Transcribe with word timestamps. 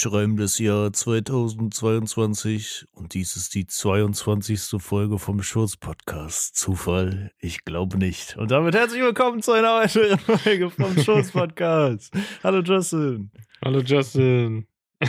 Schreiben 0.00 0.38
das 0.38 0.58
Jahr 0.58 0.94
2022 0.94 2.86
und 2.94 3.12
dies 3.12 3.36
ist 3.36 3.54
die 3.54 3.66
22. 3.66 4.82
Folge 4.82 5.18
vom 5.18 5.42
Schurz 5.42 5.76
Podcast. 5.76 6.56
Zufall? 6.56 7.32
Ich 7.38 7.66
glaube 7.66 7.98
nicht. 7.98 8.38
Und 8.38 8.50
damit 8.50 8.74
herzlich 8.74 9.02
willkommen 9.02 9.42
zu 9.42 9.52
einer 9.52 9.74
weiteren 9.74 10.18
Folge 10.38 10.70
vom 10.70 10.96
Schurz 10.96 11.32
Podcast. 11.32 12.14
hallo 12.42 12.62
Justin. 12.62 13.30
Hallo 13.62 13.80
Justin. 13.80 14.66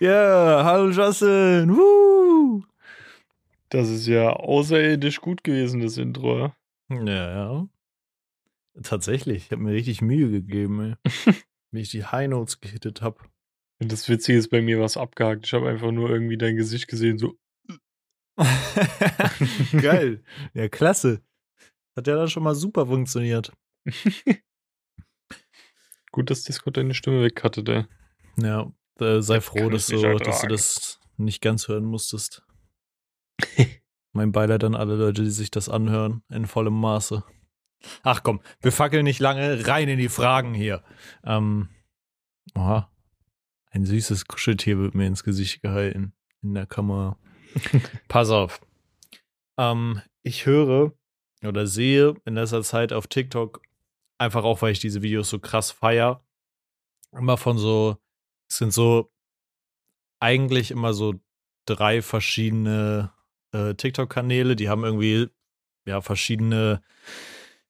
Ja, 0.00 0.08
yeah, 0.08 0.64
hallo 0.64 0.88
Justin. 0.88 1.76
Woo! 1.76 2.64
Das 3.68 3.90
ist 3.90 4.06
ja 4.06 4.30
außerirdisch 4.30 5.20
gut 5.20 5.44
gewesen, 5.44 5.82
das 5.82 5.98
Intro. 5.98 6.54
Ja, 6.88 7.04
ja. 7.04 7.68
Tatsächlich, 8.82 9.44
ich 9.44 9.52
habe 9.52 9.60
mir 9.64 9.74
richtig 9.74 10.00
Mühe 10.00 10.30
gegeben, 10.30 10.96
ey. 11.04 11.34
wie 11.72 11.82
ich 11.82 11.90
die 11.90 12.06
High 12.06 12.30
Notes 12.30 12.62
gehittet 12.62 13.02
habe. 13.02 13.18
Das 13.80 14.08
Witzige 14.10 14.38
ist, 14.38 14.50
bei 14.50 14.60
mir 14.60 14.78
was 14.78 14.98
abgehakt. 14.98 15.46
Ich 15.46 15.54
habe 15.54 15.68
einfach 15.68 15.90
nur 15.90 16.10
irgendwie 16.10 16.36
dein 16.36 16.56
Gesicht 16.56 16.86
gesehen, 16.86 17.18
so. 17.18 17.38
Geil. 19.72 20.22
Ja, 20.52 20.68
klasse. 20.68 21.22
Hat 21.96 22.06
ja 22.06 22.14
dann 22.14 22.28
schon 22.28 22.42
mal 22.42 22.54
super 22.54 22.86
funktioniert. 22.86 23.52
Gut, 26.12 26.30
dass 26.30 26.44
Discord 26.44 26.76
deine 26.76 26.94
Stimme 26.94 27.22
weg 27.22 27.42
hatte, 27.42 27.62
der. 27.62 27.88
Ja, 28.36 28.70
äh, 29.00 29.22
sei 29.22 29.40
froh, 29.40 29.70
dass 29.70 29.86
du, 29.86 30.18
dass 30.18 30.42
du 30.42 30.46
das 30.48 31.00
nicht 31.16 31.40
ganz 31.40 31.68
hören 31.68 31.84
musstest. 31.84 32.42
mein 34.12 34.32
Beileid 34.32 34.64
an 34.64 34.74
alle 34.74 34.96
Leute, 34.96 35.22
die 35.22 35.30
sich 35.30 35.50
das 35.50 35.68
anhören, 35.68 36.22
in 36.28 36.46
vollem 36.46 36.78
Maße. 36.78 37.24
Ach 38.02 38.22
komm, 38.22 38.42
wir 38.60 38.72
fackeln 38.72 39.04
nicht 39.04 39.20
lange 39.20 39.66
rein 39.66 39.88
in 39.88 39.98
die 39.98 40.10
Fragen 40.10 40.52
hier. 40.52 40.82
Ähm, 41.24 41.70
aha. 42.54 42.90
Ein 43.70 43.84
süßes 43.84 44.26
Kuscheltier 44.26 44.78
wird 44.78 44.94
mir 44.94 45.06
ins 45.06 45.24
Gesicht 45.24 45.62
gehalten 45.62 46.12
in 46.42 46.54
der 46.54 46.66
Kamera. 46.66 47.16
Pass 48.08 48.30
auf. 48.30 48.60
Ähm, 49.56 50.00
ich 50.22 50.46
höre 50.46 50.92
oder 51.42 51.66
sehe 51.66 52.14
in 52.24 52.34
letzter 52.34 52.62
Zeit 52.62 52.92
auf 52.92 53.06
TikTok, 53.06 53.62
einfach 54.18 54.44
auch, 54.44 54.60
weil 54.62 54.72
ich 54.72 54.80
diese 54.80 55.02
Videos 55.02 55.30
so 55.30 55.38
krass 55.38 55.70
feier, 55.70 56.22
immer 57.12 57.36
von 57.36 57.58
so, 57.58 57.96
es 58.48 58.58
sind 58.58 58.72
so 58.72 59.10
eigentlich 60.18 60.70
immer 60.70 60.92
so 60.92 61.14
drei 61.64 62.02
verschiedene 62.02 63.12
äh, 63.52 63.74
TikTok-Kanäle, 63.74 64.56
die 64.56 64.68
haben 64.68 64.84
irgendwie 64.84 65.28
ja 65.86 66.00
verschiedene 66.00 66.82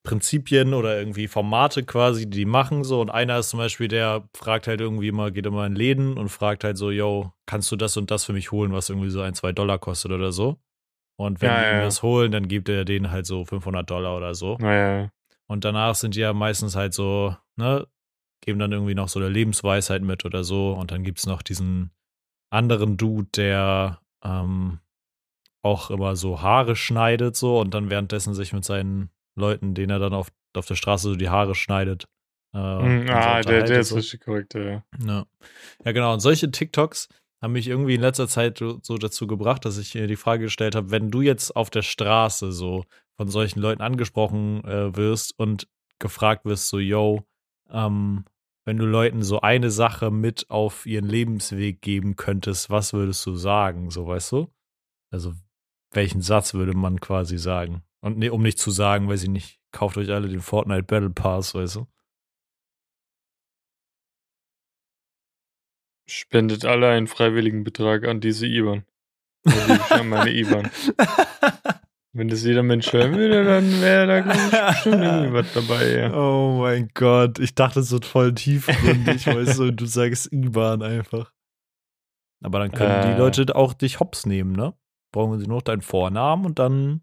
Prinzipien 0.03 0.73
oder 0.73 0.99
irgendwie 0.99 1.29
Formate 1.29 1.85
quasi, 1.85 2.25
die 2.25 2.39
die 2.39 2.45
machen 2.47 2.85
so. 2.85 3.01
Und 3.01 3.11
einer 3.11 3.39
ist 3.39 3.51
zum 3.51 3.59
Beispiel, 3.59 3.89
der 3.89 4.29
fragt 4.35 4.67
halt 4.67 4.81
irgendwie 4.81 5.13
mal, 5.13 5.31
geht 5.31 5.47
immer 5.47 5.67
in 5.67 5.75
Läden 5.75 6.17
und 6.17 6.29
fragt 6.29 6.65
halt 6.65 6.79
so, 6.79 6.91
yo, 6.91 7.33
kannst 7.47 7.71
du 7.71 7.77
das 7.77 7.97
und 7.97 8.11
das 8.11 8.25
für 8.25 8.33
mich 8.33 8.51
holen, 8.51 8.73
was 8.73 8.89
irgendwie 8.89 9.11
so 9.11 9.21
ein, 9.21 9.35
zwei 9.35 9.53
Dollar 9.53 9.79
kostet 9.79 10.13
oder 10.13 10.33
so. 10.33 10.57
Und 11.19 11.43
wenn 11.43 11.51
ja, 11.51 11.61
die 11.61 11.77
ja. 11.77 11.81
das 11.83 12.03
holen, 12.03 12.33
dann 12.33 12.49
gibt 12.49 12.71
er 12.71 12.87
denen 12.87 13.11
halt 13.11 13.27
so 13.27 13.45
500 13.45 13.89
Dollar 13.91 14.17
oder 14.17 14.35
so. 14.35 14.57
Ja, 14.61 15.11
und 15.51 15.65
danach 15.65 15.97
sind 15.97 16.15
die 16.15 16.21
ja 16.21 16.33
meistens 16.33 16.77
halt 16.77 16.95
so, 16.95 17.37
ne, 17.57 17.87
geben 18.41 18.61
dann 18.61 18.71
irgendwie 18.71 18.95
noch 18.95 19.09
so 19.09 19.19
eine 19.19 19.29
Lebensweisheit 19.29 20.01
mit 20.01 20.25
oder 20.25 20.45
so. 20.45 20.73
Und 20.73 20.93
dann 20.93 21.03
gibt 21.03 21.19
es 21.19 21.27
noch 21.27 21.43
diesen 21.43 21.91
anderen 22.51 22.97
Dude, 22.97 23.29
der 23.35 24.01
ähm, 24.25 24.79
auch 25.63 25.91
immer 25.91 26.17
so 26.17 26.41
Haare 26.41 26.77
schneidet 26.77 27.37
so 27.37 27.61
und 27.61 27.75
dann 27.75 27.91
währenddessen 27.91 28.33
sich 28.33 28.53
mit 28.53 28.65
seinen 28.65 29.11
Leuten, 29.37 29.75
denen 29.75 29.91
er 29.91 29.99
dann 29.99 30.15
auf, 30.15 30.29
auf 30.57 30.67
der 30.67 30.75
Straße 30.75 31.09
so 31.11 31.17
die 31.17 31.29
Haare 31.29 31.55
schneidet. 31.55 32.07
Äh, 32.55 32.59
mm, 32.59 33.09
ah, 33.11 33.43
der, 33.43 33.63
der 33.65 33.81
ist 33.81 33.91
so. 33.91 33.97
richtig 33.97 34.21
korrekt, 34.21 34.55
ja. 34.55 34.83
ja. 35.05 35.27
Ja, 35.85 35.93
genau. 35.93 36.13
Und 36.13 36.21
solche 36.21 36.51
TikToks 36.51 37.09
haben 37.43 37.53
mich 37.53 37.69
irgendwie 37.69 37.95
in 37.95 38.01
letzter 38.01 38.29
Zeit 38.29 38.59
so 38.59 38.99
dazu 38.99 39.27
gebracht, 39.27 39.65
dass 39.65 39.79
ich 39.79 39.95
mir 39.95 40.07
die 40.07 40.17
Frage 40.17 40.45
gestellt 40.45 40.75
habe, 40.75 40.91
wenn 40.91 41.11
du 41.11 41.23
jetzt 41.23 41.57
auf 41.57 41.71
der 41.71 41.83
Straße 41.83 42.53
so 42.53 42.85
von 43.17 43.29
solchen 43.29 43.61
Leuten 43.61 43.83
angesprochen 43.83 44.65
äh, 44.65 44.95
wirst 44.97 45.39
und 45.39 45.69
gefragt 45.99 46.45
wirst, 46.45 46.69
so, 46.69 46.79
yo, 46.79 47.25
ähm, 47.71 48.25
wenn 48.67 48.77
du 48.77 48.85
Leuten 48.85 49.23
so 49.23 49.41
eine 49.41 49.71
Sache 49.71 50.11
mit 50.11 50.49
auf 50.51 50.87
ihren 50.87 51.07
Lebensweg 51.07 51.81
geben 51.81 52.17
könntest, 52.17 52.71
was 52.71 52.93
würdest 52.93 53.25
du 53.27 53.35
sagen, 53.35 53.91
so 53.91 54.07
weißt 54.07 54.33
du? 54.33 54.53
Also, 55.11 55.35
welchen 55.93 56.21
Satz 56.21 56.55
würde 56.55 56.75
man 56.75 57.01
quasi 57.01 57.39
sagen? 57.39 57.83
Und 58.01 58.19
nee, 58.19 58.31
um 58.31 58.43
nicht 58.43 58.59
zu 58.59 58.71
sagen, 58.71 59.09
weiß 59.09 59.25
ich 59.25 59.29
nicht, 59.29 59.61
kauft 59.73 59.97
euch 59.99 60.11
alle 60.11 60.29
den 60.29 60.41
Fortnite 60.41 60.85
Battle 60.85 61.11
Pass, 61.11 61.55
weißt 61.55 61.77
du? 61.77 61.87
Spendet 66.07 66.65
alle 66.65 66.89
einen 66.89 67.07
freiwilligen 67.07 67.63
Betrag 67.63 68.07
an 68.07 68.21
diese 68.21 68.47
IBAN. 68.47 68.85
Oder 69.47 70.03
meine 70.03 70.31
IBAN. 70.31 70.71
Wenn 72.13 72.27
das 72.27 72.43
jeder 72.43 72.65
Mensch 72.65 72.93
hören 72.93 73.15
würde, 73.15 73.45
dann 73.45 73.81
wäre 73.81 74.07
da 74.07 74.69
bestimmt 74.73 74.97
irgendwas 74.97 75.53
dabei. 75.55 75.91
Ja. 75.91 76.13
Oh 76.13 76.59
mein 76.59 76.91
Gott, 76.93 77.39
ich 77.39 77.55
dachte, 77.55 77.79
es 77.79 77.93
wird 77.93 78.05
voll 78.05 78.35
tiefgründig, 78.35 79.27
weißt 79.29 79.61
du, 79.61 79.71
du 79.71 79.87
sagst 79.87 80.33
IBAN 80.33 80.83
einfach. 80.83 81.33
Aber 82.43 82.59
dann 82.59 82.73
können 82.73 83.03
äh, 83.03 83.13
die 83.13 83.19
Leute 83.19 83.55
auch 83.55 83.75
dich 83.75 84.01
hops 84.01 84.27
nehmen, 84.27 84.53
ne? 84.53 84.75
Brauchen 85.13 85.39
sie 85.39 85.47
nur 85.47 85.63
deinen 85.63 85.83
Vornamen 85.83 86.47
und 86.47 86.59
dann 86.59 87.03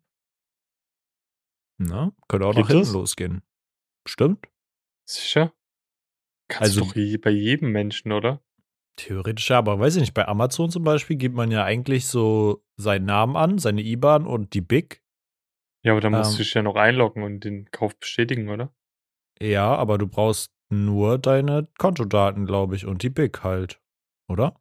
na, 1.77 2.11
könnte 2.27 2.47
auch 2.47 2.53
Geht 2.53 2.61
nach 2.61 2.67
hinten 2.67 2.83
das? 2.83 2.93
losgehen. 2.93 3.41
Stimmt. 4.07 4.47
Sicher? 5.05 5.53
Kannst 6.49 6.77
also, 6.77 6.81
doch 6.81 6.93
bei 6.93 7.29
jedem 7.29 7.71
Menschen, 7.71 8.11
oder? 8.11 8.41
Theoretisch 8.97 9.49
ja, 9.49 9.59
aber 9.59 9.79
weiß 9.79 9.95
ich 9.95 10.01
nicht, 10.01 10.13
bei 10.13 10.27
Amazon 10.27 10.71
zum 10.71 10.83
Beispiel 10.83 11.17
gibt 11.17 11.35
man 11.35 11.51
ja 11.51 11.63
eigentlich 11.63 12.07
so 12.07 12.63
seinen 12.77 13.05
Namen 13.05 13.35
an, 13.35 13.59
seine 13.59 13.81
IBAN 13.81 14.25
und 14.25 14.53
die 14.53 14.61
BIC. 14.61 15.03
Ja, 15.83 15.91
aber 15.91 16.01
dann 16.01 16.13
musst 16.13 16.31
ähm, 16.31 16.37
du 16.37 16.43
dich 16.43 16.53
ja 16.53 16.63
noch 16.63 16.75
einloggen 16.75 17.23
und 17.23 17.43
den 17.43 17.69
Kauf 17.71 17.97
bestätigen, 17.99 18.49
oder? 18.49 18.73
Ja, 19.39 19.75
aber 19.75 19.97
du 19.97 20.07
brauchst 20.07 20.51
nur 20.69 21.19
deine 21.19 21.67
Kontodaten, 21.77 22.45
glaube 22.45 22.75
ich, 22.75 22.85
und 22.85 23.03
die 23.03 23.09
BIC 23.09 23.43
halt, 23.43 23.81
oder? 24.27 24.59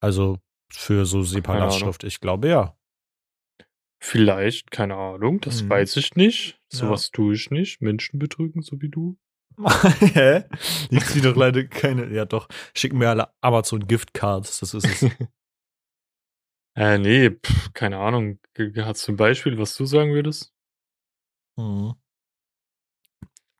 Also 0.00 0.38
für 0.72 1.04
so 1.04 1.22
SEPA-Lastschrift, 1.22 2.04
ich 2.04 2.20
glaube 2.20 2.48
ja. 2.48 2.76
Vielleicht, 4.00 4.70
keine 4.70 4.96
Ahnung, 4.96 5.40
das 5.40 5.62
mhm. 5.62 5.70
weiß 5.70 5.96
ich 5.96 6.14
nicht. 6.14 6.60
Sowas 6.68 7.06
ja. 7.06 7.10
tue 7.12 7.34
ich 7.34 7.50
nicht. 7.50 7.80
Menschen 7.80 8.18
betrügen, 8.18 8.62
so 8.62 8.80
wie 8.80 8.90
du. 8.90 9.18
Hä? 10.00 10.44
Ich 10.90 11.04
ziehe 11.06 11.22
doch 11.22 11.36
leider 11.36 11.64
keine. 11.64 12.12
Ja, 12.12 12.24
doch. 12.24 12.48
Schicken 12.76 12.98
mir 12.98 13.08
alle 13.08 13.32
Amazon 13.40 13.86
Giftcards. 13.86 14.60
Das 14.60 14.74
ist 14.74 14.84
es. 14.84 15.02
äh, 16.76 16.98
nee, 16.98 17.30
pff, 17.30 17.72
keine 17.72 17.98
Ahnung. 17.98 18.40
Hast 18.76 19.06
du 19.06 19.12
ein 19.12 19.16
Beispiel, 19.16 19.58
was 19.58 19.76
du 19.76 19.86
sagen 19.86 20.12
würdest? 20.12 20.52
Mhm. 21.56 21.94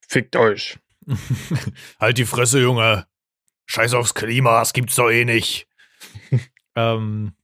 Fickt 0.08 0.36
euch. 0.36 0.78
halt 2.00 2.18
die 2.18 2.26
Fresse, 2.26 2.60
Junge. 2.60 3.06
Scheiß 3.66 3.94
aufs 3.94 4.14
Klima, 4.14 4.60
das 4.60 4.72
gibt's 4.72 4.96
doch 4.96 5.10
eh 5.10 5.24
nicht. 5.24 5.68
ähm, 6.74 7.34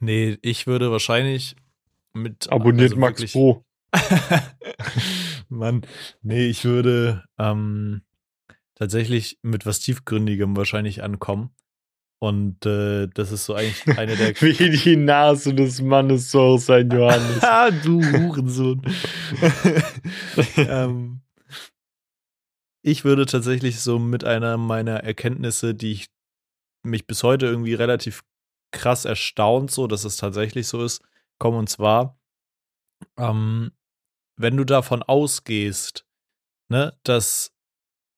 nee, 0.00 0.38
ich 0.42 0.66
würde 0.66 0.90
wahrscheinlich 0.90 1.56
mit. 2.12 2.50
Abonniert 2.50 2.90
also 2.90 3.00
Max 3.00 3.32
Pro. 3.32 3.64
Mann, 5.48 5.82
nee, 6.22 6.46
ich 6.46 6.64
würde 6.64 7.24
ähm, 7.38 8.02
tatsächlich 8.76 9.38
mit 9.42 9.66
was 9.66 9.80
Tiefgründigem 9.80 10.56
wahrscheinlich 10.56 11.02
ankommen. 11.02 11.50
Und 12.22 12.66
äh, 12.66 13.08
das 13.08 13.32
ist 13.32 13.46
so 13.46 13.54
eigentlich 13.54 13.86
eine 13.98 14.14
der. 14.16 14.38
Wie 14.40 14.70
die 14.70 14.96
Nase 14.96 15.54
des 15.54 15.80
Mannes 15.80 16.30
so 16.30 16.58
sein 16.58 16.90
Johannes. 16.92 17.42
Ah, 17.42 17.70
du 17.70 18.02
Hurensohn. 18.02 18.82
ähm, 20.56 21.22
ich 22.82 23.04
würde 23.04 23.26
tatsächlich 23.26 23.80
so 23.80 23.98
mit 23.98 24.24
einer 24.24 24.56
meiner 24.56 25.02
Erkenntnisse, 25.02 25.74
die 25.74 25.92
ich 25.92 26.06
mich 26.82 27.06
bis 27.06 27.22
heute 27.22 27.46
irgendwie 27.46 27.74
relativ 27.74 28.22
krass 28.70 29.04
erstaunt, 29.04 29.70
so 29.70 29.86
dass 29.86 30.04
es 30.04 30.16
tatsächlich 30.16 30.66
so 30.66 30.84
ist, 30.84 31.02
kommen. 31.40 31.58
Und 31.58 31.68
zwar, 31.68 32.16
ähm, 33.18 33.72
wenn 34.36 34.56
du 34.56 34.64
davon 34.64 35.02
ausgehst, 35.02 36.06
ne, 36.68 36.96
dass, 37.02 37.52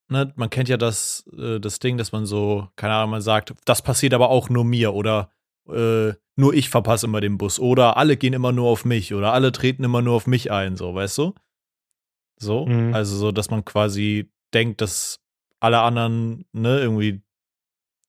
ne, 0.08 0.30
man 0.36 0.50
kennt 0.50 0.68
ja 0.68 0.76
das, 0.76 1.26
äh, 1.38 1.58
das 1.58 1.78
Ding, 1.78 1.96
dass 1.96 2.12
man 2.12 2.26
so, 2.26 2.68
keine 2.76 2.94
Ahnung, 2.94 3.12
man 3.12 3.22
sagt, 3.22 3.54
das 3.64 3.80
passiert 3.80 4.12
aber 4.12 4.28
auch 4.28 4.50
nur 4.50 4.64
mir 4.64 4.92
oder 4.92 5.30
äh, 5.68 6.12
nur 6.36 6.54
ich 6.54 6.68
verpasse 6.68 7.06
immer 7.06 7.20
den 7.20 7.38
Bus 7.38 7.58
oder 7.58 7.96
alle 7.96 8.16
gehen 8.16 8.32
immer 8.32 8.52
nur 8.52 8.68
auf 8.68 8.84
mich 8.84 9.14
oder 9.14 9.32
alle 9.32 9.52
treten 9.52 9.84
immer 9.84 10.02
nur 10.02 10.14
auf 10.14 10.26
mich 10.26 10.50
ein, 10.50 10.76
so, 10.76 10.94
weißt 10.94 11.18
du? 11.18 11.34
So, 12.38 12.66
mhm. 12.66 12.92
also 12.92 13.16
so, 13.16 13.32
dass 13.32 13.50
man 13.50 13.64
quasi 13.64 14.30
denkt, 14.52 14.80
dass 14.80 15.20
alle 15.60 15.80
anderen, 15.80 16.44
ne, 16.52 16.80
irgendwie 16.80 17.22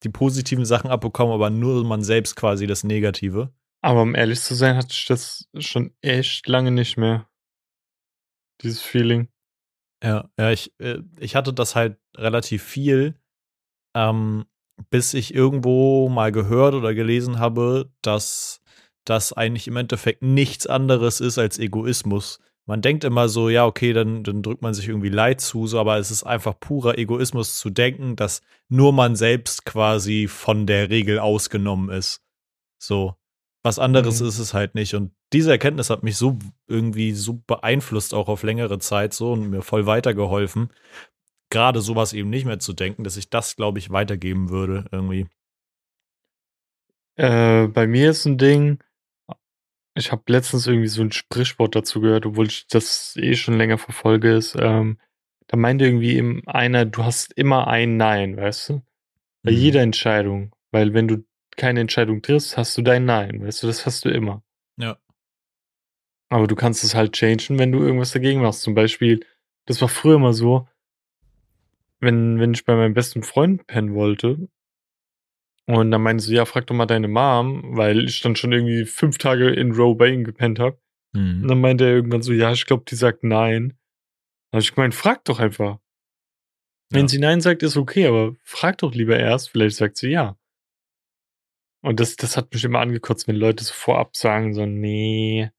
die 0.04 0.10
positiven 0.10 0.66
Sachen 0.66 0.90
abbekommen, 0.90 1.34
aber 1.34 1.50
nur 1.50 1.84
man 1.86 2.04
selbst 2.04 2.36
quasi 2.36 2.68
das 2.68 2.84
Negative. 2.84 3.54
Aber 3.84 4.02
um 4.02 4.16
ehrlich 4.16 4.40
zu 4.40 4.56
sein, 4.56 4.78
hatte 4.78 4.92
ich 4.92 5.06
das 5.06 5.50
schon 5.60 5.94
echt 6.02 6.48
lange 6.48 6.72
nicht 6.72 6.98
mehr. 6.98 7.30
Dieses 8.62 8.82
Feeling. 8.82 9.28
Ja, 10.02 10.30
ja, 10.40 10.52
ich, 10.52 10.74
äh, 10.80 11.00
ich 11.20 11.36
hatte 11.36 11.54
das 11.54 11.76
halt 11.76 11.98
relativ 12.16 12.64
viel, 12.64 13.20
ähm, 13.94 14.46
bis 14.90 15.14
ich 15.14 15.34
irgendwo 15.34 16.08
mal 16.08 16.32
gehört 16.32 16.76
oder 16.76 16.94
gelesen 16.94 17.40
habe, 17.40 17.92
dass 18.02 18.62
das 19.06 19.34
eigentlich 19.34 19.68
im 19.68 19.76
Endeffekt 19.76 20.22
nichts 20.22 20.66
anderes 20.66 21.20
ist 21.20 21.38
als 21.38 21.60
Egoismus. 21.60 22.40
Man 22.66 22.82
denkt 22.82 23.04
immer 23.04 23.28
so, 23.28 23.50
ja, 23.50 23.66
okay, 23.66 23.92
dann, 23.92 24.24
dann 24.24 24.42
drückt 24.44 24.62
man 24.62 24.74
sich 24.74 24.88
irgendwie 24.88 25.10
Leid 25.10 25.42
zu, 25.42 25.68
so, 25.68 25.78
aber 25.78 25.98
es 25.98 26.10
ist 26.10 26.24
einfach 26.24 26.58
purer 26.58 26.98
Egoismus 26.98 27.60
zu 27.60 27.70
denken, 27.70 28.16
dass 28.16 28.42
nur 28.70 28.94
man 28.94 29.18
selbst 29.18 29.66
quasi 29.66 30.30
von 30.30 30.68
der 30.68 30.90
Regel 30.90 31.20
ausgenommen 31.20 31.90
ist. 31.90 32.22
So. 32.82 33.18
Was 33.64 33.80
anderes 33.80 34.22
mhm. 34.22 34.28
ist 34.28 34.40
es 34.40 34.54
halt 34.54 34.76
nicht. 34.76 34.94
Und 34.94 35.14
diese 35.32 35.52
Erkenntnis 35.52 35.90
hat 35.90 36.04
mich 36.04 36.18
so 36.18 36.38
irgendwie 36.68 37.14
so 37.14 37.42
beeinflusst, 37.48 38.14
auch 38.14 38.28
auf 38.28 38.44
längere 38.44 38.78
Zeit 38.80 39.14
so 39.14 39.32
und 39.32 39.50
mir 39.50 39.62
voll 39.62 39.86
weitergeholfen, 39.86 40.70
gerade 41.50 41.82
sowas 41.82 42.14
eben 42.14 42.30
nicht 42.30 42.46
mehr 42.46 42.60
zu 42.60 42.74
denken, 42.74 43.04
dass 43.04 43.18
ich 43.18 43.30
das, 43.30 43.56
glaube 43.56 43.80
ich, 43.80 43.90
weitergeben 43.90 44.50
würde 44.50 44.86
irgendwie. 44.92 45.28
Äh, 47.16 47.68
bei 47.68 47.88
mir 47.88 48.10
ist 48.10 48.26
ein 48.26 48.38
Ding, 48.38 48.84
ich 49.96 50.12
habe 50.12 50.24
letztens 50.28 50.68
irgendwie 50.68 50.88
so 50.88 51.02
ein 51.02 51.12
Sprichwort 51.12 51.76
dazu 51.76 52.02
gehört, 52.02 52.26
obwohl 52.26 52.48
ich 52.48 52.68
das 52.68 53.16
eh 53.18 53.36
schon 53.36 53.58
länger 53.58 53.78
verfolge, 53.78 54.34
ist, 54.34 54.56
ähm, 54.60 55.00
da 55.48 55.58
meinte 55.58 55.86
irgendwie 55.86 56.42
einer, 56.48 56.86
du 56.86 57.04
hast 57.04 57.34
immer 57.34 57.68
ein 57.68 57.98
Nein, 57.98 58.38
weißt 58.38 58.70
du? 58.70 58.82
Bei 59.44 59.52
mhm. 59.52 59.58
jeder 59.58 59.82
Entscheidung. 59.82 60.56
Weil 60.72 60.94
wenn 60.94 61.08
du 61.08 61.24
keine 61.58 61.82
Entscheidung 61.82 62.22
triffst, 62.22 62.58
hast 62.58 62.78
du 62.78 62.82
dein 62.82 63.06
Nein, 63.06 63.44
weißt 63.46 63.64
du, 63.64 63.68
das 63.68 63.86
hast 63.86 64.06
du 64.06 64.10
immer. 64.10 64.44
Ja. 64.78 64.98
Aber 66.30 66.48
du 66.48 66.56
kannst 66.56 66.84
es 66.84 66.96
halt 66.96 67.14
changen, 67.14 67.60
wenn 67.60 67.72
du 67.72 67.80
irgendwas 67.80 68.12
dagegen 68.12 68.42
machst. 68.42 68.62
Zum 68.62 68.74
Beispiel, 68.74 69.26
das 69.66 69.82
war 69.82 69.90
früher 69.90 70.20
mal 70.20 70.34
so, 70.34 70.68
wenn, 72.00 72.40
wenn 72.40 72.54
ich 72.54 72.66
bei 72.66 72.76
meinem 72.76 72.94
besten 72.94 73.24
Freund 73.24 73.68
pennen 73.68 73.94
wollte, 73.94 74.50
und 75.66 75.92
dann 75.92 76.02
meinte 76.02 76.24
sie, 76.24 76.36
ja, 76.36 76.46
frag 76.46 76.68
doch 76.68 76.76
mal 76.76 76.86
deine 76.86 77.08
Mom, 77.08 77.78
weil 77.78 78.06
ich 78.06 78.22
dann 78.22 78.36
schon 78.36 78.52
irgendwie 78.52 78.86
fünf 78.86 79.18
Tage 79.18 79.50
in 79.50 79.72
Row 79.72 79.98
bei 79.98 80.10
ihm 80.10 80.24
gepennt 80.24 80.60
habe. 80.60 80.78
Mhm. 81.14 81.44
Und 81.44 81.48
dann 81.48 81.62
meinte 81.62 81.86
er 81.86 81.92
irgendwann 81.92 82.22
so, 82.22 82.34
ja, 82.34 82.52
ich 82.52 82.66
glaube, 82.66 82.84
die 82.88 82.96
sagt 82.96 83.24
nein. 83.24 83.70
Dann 84.52 84.58
habe 84.58 84.62
ich 84.62 84.76
gemeint, 84.76 84.94
frag 84.94 85.24
doch 85.26 85.40
einfach. 85.40 85.76
Ja. 85.76 85.80
Wenn 86.92 87.08
sie 87.08 87.18
nein 87.18 87.40
sagt, 87.40 87.64
ist 87.64 87.78
okay, 87.78 88.08
aber 88.08 88.36
frag 88.44 88.80
doch 88.80 88.94
lieber 88.94 89.18
erst, 89.18 89.50
vielleicht 89.50 89.78
sagt 89.78 89.98
sie 89.98 90.10
ja. 90.10 90.38
Und 91.84 92.00
das, 92.00 92.16
das 92.16 92.38
hat 92.38 92.54
mich 92.54 92.64
immer 92.64 92.80
angekotzt, 92.80 93.28
wenn 93.28 93.36
Leute 93.36 93.64
so 93.64 93.74
vorab 93.74 94.16
sagen, 94.16 94.54
so, 94.54 94.66
nee, 94.66 95.52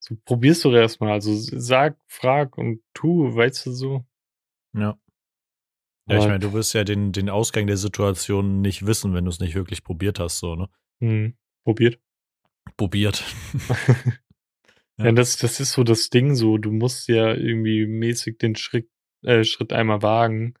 so 0.00 0.16
probierst 0.24 0.64
du 0.64 0.72
erstmal. 0.72 1.12
Also 1.12 1.34
sag, 1.34 1.98
frag 2.06 2.56
und 2.56 2.82
tu, 2.94 3.36
weißt 3.36 3.66
du 3.66 3.72
so. 3.72 4.06
Ja. 4.74 4.98
Ja, 6.08 6.18
ich 6.18 6.24
meine, 6.24 6.40
du 6.40 6.52
wirst 6.54 6.72
ja 6.72 6.84
den, 6.84 7.12
den 7.12 7.28
Ausgang 7.28 7.66
der 7.66 7.76
Situation 7.76 8.60
nicht 8.62 8.86
wissen, 8.86 9.14
wenn 9.14 9.24
du 9.24 9.30
es 9.30 9.40
nicht 9.40 9.54
wirklich 9.54 9.84
probiert 9.84 10.18
hast, 10.18 10.38
so, 10.38 10.56
ne? 10.56 10.68
Mhm. 11.00 11.36
Probiert. 11.64 12.00
Probiert. 12.76 13.22
ja, 14.96 15.04
ja 15.04 15.12
das, 15.12 15.36
das 15.36 15.60
ist 15.60 15.72
so 15.72 15.84
das 15.84 16.08
Ding, 16.08 16.34
so, 16.34 16.56
du 16.56 16.72
musst 16.72 17.08
ja 17.08 17.34
irgendwie 17.34 17.86
mäßig 17.86 18.38
den 18.38 18.56
Schritt, 18.56 18.90
äh, 19.22 19.44
Schritt 19.44 19.72
einmal 19.72 20.02
wagen, 20.02 20.54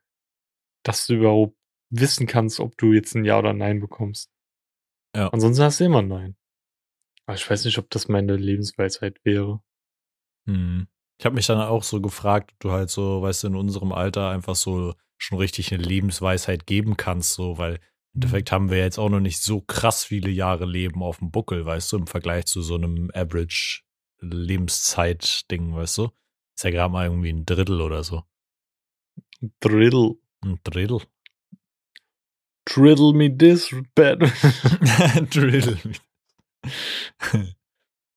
dass 0.84 1.06
du 1.06 1.14
überhaupt 1.14 1.56
wissen 1.90 2.26
kannst, 2.26 2.60
ob 2.60 2.76
du 2.76 2.92
jetzt 2.92 3.14
ein 3.14 3.24
Ja 3.24 3.38
oder 3.38 3.52
Nein 3.52 3.80
bekommst. 3.80 4.31
Ja. 5.14 5.28
Ansonsten 5.28 5.62
hast 5.62 5.80
du 5.80 5.84
immer 5.84 6.02
Nein. 6.02 6.36
Aber 7.26 7.36
ich 7.36 7.48
weiß 7.48 7.64
nicht, 7.64 7.78
ob 7.78 7.88
das 7.90 8.08
meine 8.08 8.36
Lebensweisheit 8.36 9.24
wäre. 9.24 9.62
Hm. 10.46 10.88
Ich 11.18 11.24
habe 11.24 11.36
mich 11.36 11.46
dann 11.46 11.60
auch 11.60 11.84
so 11.84 12.00
gefragt, 12.00 12.52
ob 12.54 12.60
du 12.60 12.72
halt 12.72 12.90
so, 12.90 13.22
weißt 13.22 13.44
du, 13.44 13.48
in 13.48 13.56
unserem 13.56 13.92
Alter 13.92 14.30
einfach 14.30 14.56
so 14.56 14.94
schon 15.18 15.38
richtig 15.38 15.72
eine 15.72 15.82
Lebensweisheit 15.82 16.66
geben 16.66 16.96
kannst, 16.96 17.34
so, 17.34 17.58
weil 17.58 17.74
im 17.74 17.78
mhm. 17.78 18.22
Endeffekt 18.22 18.50
haben 18.50 18.70
wir 18.70 18.78
jetzt 18.78 18.98
auch 18.98 19.08
noch 19.08 19.20
nicht 19.20 19.40
so 19.40 19.60
krass 19.60 20.04
viele 20.04 20.30
Jahre 20.30 20.66
Leben 20.66 21.02
auf 21.02 21.18
dem 21.18 21.30
Buckel, 21.30 21.64
weißt 21.64 21.92
du, 21.92 21.98
im 21.98 22.06
Vergleich 22.08 22.46
zu 22.46 22.60
so 22.60 22.74
einem 22.74 23.10
Average 23.14 23.82
Lebenszeit-Ding, 24.20 25.74
weißt 25.74 25.98
du? 25.98 26.10
Ist 26.56 26.64
ja 26.64 26.70
gerade 26.70 26.92
mal 26.92 27.06
irgendwie 27.06 27.32
ein 27.32 27.46
Drittel 27.46 27.80
oder 27.80 28.02
so. 28.02 28.24
Drittel. 29.60 30.16
Ein 30.44 30.58
Drittel. 30.64 31.02
Driddle 32.64 33.12
me 33.12 33.28
this 33.36 33.74
bad. 33.94 34.20
Driddle 35.30 35.78
me. 35.84 35.94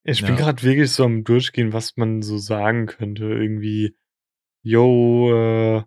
Ich 0.03 0.21
bin 0.21 0.31
ja. 0.31 0.35
gerade 0.35 0.61
wirklich 0.61 0.91
so 0.91 1.03
am 1.03 1.23
Durchgehen, 1.23 1.73
was 1.73 1.97
man 1.97 2.21
so 2.21 2.37
sagen 2.37 2.85
könnte. 2.85 3.25
Irgendwie, 3.25 3.95
yo, 4.61 5.31
äh, 5.33 5.83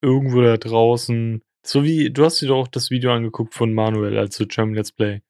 irgendwo 0.00 0.40
da 0.40 0.56
draußen. 0.56 1.42
So 1.62 1.84
wie, 1.84 2.10
du 2.10 2.24
hast 2.24 2.40
dir 2.40 2.48
doch 2.48 2.62
auch 2.62 2.68
das 2.68 2.90
Video 2.90 3.12
angeguckt 3.12 3.52
von 3.52 3.74
Manuel, 3.74 4.16
also 4.16 4.46
German 4.46 4.74
Let's 4.74 4.92
Play. 4.92 5.20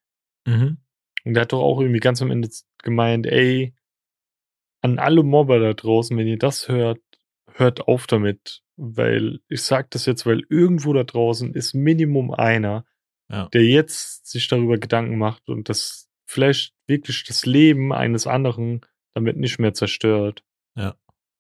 Mhm. 0.47 0.79
Und 1.25 1.35
der 1.35 1.43
hat 1.43 1.53
doch 1.53 1.61
auch 1.61 1.81
irgendwie 1.81 2.01
ganz 2.01 2.23
am 2.23 2.31
Ende 2.31 2.49
gemeint, 2.83 3.27
ey, 3.27 3.75
an 4.81 4.99
alle 4.99 5.23
Mobber 5.23 5.59
da 5.59 5.75
draußen, 5.75 6.17
wenn 6.17 6.27
ihr 6.27 6.39
das 6.39 6.69
hört, 6.69 7.01
hört 7.53 7.83
auf 7.89 8.07
damit 8.07 8.63
weil 8.81 9.41
ich 9.49 9.63
sage 9.63 9.89
das 9.91 10.07
jetzt, 10.07 10.25
weil 10.25 10.43
irgendwo 10.49 10.93
da 10.95 11.05
draußen 11.05 11.55
ist 11.55 11.75
Minimum 11.75 12.33
einer, 12.33 12.87
ja. 13.29 13.49
der 13.53 13.65
jetzt 13.65 14.27
sich 14.27 14.49
darüber 14.49 14.79
Gedanken 14.79 15.19
macht 15.19 15.49
und 15.49 15.69
das 15.69 16.09
vielleicht 16.27 16.75
wirklich 16.87 17.25
das 17.25 17.45
Leben 17.45 17.93
eines 17.93 18.27
anderen 18.27 18.81
damit 19.15 19.37
nicht 19.37 19.59
mehr 19.59 19.75
zerstört. 19.75 20.45
Ja. 20.77 20.97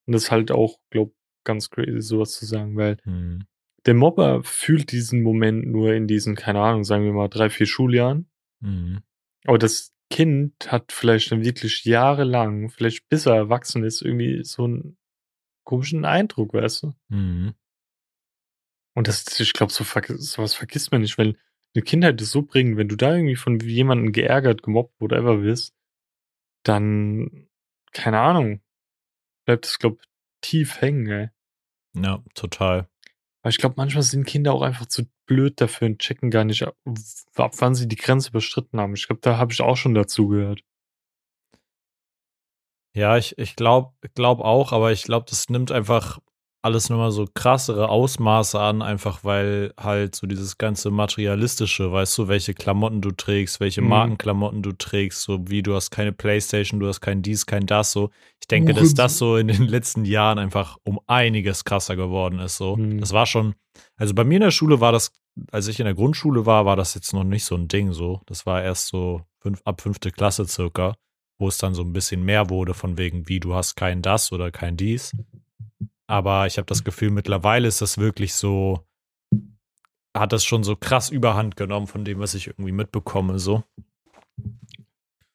Und 0.07 0.13
das 0.13 0.25
ist 0.25 0.31
halt 0.31 0.51
auch, 0.51 0.79
glaub, 0.91 1.15
ganz 1.45 1.71
crazy, 1.71 2.03
sowas 2.03 2.33
zu 2.33 2.45
sagen, 2.45 2.77
weil 2.77 2.99
hm. 3.05 3.47
der 3.87 3.95
Mobber 3.95 4.43
fühlt 4.45 4.93
diesen 4.93 5.23
Moment 5.23 5.67
nur 5.67 5.95
in 5.95 6.07
diesen, 6.07 6.35
keine 6.37 6.61
Ahnung, 6.61 6.85
sagen 6.85 7.05
wir 7.05 7.13
mal 7.13 7.29
drei, 7.29 7.49
vier 7.49 7.67
Schuljahren. 7.67 8.29
Mhm. 8.61 9.01
Aber 9.47 9.57
das 9.57 9.95
Kind 10.11 10.71
hat 10.71 10.93
vielleicht 10.93 11.33
dann 11.33 11.45
wirklich 11.45 11.85
jahrelang, 11.85 12.69
vielleicht 12.69 13.09
bis 13.09 13.25
er 13.25 13.37
erwachsen 13.37 13.85
ist, 13.85 14.03
irgendwie 14.03 14.45
so 14.45 14.67
ein 14.67 14.99
komischen 15.65 16.05
Eindruck, 16.05 16.55
weißt 16.55 16.85
du? 16.85 16.95
Mhm. 17.09 17.55
Und 18.95 19.09
das, 19.09 19.38
ich 19.38 19.52
glaube, 19.52 19.73
so, 19.73 19.85
sowas 19.85 20.55
vergisst 20.55 20.93
man 20.93 21.02
nicht, 21.02 21.17
weil 21.17 21.37
eine 21.75 21.83
Kindheit 21.83 22.21
ist 22.21 22.33
so 22.33 22.43
bringen, 22.43 22.76
wenn 22.76 22.88
du 22.88 22.97
da 22.97 23.14
irgendwie 23.14 23.37
von 23.37 23.61
jemandem 23.61 24.12
geärgert, 24.12 24.62
gemobbt, 24.62 25.00
whatever 25.00 25.43
wirst, 25.43 25.75
dann, 26.64 27.49
keine 27.93 28.21
Ahnung, 28.21 28.61
bleibt 29.47 29.67
es, 29.67 29.79
glaube 29.79 29.99
tief 30.43 30.81
hängen, 30.81 31.07
ey. 31.07 31.31
Ja, 31.95 32.23
total. 32.35 32.88
Weil 33.43 33.50
ich 33.50 33.59
glaube, 33.59 33.76
manchmal 33.79 34.02
sind 34.02 34.26
Kinder 34.26 34.52
auch 34.52 34.62
einfach 34.62 34.87
zu 34.87 35.05
blöd 35.26 35.61
dafür 35.61 35.88
und 35.88 36.00
checken 36.00 36.31
gar 36.31 36.45
nicht, 36.45 36.62
ab, 36.62 36.76
ab 37.37 37.52
wann 37.59 37.75
sie 37.75 37.88
die 37.88 37.97
Grenze 37.97 38.31
überschritten 38.31 38.81
haben. 38.81 38.95
Ich 38.95 39.07
glaube, 39.07 39.21
da 39.23 39.38
habe 39.38 39.52
ich 39.52 39.61
auch 39.61 39.76
schon 39.76 39.95
dazu 39.95 40.29
gehört. 40.29 40.62
Ja, 42.94 43.16
ich, 43.16 43.38
ich 43.38 43.56
glaube 43.56 43.92
glaub 44.14 44.40
auch, 44.40 44.73
aber 44.73 44.92
ich 44.92 45.04
glaube, 45.04 45.26
das 45.28 45.49
nimmt 45.49 45.70
einfach 45.70 46.18
alles 46.62 46.90
nochmal 46.90 47.11
so 47.11 47.26
krassere 47.32 47.88
Ausmaße 47.88 48.61
an, 48.61 48.82
einfach 48.82 49.25
weil 49.25 49.73
halt 49.78 50.14
so 50.14 50.26
dieses 50.26 50.59
ganze 50.59 50.90
Materialistische, 50.90 51.90
weißt 51.90 52.18
du, 52.18 52.28
welche 52.28 52.52
Klamotten 52.52 53.00
du 53.00 53.12
trägst, 53.12 53.61
welche 53.61 53.80
mhm. 53.80 53.88
Markenklamotten 53.88 54.62
du 54.62 54.73
trägst, 54.73 55.23
so 55.23 55.49
wie 55.49 55.62
du 55.62 55.75
hast 55.75 55.90
keine 55.90 56.12
Playstation, 56.12 56.78
du 56.78 56.87
hast 56.87 57.00
kein 57.00 57.23
dies, 57.23 57.47
kein 57.47 57.66
das, 57.66 57.92
so. 57.92 58.11
Ich 58.40 58.47
denke, 58.47 58.75
dass 58.75 58.92
das 58.92 59.16
so 59.16 59.37
in 59.37 59.49
den 59.49 59.68
letzten 59.68 60.04
Jahren 60.04 60.38
einfach 60.38 60.76
um 60.85 61.00
einiges 61.06 61.64
krasser 61.64 61.97
geworden 61.97 62.38
ist, 62.40 62.59
so. 62.59 62.76
Mhm. 62.76 63.00
Das 63.00 63.12
war 63.12 63.25
schon, 63.25 63.54
also 63.97 64.14
bei 64.14 64.25
mir 64.25 64.37
in 64.37 64.42
der 64.42 64.50
Schule 64.50 64.80
war 64.80 64.92
das, 64.92 65.12
als 65.52 65.68
ich 65.68 65.80
in 65.80 65.87
der 65.87 65.94
Grundschule 65.94 66.44
war, 66.44 66.66
war 66.66 66.76
das 66.76 66.94
jetzt 66.94 67.14
noch 67.14 67.25
nicht 67.25 67.47
so 67.47 67.54
ein 67.54 67.68
Ding, 67.68 67.92
so. 67.92 68.20
Das 68.26 68.44
war 68.44 68.62
erst 68.62 68.88
so 68.88 69.23
fünf, 69.40 69.62
ab 69.64 69.80
fünfte 69.80 70.11
Klasse 70.11 70.47
circa 70.47 70.94
wo 71.40 71.49
es 71.49 71.59
dann 71.59 71.75
so 71.75 71.82
ein 71.82 71.92
bisschen 71.92 72.23
mehr 72.23 72.50
wurde, 72.50 72.75
von 72.75 72.99
wegen, 72.99 73.28
wie 73.28 73.40
du 73.40 73.54
hast 73.54 73.75
kein 73.75 74.02
das 74.02 74.30
oder 74.30 74.50
kein 74.50 74.76
dies. 74.76 75.16
Aber 76.06 76.47
ich 76.47 76.59
habe 76.59 76.66
das 76.66 76.85
Gefühl, 76.85 77.11
mittlerweile 77.11 77.66
ist 77.66 77.80
das 77.80 77.99
wirklich 77.99 78.35
so, 78.35 78.87
hat 80.14 80.32
das 80.32 80.44
schon 80.44 80.64
so 80.64 80.76
krass 80.76 81.09
überhand 81.09 81.56
genommen 81.56 81.87
von 81.87 82.04
dem, 82.04 82.18
was 82.18 82.35
ich 82.35 82.49
irgendwie 82.49 82.73
mitbekomme, 82.73 83.38
so. 83.38 83.64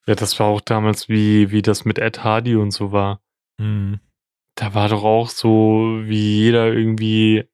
Ja, 0.07 0.13
das 0.13 0.39
war 0.39 0.47
auch 0.47 0.61
damals, 0.61 1.09
wie, 1.09 1.49
wie 1.49 1.63
das 1.63 1.85
mit 1.85 1.97
Ed 1.97 2.23
Hardy 2.23 2.55
und 2.55 2.71
so 2.71 2.91
war. 2.91 3.21
Mhm. 3.57 3.99
Da 4.53 4.73
war 4.73 4.89
doch 4.89 5.03
auch 5.03 5.29
so, 5.29 6.01
wie 6.03 6.43
jeder 6.43 6.67
irgendwie 6.67 7.45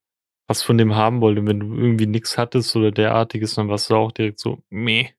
was 0.47 0.61
von 0.61 0.77
dem 0.77 0.95
haben 0.95 1.21
wollte. 1.21 1.45
Wenn 1.45 1.61
du 1.61 1.73
irgendwie 1.73 2.07
nichts 2.07 2.37
hattest 2.37 2.75
oder 2.75 2.91
derartiges, 2.91 3.55
dann 3.55 3.69
warst 3.69 3.89
du 3.89 3.95
auch 3.95 4.11
direkt 4.11 4.39
so, 4.39 4.61
meh. 4.69 5.09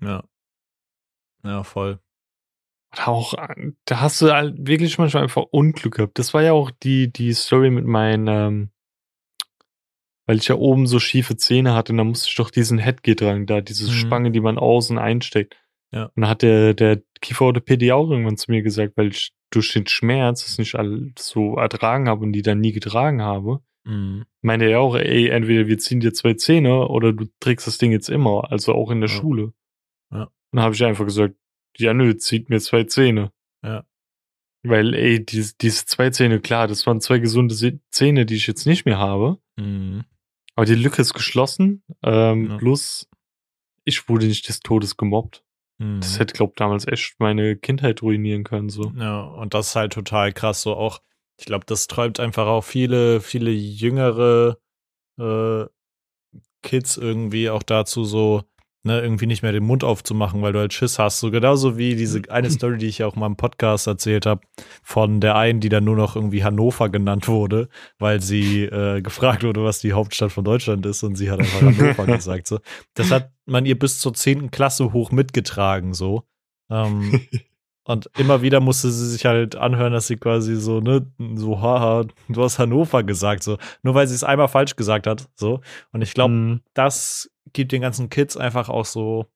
Ja. 0.00 0.22
Ja, 1.42 1.64
voll 1.64 1.98
auch, 3.04 3.34
da 3.84 4.00
hast 4.00 4.22
du 4.22 4.32
halt 4.32 4.54
wirklich 4.58 4.98
manchmal 4.98 5.24
einfach 5.24 5.44
Unglück 5.50 5.96
gehabt. 5.96 6.18
Das 6.18 6.34
war 6.34 6.42
ja 6.42 6.52
auch 6.52 6.70
die, 6.70 7.12
die 7.12 7.32
Story 7.32 7.70
mit 7.70 7.84
meinen, 7.84 8.28
ähm, 8.28 8.70
weil 10.26 10.38
ich 10.38 10.48
ja 10.48 10.56
oben 10.56 10.86
so 10.86 10.98
schiefe 10.98 11.36
Zähne 11.36 11.74
hatte 11.74 11.92
und 11.92 11.98
da 11.98 12.04
musste 12.04 12.28
ich 12.28 12.36
doch 12.36 12.50
diesen 12.50 12.78
Headgear 12.78 13.16
tragen, 13.16 13.46
da 13.46 13.60
diese 13.60 13.86
mhm. 13.86 13.94
Spange, 13.94 14.30
die 14.30 14.40
man 14.40 14.58
außen 14.58 14.98
einsteckt. 14.98 15.56
Ja. 15.92 16.10
Und 16.14 16.22
da 16.22 16.28
hat 16.28 16.42
der, 16.42 16.74
der 16.74 17.02
Kieferorthopädie 17.20 17.92
auch 17.92 18.10
irgendwann 18.10 18.36
zu 18.36 18.50
mir 18.50 18.62
gesagt, 18.62 18.96
weil 18.96 19.08
ich 19.08 19.32
durch 19.50 19.72
den 19.72 19.86
Schmerz 19.86 20.44
es 20.46 20.58
nicht 20.58 20.76
so 21.18 21.56
ertragen 21.56 22.08
habe 22.08 22.24
und 22.24 22.32
die 22.32 22.42
dann 22.42 22.60
nie 22.60 22.72
getragen 22.72 23.22
habe, 23.22 23.60
mhm. 23.84 24.24
meinte 24.42 24.66
er 24.66 24.80
auch, 24.80 24.96
ey, 24.96 25.28
entweder 25.28 25.66
wir 25.66 25.78
ziehen 25.78 26.00
dir 26.00 26.12
zwei 26.12 26.34
Zähne 26.34 26.88
oder 26.88 27.12
du 27.12 27.26
trägst 27.40 27.66
das 27.66 27.78
Ding 27.78 27.92
jetzt 27.92 28.08
immer, 28.08 28.50
also 28.50 28.74
auch 28.74 28.90
in 28.90 29.00
der 29.00 29.10
ja. 29.10 29.16
Schule. 29.16 29.52
Ja. 30.12 30.24
Und 30.24 30.30
dann 30.52 30.64
habe 30.64 30.74
ich 30.74 30.84
einfach 30.84 31.04
gesagt, 31.04 31.36
ja 31.78 31.94
nö, 31.94 32.16
zieht 32.16 32.48
mir 32.48 32.60
zwei 32.60 32.84
Zähne. 32.84 33.32
Ja. 33.62 33.84
Weil, 34.62 34.94
ey, 34.94 35.24
diese, 35.24 35.54
diese 35.60 35.86
zwei 35.86 36.10
Zähne, 36.10 36.40
klar, 36.40 36.66
das 36.66 36.86
waren 36.86 37.00
zwei 37.00 37.18
gesunde 37.18 37.80
Zähne, 37.90 38.26
die 38.26 38.36
ich 38.36 38.46
jetzt 38.46 38.66
nicht 38.66 38.84
mehr 38.84 38.98
habe. 38.98 39.38
Mhm. 39.56 40.04
Aber 40.54 40.66
die 40.66 40.74
Lücke 40.74 41.02
ist 41.02 41.14
geschlossen. 41.14 41.84
Ähm, 42.02 42.50
ja. 42.50 42.56
Plus, 42.56 43.08
ich 43.84 44.08
wurde 44.08 44.26
nicht 44.26 44.48
des 44.48 44.60
Todes 44.60 44.96
gemobbt. 44.96 45.44
Mhm. 45.78 46.00
Das 46.00 46.18
hätte, 46.18 46.34
glaub 46.34 46.56
damals 46.56 46.86
echt 46.86 47.16
meine 47.18 47.56
Kindheit 47.56 48.02
ruinieren 48.02 48.44
können. 48.44 48.68
So. 48.68 48.92
Ja, 48.96 49.20
und 49.20 49.54
das 49.54 49.68
ist 49.68 49.76
halt 49.76 49.92
total 49.92 50.32
krass. 50.32 50.62
So 50.62 50.74
auch, 50.74 51.00
ich 51.38 51.46
glaube, 51.46 51.66
das 51.66 51.86
träumt 51.86 52.18
einfach 52.18 52.46
auch 52.46 52.64
viele, 52.64 53.20
viele 53.20 53.50
jüngere 53.50 54.58
äh, 55.18 55.66
Kids 56.62 56.96
irgendwie 56.96 57.50
auch 57.50 57.62
dazu, 57.62 58.04
so 58.04 58.42
ne, 58.86 59.00
irgendwie 59.00 59.26
nicht 59.26 59.42
mehr 59.42 59.52
den 59.52 59.64
Mund 59.64 59.84
aufzumachen, 59.84 60.40
weil 60.40 60.52
du 60.52 60.60
halt 60.60 60.72
Schiss 60.72 60.98
hast. 60.98 61.20
So 61.20 61.30
genauso 61.30 61.76
wie 61.76 61.96
diese 61.96 62.22
eine 62.30 62.50
Story, 62.50 62.78
die 62.78 62.86
ich 62.86 62.98
ja 62.98 63.06
auch 63.06 63.16
mal 63.16 63.26
im 63.26 63.36
Podcast 63.36 63.86
erzählt 63.86 64.24
habe, 64.24 64.40
von 64.82 65.20
der 65.20 65.36
einen, 65.36 65.60
die 65.60 65.68
dann 65.68 65.84
nur 65.84 65.96
noch 65.96 66.16
irgendwie 66.16 66.44
Hannover 66.44 66.88
genannt 66.88 67.28
wurde, 67.28 67.68
weil 67.98 68.22
sie 68.22 68.64
äh, 68.64 69.02
gefragt 69.02 69.42
wurde, 69.42 69.62
was 69.64 69.80
die 69.80 69.92
Hauptstadt 69.92 70.32
von 70.32 70.44
Deutschland 70.44 70.86
ist 70.86 71.02
und 71.02 71.16
sie 71.16 71.30
hat 71.30 71.40
einfach 71.40 71.60
Hannover 71.78 72.06
gesagt. 72.06 72.46
So. 72.46 72.60
Das 72.94 73.10
hat 73.10 73.32
man 73.44 73.66
ihr 73.66 73.78
bis 73.78 74.00
zur 74.00 74.14
zehnten 74.14 74.50
Klasse 74.50 74.92
hoch 74.92 75.10
mitgetragen, 75.10 75.92
so. 75.92 76.22
Ähm, 76.70 77.20
Und 77.86 78.10
immer 78.18 78.42
wieder 78.42 78.58
musste 78.58 78.90
sie 78.90 79.08
sich 79.08 79.26
halt 79.26 79.54
anhören, 79.54 79.92
dass 79.92 80.08
sie 80.08 80.16
quasi 80.16 80.56
so, 80.56 80.80
ne, 80.80 81.06
so, 81.36 81.60
haha, 81.60 82.04
du 82.28 82.42
hast 82.42 82.58
Hannover 82.58 83.04
gesagt, 83.04 83.44
so. 83.44 83.58
Nur 83.82 83.94
weil 83.94 84.08
sie 84.08 84.14
es 84.16 84.24
einmal 84.24 84.48
falsch 84.48 84.74
gesagt 84.74 85.06
hat, 85.06 85.28
so. 85.36 85.60
Und 85.92 86.02
ich 86.02 86.12
glaube, 86.12 86.34
mhm. 86.34 86.60
das 86.74 87.30
gibt 87.52 87.70
den 87.70 87.82
ganzen 87.82 88.10
Kids 88.10 88.36
einfach 88.36 88.68
auch 88.68 88.86
so, 88.86 89.26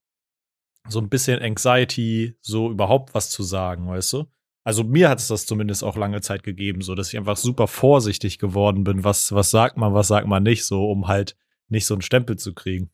so 0.88 0.99
ein 0.99 1.09
bisschen 1.09 1.40
Anxiety, 1.40 2.37
so 2.40 2.71
überhaupt 2.71 3.14
was 3.14 3.30
zu 3.30 3.45
sagen, 3.45 3.87
weißt 3.87 4.14
du? 4.14 4.26
Also 4.64 4.83
mir 4.83 5.09
hat 5.09 5.21
es 5.21 5.28
das 5.28 5.47
zumindest 5.47 5.85
auch 5.85 5.97
lange 5.97 6.21
Zeit 6.21 6.42
gegeben, 6.42 6.80
so 6.80 6.97
dass 6.97 7.12
ich 7.12 7.19
einfach 7.19 7.37
super 7.37 7.69
vorsichtig 7.69 8.38
geworden 8.38 8.83
bin, 8.83 9.04
was, 9.04 9.30
was 9.33 9.52
sagt 9.52 9.76
man, 9.76 9.95
was 9.95 10.09
sagt 10.09 10.26
man 10.26 10.42
nicht, 10.42 10.64
so, 10.64 10.90
um 10.90 11.07
halt 11.07 11.37
nicht 11.69 11.87
so 11.87 11.95
einen 11.95 12.02
Stempel 12.02 12.37
zu 12.37 12.52
kriegen. 12.52 12.90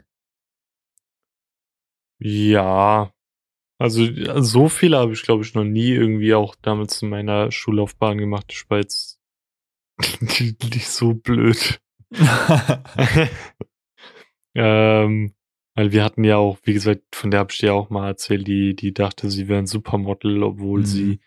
Ja, 2.18 3.10
also 3.78 4.06
so 4.42 4.68
viele 4.68 4.98
habe 4.98 5.12
ich, 5.12 5.22
glaube 5.22 5.44
ich, 5.44 5.54
noch 5.54 5.64
nie 5.64 5.90
irgendwie 5.90 6.34
auch 6.34 6.54
damals 6.56 7.02
in 7.02 7.10
meiner 7.10 7.50
Schullaufbahn 7.52 8.18
gemacht. 8.18 8.46
Ich 8.50 8.68
war 8.70 8.78
jetzt 8.78 9.20
nicht 10.20 10.88
so 10.88 11.14
blöd. 11.14 11.80
ähm, 14.54 15.34
weil 15.74 15.92
wir 15.92 16.04
hatten 16.04 16.24
ja 16.24 16.38
auch, 16.38 16.58
wie 16.62 16.72
gesagt, 16.72 17.02
von 17.14 17.30
der 17.30 17.40
habe 17.40 17.52
ich 17.52 17.58
dir 17.58 17.74
auch 17.74 17.90
mal 17.90 18.08
erzählt, 18.08 18.46
die, 18.46 18.74
die 18.74 18.94
dachte, 18.94 19.28
sie 19.30 19.46
wäre 19.48 19.58
ein 19.58 19.66
Supermodel, 19.66 20.42
obwohl 20.42 20.80
mhm. 20.80 20.86
sie, 20.86 21.20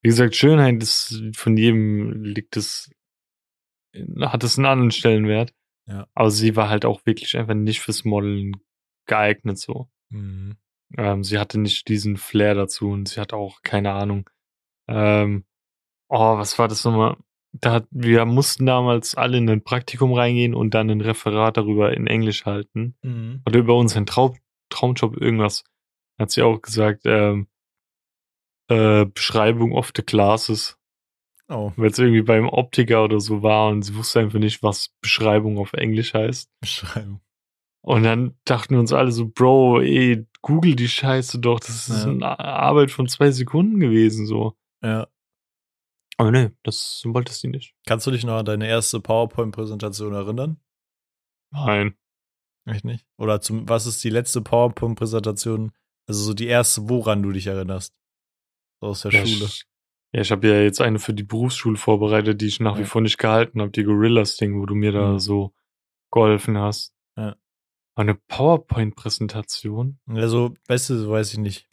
wie 0.00 0.08
gesagt, 0.08 0.34
Schönheit 0.34 0.82
ist 0.82 1.22
von 1.34 1.56
jedem 1.58 2.22
liegt 2.22 2.56
es, 2.56 2.90
hat 4.20 4.44
es 4.44 4.56
einen 4.56 4.66
anderen 4.66 4.90
Stellenwert. 4.92 5.52
Ja. 5.86 6.08
Aber 6.14 6.30
sie 6.30 6.56
war 6.56 6.70
halt 6.70 6.86
auch 6.86 7.04
wirklich 7.04 7.36
einfach 7.36 7.54
nicht 7.54 7.80
fürs 7.80 8.04
Modeln 8.04 8.56
geeignet 9.06 9.58
so. 9.58 9.90
Mhm. 10.08 10.56
Ähm, 10.96 11.24
sie 11.24 11.38
hatte 11.38 11.58
nicht 11.58 11.88
diesen 11.88 12.16
Flair 12.16 12.54
dazu 12.54 12.90
und 12.90 13.08
sie 13.08 13.20
hat 13.20 13.32
auch 13.32 13.62
keine 13.62 13.92
Ahnung. 13.92 14.28
Ähm, 14.88 15.44
oh, 16.08 16.38
was 16.38 16.58
war 16.58 16.68
das 16.68 16.84
nochmal? 16.84 17.16
Da 17.52 17.72
hat, 17.72 17.86
wir 17.90 18.24
mussten 18.24 18.64
damals 18.66 19.14
alle 19.14 19.38
in 19.38 19.48
ein 19.48 19.62
Praktikum 19.62 20.14
reingehen 20.14 20.54
und 20.54 20.74
dann 20.74 20.90
ein 20.90 21.00
Referat 21.02 21.56
darüber 21.56 21.94
in 21.94 22.06
Englisch 22.06 22.46
halten. 22.46 22.96
Mhm. 23.02 23.42
Oder 23.46 23.58
über 23.58 23.76
unseren 23.76 24.06
Traum, 24.06 24.36
Traumjob 24.70 25.16
irgendwas. 25.18 25.64
Hat 26.18 26.30
sie 26.30 26.42
auch 26.42 26.60
gesagt, 26.62 27.02
ähm, 27.04 27.48
äh, 28.68 29.04
Beschreibung 29.04 29.72
of 29.72 29.92
the 29.94 30.02
classes. 30.02 30.78
Oh. 31.48 31.72
Weil 31.76 31.90
es 31.90 31.98
irgendwie 31.98 32.22
beim 32.22 32.48
Optiker 32.48 33.04
oder 33.04 33.20
so 33.20 33.42
war 33.42 33.68
und 33.68 33.82
sie 33.82 33.94
wusste 33.94 34.20
einfach 34.20 34.38
nicht, 34.38 34.62
was 34.62 34.94
Beschreibung 35.02 35.58
auf 35.58 35.74
Englisch 35.74 36.14
heißt. 36.14 36.50
Beschreibung. 36.60 37.20
Und 37.82 38.04
dann 38.04 38.38
dachten 38.44 38.74
wir 38.74 38.80
uns 38.80 38.92
alle 38.92 39.12
so, 39.12 39.28
Bro, 39.28 39.80
ey, 39.80 40.24
google 40.42 40.76
die 40.76 40.88
Scheiße 40.88 41.38
doch. 41.38 41.60
Das 41.60 41.88
ist 41.88 42.04
ja. 42.04 42.10
eine 42.10 42.38
Arbeit 42.38 42.90
von 42.90 43.08
zwei 43.08 43.30
Sekunden 43.30 43.80
gewesen, 43.80 44.26
so. 44.26 44.56
Ja. 44.82 45.08
Aber 46.18 46.30
nee, 46.30 46.50
das 46.62 47.02
wolltest 47.06 47.40
sie 47.40 47.48
nicht. 47.48 47.74
Kannst 47.86 48.06
du 48.06 48.10
dich 48.10 48.24
noch 48.24 48.36
an 48.36 48.44
deine 48.44 48.68
erste 48.68 49.00
PowerPoint-Präsentation 49.00 50.12
erinnern? 50.12 50.60
Nein. 51.50 51.96
Echt 52.64 52.84
nicht? 52.84 53.06
Oder 53.16 53.40
zum, 53.40 53.68
was 53.68 53.86
ist 53.86 54.04
die 54.04 54.10
letzte 54.10 54.40
PowerPoint-Präsentation, 54.40 55.72
also 56.06 56.22
so 56.22 56.34
die 56.34 56.46
erste, 56.46 56.88
woran 56.88 57.22
du 57.22 57.32
dich 57.32 57.46
erinnerst? 57.46 57.94
Aus 58.80 59.02
der 59.02 59.12
ja, 59.12 59.26
Schule. 59.26 59.46
Ich, 59.46 59.64
ja, 60.12 60.20
ich 60.20 60.30
habe 60.30 60.48
ja 60.48 60.60
jetzt 60.60 60.80
eine 60.80 60.98
für 60.98 61.14
die 61.14 61.22
Berufsschule 61.22 61.76
vorbereitet, 61.76 62.40
die 62.40 62.46
ich 62.46 62.60
nach 62.60 62.76
ja. 62.76 62.82
wie 62.82 62.86
vor 62.86 63.00
nicht 63.00 63.18
gehalten 63.18 63.60
habe, 63.60 63.70
die 63.70 63.84
Gorillas-Ding, 63.84 64.60
wo 64.60 64.66
du 64.66 64.74
mir 64.74 64.92
da 64.92 65.12
mhm. 65.12 65.18
so 65.18 65.54
geholfen 66.10 66.58
hast. 66.58 66.92
Ja. 67.16 67.36
Eine 67.94 68.14
PowerPoint-Präsentation? 68.14 69.98
Also, 70.08 70.54
weißt 70.68 70.90
du, 70.90 71.10
weiß 71.10 71.32
ich 71.32 71.38
nicht. 71.38 71.68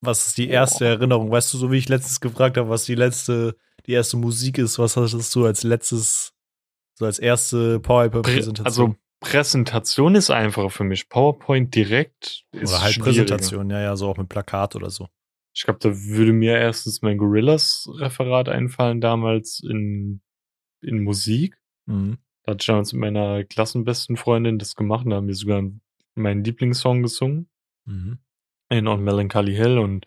Was 0.00 0.26
ist 0.26 0.38
die 0.38 0.48
erste 0.48 0.84
oh. 0.84 0.88
Erinnerung? 0.88 1.30
Weißt 1.30 1.52
du, 1.52 1.58
so 1.58 1.70
wie 1.70 1.78
ich 1.78 1.88
letztens 1.88 2.20
gefragt 2.20 2.56
habe, 2.56 2.68
was 2.68 2.84
die 2.84 2.94
letzte, 2.94 3.56
die 3.86 3.92
erste 3.92 4.16
Musik 4.16 4.58
ist, 4.58 4.78
was 4.78 4.96
hattest 4.96 5.34
du 5.34 5.44
als 5.44 5.62
letztes, 5.62 6.34
so 6.94 7.04
als 7.04 7.18
erste 7.18 7.78
PowerPoint-Präsentation? 7.80 8.66
Also, 8.66 8.96
Präsentation 9.20 10.16
ist 10.16 10.30
einfacher 10.30 10.70
für 10.70 10.84
mich. 10.84 11.08
PowerPoint 11.08 11.74
direkt 11.74 12.44
ist 12.50 12.70
Oder 12.72 12.82
halt 12.82 12.98
Präsentation, 12.98 13.70
ja, 13.70 13.80
ja, 13.80 13.96
so 13.96 14.08
auch 14.08 14.16
mit 14.16 14.28
Plakat 14.28 14.74
oder 14.74 14.90
so. 14.90 15.08
Ich 15.54 15.62
glaube, 15.62 15.78
da 15.80 15.90
würde 15.94 16.32
mir 16.32 16.58
erstens 16.58 17.02
mein 17.02 17.18
Gorillas-Referat 17.18 18.48
einfallen, 18.48 19.00
damals 19.00 19.62
in, 19.62 20.22
in 20.80 21.04
Musik. 21.04 21.56
Mhm. 21.86 22.18
Da 22.44 22.52
hatte 22.52 22.62
ich 22.62 22.66
damals 22.66 22.92
mit 22.92 23.00
meiner 23.00 23.44
klassenbesten 23.44 24.16
Freundin 24.16 24.58
das 24.58 24.74
gemacht. 24.76 25.06
Da 25.08 25.16
haben 25.16 25.28
wir 25.28 25.34
sogar 25.34 25.62
meinen 26.14 26.44
Lieblingssong 26.44 27.02
gesungen. 27.02 27.48
Mhm. 27.84 28.18
In 28.68 28.88
On 28.88 29.02
Melancholy 29.02 29.54
Hill. 29.54 29.78
Und 29.78 30.06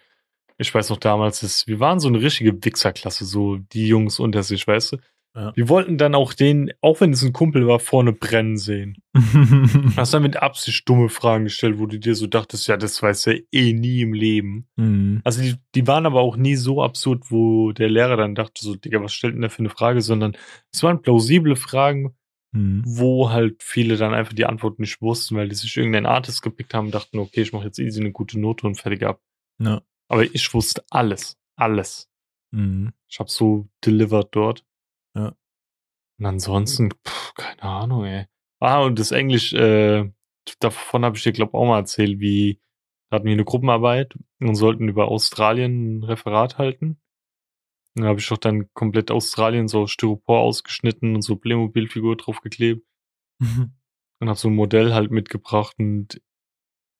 ich 0.57 0.73
weiß 0.73 0.89
noch 0.89 0.97
damals, 0.97 1.41
dass 1.41 1.67
wir 1.67 1.79
waren 1.79 1.99
so 1.99 2.07
eine 2.07 2.21
richtige 2.21 2.53
Wichserklasse, 2.63 3.25
so 3.25 3.57
die 3.57 3.87
Jungs 3.87 4.19
unter 4.19 4.43
sich, 4.43 4.67
weißt 4.67 4.93
du? 4.93 4.97
Ja. 5.35 5.51
Wir 5.53 5.67
wollten 5.67 5.97
dann 5.97 6.15
auch 6.15 6.33
den, 6.33 6.71
auch 6.79 7.01
wenn 7.01 7.11
es 7.11 7.21
ein 7.21 7.33
Kumpel 7.33 7.67
war, 7.67 7.79
vorne 7.79 8.13
brennen 8.13 8.57
sehen. 8.57 8.95
Hast 9.97 10.13
dann 10.13 10.23
mit 10.23 10.37
Absicht 10.37 10.87
dumme 10.87 11.09
Fragen 11.09 11.43
gestellt, 11.43 11.77
wo 11.77 11.87
du 11.87 11.99
dir 11.99 12.15
so 12.15 12.25
dachtest, 12.25 12.67
ja, 12.67 12.77
das 12.77 13.03
weiß 13.03 13.27
er 13.27 13.39
eh 13.51 13.73
nie 13.73 14.01
im 14.01 14.13
Leben. 14.13 14.67
Mhm. 14.77 15.19
Also 15.25 15.41
die, 15.41 15.55
die 15.75 15.87
waren 15.87 16.05
aber 16.05 16.21
auch 16.21 16.37
nie 16.37 16.55
so 16.55 16.81
absurd, 16.81 17.31
wo 17.31 17.73
der 17.73 17.89
Lehrer 17.89 18.15
dann 18.15 18.33
dachte, 18.33 18.63
so, 18.63 18.75
Digga, 18.75 19.03
was 19.03 19.13
stellt 19.13 19.33
denn 19.33 19.41
der 19.41 19.49
für 19.49 19.59
eine 19.59 19.69
Frage, 19.69 19.99
sondern 19.99 20.37
es 20.71 20.81
waren 20.83 21.01
plausible 21.01 21.57
Fragen, 21.57 22.15
mhm. 22.55 22.83
wo 22.85 23.29
halt 23.29 23.61
viele 23.61 23.97
dann 23.97 24.13
einfach 24.13 24.33
die 24.33 24.45
Antwort 24.45 24.79
nicht 24.79 25.01
wussten, 25.01 25.35
weil 25.35 25.49
die 25.49 25.55
sich 25.55 25.75
irgendeinen 25.77 26.05
Artist 26.05 26.41
gepickt 26.41 26.73
haben 26.73 26.87
und 26.87 26.95
dachten, 26.95 27.19
okay, 27.19 27.41
ich 27.41 27.53
mache 27.53 27.65
jetzt 27.65 27.79
easy 27.79 27.99
eine 27.99 28.11
gute 28.11 28.39
Note 28.39 28.65
und 28.65 28.75
fertig 28.75 29.03
ab. 29.03 29.21
Ja. 29.59 29.81
Aber 30.07 30.23
ich 30.23 30.53
wusste 30.53 30.83
alles. 30.89 31.37
Alles. 31.55 32.09
Mhm. 32.51 32.93
Ich 33.07 33.19
habe 33.19 33.29
so 33.29 33.67
delivered 33.85 34.29
dort. 34.31 34.65
Ja. 35.15 35.35
Und 36.17 36.25
ansonsten, 36.25 36.91
pff, 36.91 37.33
keine 37.35 37.63
Ahnung, 37.63 38.05
ey. 38.05 38.25
Ah, 38.59 38.81
und 38.81 38.99
das 38.99 39.11
Englisch, 39.11 39.53
äh, 39.53 40.09
davon 40.59 41.05
habe 41.05 41.17
ich 41.17 41.23
dir, 41.23 41.33
glaube 41.33 41.57
auch 41.57 41.65
mal 41.67 41.79
erzählt, 41.79 42.19
wie 42.19 42.59
hatten 43.11 43.25
wir 43.25 43.33
eine 43.33 43.45
Gruppenarbeit 43.45 44.17
und 44.39 44.55
sollten 44.55 44.87
über 44.87 45.09
Australien 45.09 45.99
ein 45.99 46.03
Referat 46.03 46.57
halten. 46.57 46.99
Dann 47.95 48.05
habe 48.05 48.19
ich 48.19 48.27
doch 48.27 48.37
dann 48.37 48.69
komplett 48.73 49.09
Australien 49.09 49.67
so 49.67 49.87
Styropor 49.87 50.39
ausgeschnitten 50.39 51.15
und 51.15 51.21
so 51.21 51.37
Playmobil-Figur 51.37 52.17
draufgeklebt. 52.17 52.85
Mhm. 53.39 53.71
Und 54.19 54.29
habe 54.29 54.39
so 54.39 54.49
ein 54.49 54.55
Modell 54.55 54.93
halt 54.93 55.11
mitgebracht 55.11 55.75
und, 55.79 56.21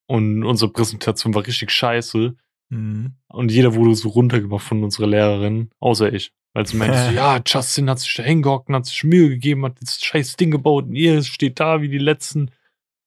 und 0.07 0.43
unsere 0.43 0.71
Präsentation 0.71 1.33
war 1.33 1.45
richtig 1.45 1.71
scheiße. 1.71 2.35
Mhm. 2.69 3.15
Und 3.27 3.51
jeder 3.51 3.75
wurde 3.75 3.95
so 3.95 4.09
runtergemacht 4.09 4.65
von 4.65 4.83
unserer 4.83 5.07
Lehrerin, 5.07 5.69
außer 5.79 6.11
ich. 6.11 6.33
Weil 6.53 6.65
sie 6.65 6.77
meinte 6.77 6.97
so, 6.97 7.11
ja, 7.15 7.41
Justin 7.45 7.89
hat 7.89 7.99
sich 7.99 8.13
da 8.13 8.23
hingehockt 8.23 8.69
und 8.69 8.75
hat 8.75 8.85
sich 8.85 9.03
Mühe 9.03 9.29
gegeben, 9.29 9.65
hat 9.65 9.81
das 9.81 9.99
scheiß 9.99 10.37
Ding 10.37 10.51
gebaut 10.51 10.85
und 10.85 10.95
ihr 10.95 11.21
steht 11.23 11.59
da 11.59 11.81
wie 11.81 11.89
die 11.89 11.97
Letzten. 11.97 12.51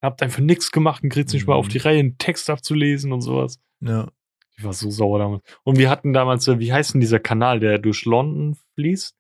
Habt 0.02 0.23
einfach 0.23 0.40
nichts 0.40 0.71
gemacht 0.71 1.02
und 1.02 1.09
kriegt 1.09 1.30
mhm. 1.30 1.35
nicht 1.37 1.47
mal 1.47 1.54
auf 1.54 1.66
mhm. 1.66 1.71
die 1.71 1.78
Reihe, 1.78 1.99
einen 1.99 2.18
Text 2.18 2.50
abzulesen 2.50 3.12
und 3.12 3.23
sowas. 3.23 3.59
Ja. 3.80 4.11
Ich 4.59 4.65
war 4.65 4.73
so 4.73 4.91
sauer 4.91 5.21
damals. 5.21 5.45
Und 5.62 5.79
wir 5.79 5.88
hatten 5.88 6.12
damals, 6.12 6.49
äh, 6.49 6.59
wie 6.59 6.73
heißt 6.73 6.95
denn 6.95 7.00
dieser 7.00 7.21
Kanal, 7.21 7.61
der 7.61 7.79
durch 7.79 8.05
London 8.05 8.57
fließt? 8.75 9.17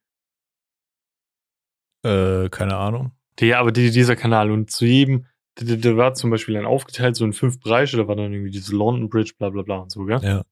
Äh, 2.04 2.48
keine 2.48 2.76
Ahnung. 2.76 3.12
Ja, 3.38 3.60
aber 3.60 3.70
die, 3.70 3.92
dieser 3.92 4.16
Kanal 4.16 4.50
und 4.50 4.70
zu 4.70 4.84
jedem, 4.84 5.26
der, 5.60 5.76
der 5.76 5.96
war 5.96 6.14
zum 6.14 6.30
Beispiel 6.30 6.54
dann 6.54 6.66
aufgeteilt 6.66 7.14
so 7.14 7.24
in 7.24 7.32
fünf 7.32 7.60
Bereiche, 7.60 7.96
da 7.96 8.08
war 8.08 8.16
dann 8.16 8.32
irgendwie 8.32 8.50
diese 8.50 8.74
London 8.74 9.08
Bridge, 9.08 9.34
bla 9.38 9.50
bla 9.50 9.62
bla 9.62 9.78
und 9.78 9.92
so, 9.92 10.04
gell? 10.04 10.20
Ja. 10.22 10.44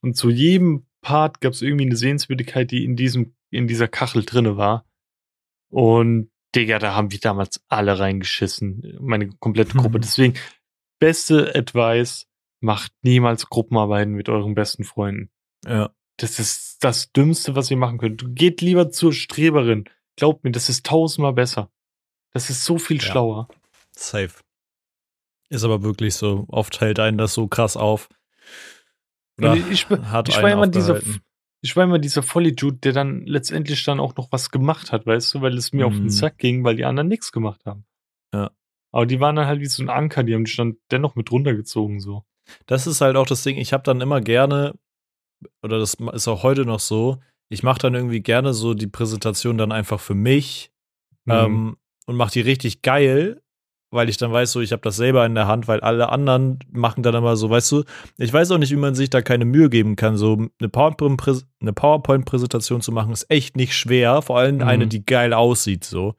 Und 0.00 0.16
zu 0.16 0.28
jedem 0.28 0.86
Part 1.02 1.40
gab 1.40 1.52
es 1.52 1.62
irgendwie 1.62 1.86
eine 1.86 1.96
Sehenswürdigkeit, 1.96 2.70
die 2.72 2.84
in 2.84 2.96
diesem, 2.96 3.36
in 3.50 3.68
dieser 3.68 3.86
Kachel 3.86 4.24
drinne 4.24 4.56
war. 4.56 4.84
Und 5.70 6.30
Digga, 6.56 6.80
da 6.80 6.96
haben 6.96 7.12
wir 7.12 7.20
damals 7.20 7.64
alle 7.68 7.98
reingeschissen. 7.98 8.98
Meine 9.00 9.28
komplette 9.28 9.78
Gruppe. 9.78 9.98
Mhm. 9.98 10.02
Deswegen, 10.02 10.34
beste 10.98 11.54
Advice, 11.54 12.26
macht 12.62 12.92
niemals 13.02 13.48
Gruppenarbeiten 13.48 14.14
mit 14.14 14.28
euren 14.28 14.54
besten 14.54 14.84
Freunden. 14.84 15.30
Ja. 15.66 15.90
Das 16.18 16.38
ist 16.38 16.82
das 16.84 17.12
Dümmste, 17.12 17.56
was 17.56 17.70
ihr 17.70 17.76
machen 17.76 17.98
könnt. 17.98 18.24
Geht 18.36 18.60
lieber 18.60 18.90
zur 18.90 19.12
Streberin. 19.12 19.84
Glaubt 20.16 20.44
mir, 20.44 20.52
das 20.52 20.68
ist 20.68 20.86
tausendmal 20.86 21.32
besser. 21.32 21.70
Das 22.32 22.50
ist 22.50 22.64
so 22.64 22.78
viel 22.78 22.98
Ja. 22.98 23.02
schlauer. 23.02 23.48
Safe. 23.96 24.32
Ist 25.48 25.64
aber 25.64 25.82
wirklich 25.82 26.14
so. 26.14 26.44
Oft 26.48 26.80
hält 26.80 26.98
einen 26.98 27.18
das 27.18 27.34
so 27.34 27.46
krass 27.48 27.76
auf. 27.76 28.08
Und 29.38 29.56
ich, 29.56 29.70
ich, 29.70 29.88
hat 29.90 30.28
ich 30.28 30.36
einen 30.36 30.44
war 30.44 30.52
immer 30.52 30.66
dieser, 30.68 31.00
ich 31.62 31.76
war 31.76 31.84
immer 31.84 31.98
dieser 31.98 32.22
Vollidiot, 32.22 32.84
der 32.84 32.92
dann 32.92 33.22
letztendlich 33.26 33.82
dann 33.84 34.00
auch 34.00 34.14
noch 34.16 34.30
was 34.30 34.50
gemacht 34.50 34.92
hat, 34.92 35.06
weißt 35.06 35.34
du, 35.34 35.40
weil 35.40 35.56
es 35.56 35.72
mir 35.72 35.86
auf 35.86 35.94
den 35.94 36.04
Mhm. 36.04 36.10
Sack 36.10 36.38
ging, 36.38 36.64
weil 36.64 36.76
die 36.76 36.84
anderen 36.84 37.08
nichts 37.08 37.32
gemacht 37.32 37.64
haben. 37.66 37.84
Ja. 38.32 38.50
Aber 38.92 39.06
die 39.06 39.20
waren 39.20 39.36
dann 39.36 39.46
halt 39.46 39.60
wie 39.60 39.66
so 39.66 39.82
ein 39.82 39.88
Anker, 39.88 40.22
die 40.22 40.34
haben 40.34 40.44
dich 40.44 40.56
dann 40.56 40.76
dennoch 40.90 41.14
mit 41.16 41.30
runtergezogen, 41.32 41.98
so. 42.00 42.24
Das 42.66 42.86
ist 42.86 43.00
halt 43.00 43.16
auch 43.16 43.26
das 43.26 43.42
Ding, 43.42 43.56
ich 43.56 43.72
habe 43.72 43.82
dann 43.82 44.00
immer 44.00 44.20
gerne, 44.20 44.74
oder 45.62 45.78
das 45.78 45.94
ist 45.94 46.28
auch 46.28 46.42
heute 46.42 46.64
noch 46.64 46.80
so, 46.80 47.18
ich 47.48 47.62
mache 47.62 47.78
dann 47.80 47.94
irgendwie 47.94 48.20
gerne 48.22 48.54
so 48.54 48.74
die 48.74 48.86
Präsentation 48.86 49.58
dann 49.58 49.72
einfach 49.72 50.00
für 50.00 50.14
mich 50.14 50.70
Mhm. 51.26 51.32
ähm, 51.32 51.76
und 52.06 52.16
mache 52.16 52.32
die 52.32 52.40
richtig 52.40 52.82
geil, 52.82 53.40
weil 53.92 54.08
ich 54.08 54.16
dann 54.16 54.32
weiß, 54.32 54.50
so 54.52 54.60
ich 54.60 54.72
habe 54.72 54.82
das 54.82 54.96
selber 54.96 55.24
in 55.26 55.34
der 55.36 55.46
Hand, 55.46 55.68
weil 55.68 55.80
alle 55.80 56.08
anderen 56.08 56.58
machen 56.72 57.02
dann 57.02 57.14
immer 57.14 57.36
so, 57.36 57.48
weißt 57.50 57.70
du, 57.72 57.84
ich 58.16 58.32
weiß 58.32 58.50
auch 58.50 58.58
nicht, 58.58 58.72
wie 58.72 58.76
man 58.76 58.94
sich 58.94 59.10
da 59.10 59.20
keine 59.22 59.44
Mühe 59.44 59.68
geben 59.70 59.94
kann. 59.96 60.16
So 60.16 60.48
eine 60.60 60.68
PowerPoint-Präsentation 61.72 62.80
zu 62.80 62.92
machen, 62.92 63.12
ist 63.12 63.30
echt 63.30 63.56
nicht 63.56 63.76
schwer, 63.76 64.22
vor 64.22 64.38
allem 64.38 64.56
Mhm. 64.56 64.62
eine, 64.62 64.86
die 64.86 65.04
geil 65.04 65.32
aussieht, 65.32 65.84
so. 65.84 66.14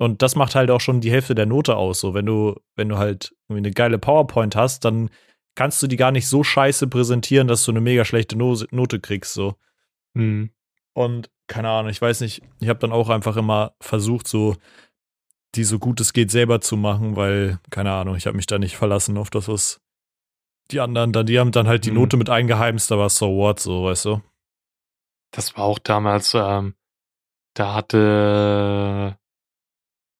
Und 0.00 0.22
das 0.22 0.36
macht 0.36 0.54
halt 0.54 0.70
auch 0.70 0.80
schon 0.80 1.00
die 1.00 1.10
Hälfte 1.10 1.34
der 1.34 1.46
Note 1.46 1.76
aus. 1.76 1.98
So, 2.00 2.14
wenn 2.14 2.24
du, 2.24 2.54
wenn 2.76 2.88
du 2.88 2.98
halt 2.98 3.34
irgendwie 3.48 3.66
eine 3.66 3.72
geile 3.72 3.98
PowerPoint 3.98 4.54
hast, 4.54 4.84
dann 4.84 5.10
kannst 5.58 5.82
du 5.82 5.88
die 5.88 5.96
gar 5.96 6.12
nicht 6.12 6.28
so 6.28 6.44
scheiße 6.44 6.86
präsentieren, 6.86 7.48
dass 7.48 7.64
du 7.64 7.72
eine 7.72 7.80
mega 7.80 8.04
schlechte 8.04 8.38
No 8.38 8.56
Note 8.70 9.00
kriegst. 9.00 9.34
So. 9.34 9.56
Mhm. 10.14 10.50
Und 10.92 11.32
keine 11.48 11.68
Ahnung, 11.68 11.90
ich 11.90 12.00
weiß 12.00 12.20
nicht, 12.20 12.42
ich 12.60 12.68
habe 12.68 12.78
dann 12.78 12.92
auch 12.92 13.08
einfach 13.08 13.36
immer 13.36 13.74
versucht, 13.80 14.28
so 14.28 14.54
die 15.56 15.64
so 15.64 15.80
gut 15.80 16.00
es 16.00 16.12
geht 16.12 16.30
selber 16.30 16.60
zu 16.60 16.76
machen, 16.76 17.16
weil, 17.16 17.58
keine 17.70 17.90
Ahnung, 17.90 18.14
ich 18.14 18.28
habe 18.28 18.36
mich 18.36 18.46
da 18.46 18.60
nicht 18.60 18.76
verlassen 18.76 19.18
auf 19.18 19.30
das, 19.30 19.48
was 19.48 19.80
die 20.70 20.78
anderen 20.78 21.12
dann, 21.12 21.26
die 21.26 21.40
haben 21.40 21.50
dann 21.50 21.66
halt 21.66 21.86
die 21.86 21.90
Mhm. 21.90 21.96
Note 21.96 22.16
mit 22.18 22.30
eingeheimst, 22.30 22.92
aber 22.92 23.08
so 23.08 23.34
what, 23.34 23.58
so, 23.58 23.86
weißt 23.86 24.04
du? 24.04 24.22
Das 25.32 25.56
war 25.56 25.64
auch 25.64 25.80
damals, 25.80 26.34
ähm, 26.34 26.76
da 27.54 27.74
hatte, 27.74 29.18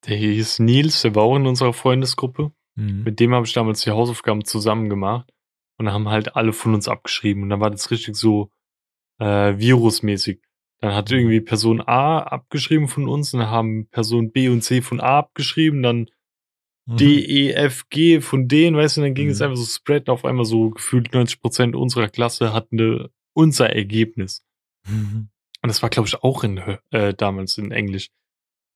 der 0.05 0.17
hieß 0.17 0.59
Nils, 0.59 1.03
der 1.03 1.15
war 1.15 1.23
auch 1.23 1.37
in 1.37 1.47
unserer 1.47 1.73
Freundesgruppe. 1.73 2.51
Mhm. 2.79 3.03
Mit 3.05 3.21
dem 3.21 3.35
habe 3.35 3.47
ich 3.47 3.53
damals 3.53 3.81
die 3.83 3.91
Hausaufgaben 3.91 4.45
zusammen 4.45 4.89
gemacht. 4.89 5.31
Und 5.81 5.93
haben 5.93 6.09
halt 6.09 6.35
alle 6.35 6.53
von 6.53 6.75
uns 6.75 6.89
abgeschrieben. 6.89 7.45
Und 7.45 7.51
dann 7.51 7.61
war 7.61 7.71
das 7.71 7.93
richtig 7.93 8.17
so 8.17 8.51
äh, 9.21 9.57
virusmäßig. 9.59 10.41
Dann 10.81 10.93
hat 10.93 11.11
irgendwie 11.13 11.41
Person 11.41 11.81
A 11.81 12.19
abgeschrieben 12.19 12.89
von 12.89 13.09
uns 13.09 13.33
und 13.33 13.41
dann 13.41 13.51
haben 13.51 13.87
Person 13.89 14.33
B 14.33 14.49
und 14.49 14.63
C 14.63 14.81
von 14.83 15.01
A 15.01 15.19
abgeschrieben, 15.19 15.83
dann 15.83 16.09
D, 16.87 17.21
E, 17.21 17.53
F, 17.53 17.89
G 17.91 18.21
von 18.21 18.49
denen, 18.49 18.77
weißt 18.77 18.97
du, 18.97 19.03
und 19.03 19.07
dann 19.09 19.15
ging 19.15 19.29
es 19.29 19.39
Mhm. 19.41 19.45
einfach 19.45 19.57
so 19.59 19.67
spread 19.67 20.09
auf 20.09 20.25
einmal 20.25 20.47
so 20.47 20.71
gefühlt 20.71 21.13
90 21.13 21.41
Prozent 21.41 21.77
unserer 21.77 22.09
Klasse 22.09 22.53
hatten 22.53 22.77
ne, 22.77 23.11
unser 23.35 23.71
Ergebnis. 23.71 24.45
Mhm. 24.89 25.29
Und 25.63 25.69
das 25.69 25.83
war, 25.83 25.91
glaube 25.91 26.09
ich, 26.09 26.23
auch 26.23 26.43
in, 26.45 26.59
äh, 26.91 27.13
damals 27.15 27.59
in 27.59 27.73
Englisch. 27.73 28.11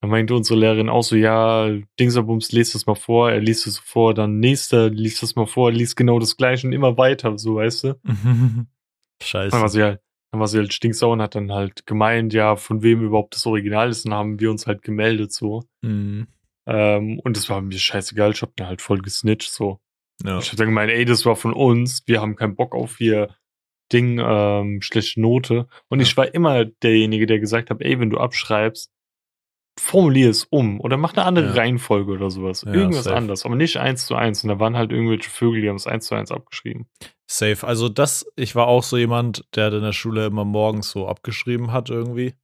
Da 0.02 0.08
meinte 0.08 0.34
unsere 0.34 0.58
Lehrerin 0.58 0.88
auch 0.88 1.04
so, 1.04 1.14
ja, 1.14 1.70
Dingsabums, 2.00 2.50
lest 2.50 2.74
das 2.74 2.86
mal 2.86 2.96
vor, 2.96 3.30
er 3.30 3.40
liest 3.40 3.68
es 3.68 3.78
vor, 3.78 4.14
dann 4.14 4.40
nächster 4.40 4.90
liest 4.90 5.22
das 5.22 5.36
mal 5.36 5.46
vor, 5.46 5.70
er 5.70 5.76
liest 5.76 5.96
genau 5.96 6.18
das 6.18 6.36
gleiche 6.36 6.66
und 6.66 6.72
immer 6.72 6.98
weiter, 6.98 7.38
so, 7.38 7.54
weißt 7.54 7.84
du? 7.84 8.00
Scheiße. 9.22 9.50
Dann 9.52 9.60
war 9.60 9.68
sie 9.68 9.82
halt, 9.82 10.00
dann 10.32 10.40
war 10.40 10.48
sie 10.48 10.58
halt 10.58 10.72
stinksauer 10.72 11.12
und 11.12 11.22
hat 11.22 11.36
dann 11.36 11.52
halt 11.52 11.86
gemeint, 11.86 12.32
ja, 12.34 12.56
von 12.56 12.82
wem 12.82 13.00
überhaupt 13.00 13.36
das 13.36 13.46
Original 13.46 13.90
ist, 13.90 14.04
und 14.04 14.10
dann 14.10 14.18
haben 14.18 14.40
wir 14.40 14.50
uns 14.50 14.66
halt 14.66 14.82
gemeldet, 14.82 15.32
so. 15.32 15.62
Mhm. 15.82 16.26
Ähm, 16.66 17.20
und 17.20 17.36
das 17.36 17.48
war 17.48 17.60
mir 17.60 17.78
scheißegal, 17.78 18.32
ich 18.32 18.42
hab 18.42 18.58
mir 18.58 18.66
halt 18.66 18.82
voll 18.82 18.98
gesnitcht, 19.02 19.52
so. 19.52 19.78
Ja. 20.24 20.38
Ich 20.38 20.50
hab 20.50 20.56
dann 20.56 20.66
gemeint, 20.66 20.90
ey, 20.90 21.04
das 21.04 21.24
war 21.24 21.36
von 21.36 21.52
uns, 21.52 22.02
wir 22.06 22.20
haben 22.20 22.34
keinen 22.34 22.56
Bock 22.56 22.74
auf 22.74 22.96
hier 22.98 23.36
Ding, 23.92 24.18
ähm, 24.20 24.80
schlechte 24.82 25.20
Note. 25.20 25.68
Und 25.88 26.00
Ja. 26.00 26.06
ich 26.06 26.16
war 26.16 26.34
immer 26.34 26.64
derjenige, 26.64 27.26
der 27.26 27.38
gesagt 27.38 27.70
hat, 27.70 27.80
ey, 27.82 28.00
wenn 28.00 28.10
du 28.10 28.18
abschreibst, 28.18 28.90
formulier 29.78 30.30
es 30.30 30.44
um 30.44 30.80
oder 30.80 30.96
mach 30.96 31.14
eine 31.14 31.24
andere 31.24 31.46
Ja. 31.46 31.52
Reihenfolge 31.54 32.12
oder 32.12 32.30
sowas. 32.30 32.62
Ja, 32.66 32.72
Irgendwas 32.74 33.04
safe. 33.04 33.16
anderes, 33.16 33.44
aber 33.44 33.56
nicht 33.56 33.76
eins 33.78 34.06
zu 34.06 34.14
eins. 34.14 34.42
Und 34.44 34.48
da 34.50 34.58
waren 34.58 34.76
halt 34.76 34.92
irgendwelche 34.92 35.30
Vögel, 35.30 35.62
die 35.62 35.68
haben 35.68 35.76
es 35.76 35.86
eins 35.86 36.06
zu 36.06 36.14
eins 36.14 36.30
abgeschrieben. 36.30 36.86
Safe. 37.26 37.66
Also 37.66 37.88
das, 37.88 38.26
ich 38.36 38.54
war 38.54 38.66
auch 38.66 38.82
so 38.82 38.96
jemand, 38.98 39.44
der 39.54 39.72
in 39.72 39.82
der 39.82 39.92
Schule 39.92 40.26
immer 40.26 40.44
morgens 40.44 40.90
so 40.90 41.08
abgeschrieben 41.08 41.72
hat 41.72 41.88
irgendwie, 41.88 42.34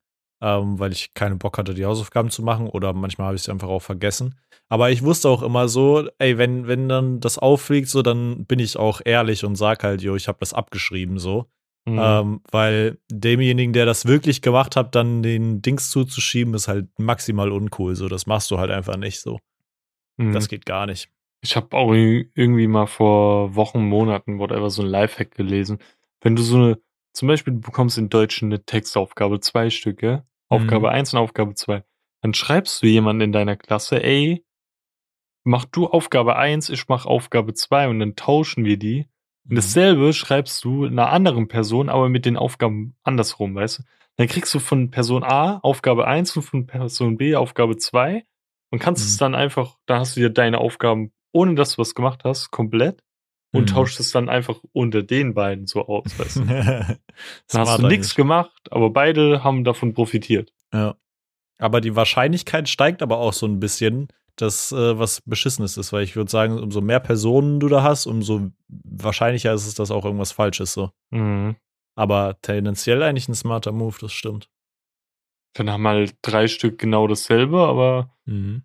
ähm, 0.42 0.78
weil 0.78 0.92
ich 0.92 1.12
keinen 1.14 1.38
Bock 1.38 1.58
hatte, 1.58 1.74
die 1.74 1.84
Hausaufgaben 1.84 2.30
zu 2.30 2.42
machen 2.42 2.68
oder 2.68 2.92
manchmal 2.94 3.26
habe 3.26 3.36
ich 3.36 3.42
es 3.42 3.48
einfach 3.50 3.68
auch 3.68 3.82
vergessen. 3.82 4.38
Aber 4.70 4.90
ich 4.90 5.02
wusste 5.02 5.28
auch 5.28 5.42
immer 5.42 5.68
so, 5.68 6.08
ey, 6.18 6.38
wenn, 6.38 6.66
wenn 6.66 6.88
dann 6.88 7.20
das 7.20 7.38
auffliegt, 7.38 7.88
so, 7.88 8.02
dann 8.02 8.46
bin 8.46 8.58
ich 8.58 8.76
auch 8.78 9.00
ehrlich 9.04 9.44
und 9.44 9.56
sag 9.56 9.82
halt, 9.84 10.00
jo, 10.02 10.14
ich 10.16 10.28
habe 10.28 10.38
das 10.40 10.54
abgeschrieben, 10.54 11.18
so. 11.18 11.46
Mhm. 11.92 11.98
Ähm, 12.00 12.40
weil 12.50 12.98
demjenigen, 13.10 13.72
der 13.72 13.86
das 13.86 14.06
wirklich 14.06 14.42
gemacht 14.42 14.76
hat, 14.76 14.94
dann 14.94 15.22
den 15.22 15.62
Dings 15.62 15.90
zuzuschieben, 15.90 16.54
ist 16.54 16.68
halt 16.68 16.88
maximal 16.98 17.50
uncool. 17.52 17.94
So, 17.96 18.08
das 18.08 18.26
machst 18.26 18.50
du 18.50 18.58
halt 18.58 18.70
einfach 18.70 18.96
nicht 18.96 19.20
so. 19.20 19.38
Mhm. 20.16 20.32
Das 20.32 20.48
geht 20.48 20.66
gar 20.66 20.86
nicht. 20.86 21.08
Ich 21.40 21.54
habe 21.56 21.76
auch 21.76 21.92
ir- 21.92 22.28
irgendwie 22.34 22.66
mal 22.66 22.86
vor 22.86 23.54
Wochen, 23.54 23.84
Monaten, 23.88 24.38
whatever, 24.38 24.70
so 24.70 24.82
ein 24.82 24.88
Lifehack 24.88 25.34
gelesen. 25.34 25.78
Wenn 26.20 26.34
du 26.36 26.42
so 26.42 26.56
eine, 26.56 26.78
zum 27.12 27.28
Beispiel, 27.28 27.54
du 27.54 27.60
bekommst 27.60 27.96
in 27.96 28.08
Deutsch 28.10 28.42
eine 28.42 28.64
Textaufgabe, 28.64 29.40
zwei 29.40 29.70
Stücke, 29.70 30.26
Aufgabe 30.48 30.88
Mhm. 30.88 30.92
eins 30.94 31.12
und 31.12 31.20
Aufgabe 31.20 31.54
zwei, 31.54 31.84
dann 32.22 32.34
schreibst 32.34 32.82
du 32.82 32.86
jemanden 32.86 33.22
in 33.22 33.32
deiner 33.32 33.56
Klasse, 33.56 34.02
ey, 34.02 34.44
mach 35.44 35.64
du 35.64 35.86
Aufgabe 35.86 36.36
eins, 36.36 36.68
ich 36.68 36.88
mach 36.88 37.06
Aufgabe 37.06 37.54
zwei 37.54 37.88
und 37.88 38.00
dann 38.00 38.16
tauschen 38.16 38.64
wir 38.64 38.76
die. 38.78 39.06
Und 39.48 39.52
Mhm. 39.54 39.56
dasselbe 39.56 40.12
schreibst 40.12 40.62
du 40.64 40.84
einer 40.84 41.10
anderen 41.10 41.48
Person, 41.48 41.88
aber 41.88 42.08
mit 42.08 42.24
den 42.26 42.36
Aufgaben 42.36 42.94
andersrum, 43.02 43.54
weißt 43.54 43.78
du? 43.78 43.82
Dann 44.16 44.26
kriegst 44.26 44.52
du 44.54 44.58
von 44.58 44.90
Person 44.90 45.22
A 45.24 45.58
Aufgabe 45.58 46.06
eins 46.06 46.36
und 46.36 46.42
von 46.42 46.66
Person 46.66 47.16
B 47.16 47.34
Aufgabe 47.36 47.76
zwei 47.76 48.24
und 48.70 48.78
kannst 48.80 49.06
es 49.06 49.14
Mhm. 49.14 49.18
dann 49.20 49.34
einfach, 49.34 49.76
da 49.86 50.00
hast 50.00 50.16
du 50.16 50.20
dir 50.20 50.30
deine 50.30 50.58
Aufgaben, 50.58 51.12
ohne 51.32 51.54
dass 51.54 51.76
du 51.76 51.78
was 51.78 51.94
gemacht 51.94 52.24
hast, 52.24 52.50
komplett 52.50 53.02
und 53.52 53.62
Mhm. 53.62 53.66
tauscht 53.74 54.00
es 54.00 54.10
dann 54.10 54.28
einfach 54.28 54.60
unter 54.72 55.02
den 55.02 55.34
beiden 55.34 55.66
so 55.66 55.86
aus, 55.86 56.18
weißt 56.18 56.36
du? 56.36 56.44
Dann 57.48 57.60
hast 57.62 57.78
du 57.78 57.86
nichts 57.86 58.14
gemacht, 58.14 58.52
aber 58.70 58.90
beide 58.90 59.42
haben 59.44 59.64
davon 59.64 59.94
profitiert. 59.94 60.52
Ja. 60.74 60.96
Aber 61.58 61.80
die 61.80 61.96
Wahrscheinlichkeit 61.96 62.68
steigt 62.68 63.02
aber 63.02 63.18
auch 63.18 63.32
so 63.32 63.46
ein 63.46 63.58
bisschen, 63.60 64.08
dass 64.40 64.72
äh, 64.72 64.98
was 64.98 65.20
Beschissenes 65.22 65.76
ist, 65.76 65.92
weil 65.92 66.02
ich 66.04 66.16
würde 66.16 66.30
sagen, 66.30 66.58
umso 66.58 66.80
mehr 66.80 67.00
Personen 67.00 67.60
du 67.60 67.68
da 67.68 67.82
hast, 67.82 68.06
umso 68.06 68.50
wahrscheinlicher 68.68 69.52
ist 69.52 69.66
es, 69.66 69.74
dass 69.74 69.90
auch 69.90 70.04
irgendwas 70.04 70.32
falsch 70.32 70.60
ist. 70.60 70.72
So. 70.72 70.90
Mhm. 71.10 71.56
Aber 71.94 72.40
tendenziell 72.42 73.02
eigentlich 73.02 73.28
ein 73.28 73.34
smarter 73.34 73.72
Move, 73.72 73.96
das 74.00 74.12
stimmt. 74.12 74.48
Dann 75.54 75.70
haben 75.70 75.86
halt 75.86 76.16
drei 76.22 76.46
Stück 76.46 76.78
genau 76.78 77.06
dasselbe, 77.06 77.58
aber 77.66 78.16
Mhm. 78.24 78.62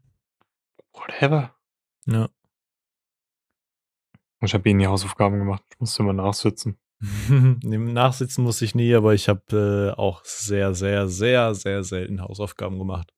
whatever. 0.93 1.55
Ja. 2.05 2.29
Ich 4.41 4.53
habe 4.53 4.69
eh 4.69 4.73
nie 4.73 4.87
Hausaufgaben 4.87 5.39
gemacht. 5.39 5.63
Ich 5.71 5.79
musste 5.79 6.03
immer 6.03 6.13
nachsitzen. 6.13 6.77
Nachsitzen 7.63 8.43
muss 8.43 8.61
ich 8.61 8.75
nie, 8.75 8.93
aber 8.93 9.13
ich 9.13 9.27
habe 9.29 9.93
äh, 9.95 9.99
auch 9.99 10.23
sehr, 10.25 10.73
sehr, 10.73 11.07
sehr, 11.07 11.55
sehr 11.55 11.83
selten 11.83 12.21
Hausaufgaben 12.21 12.77
gemacht. 12.77 13.13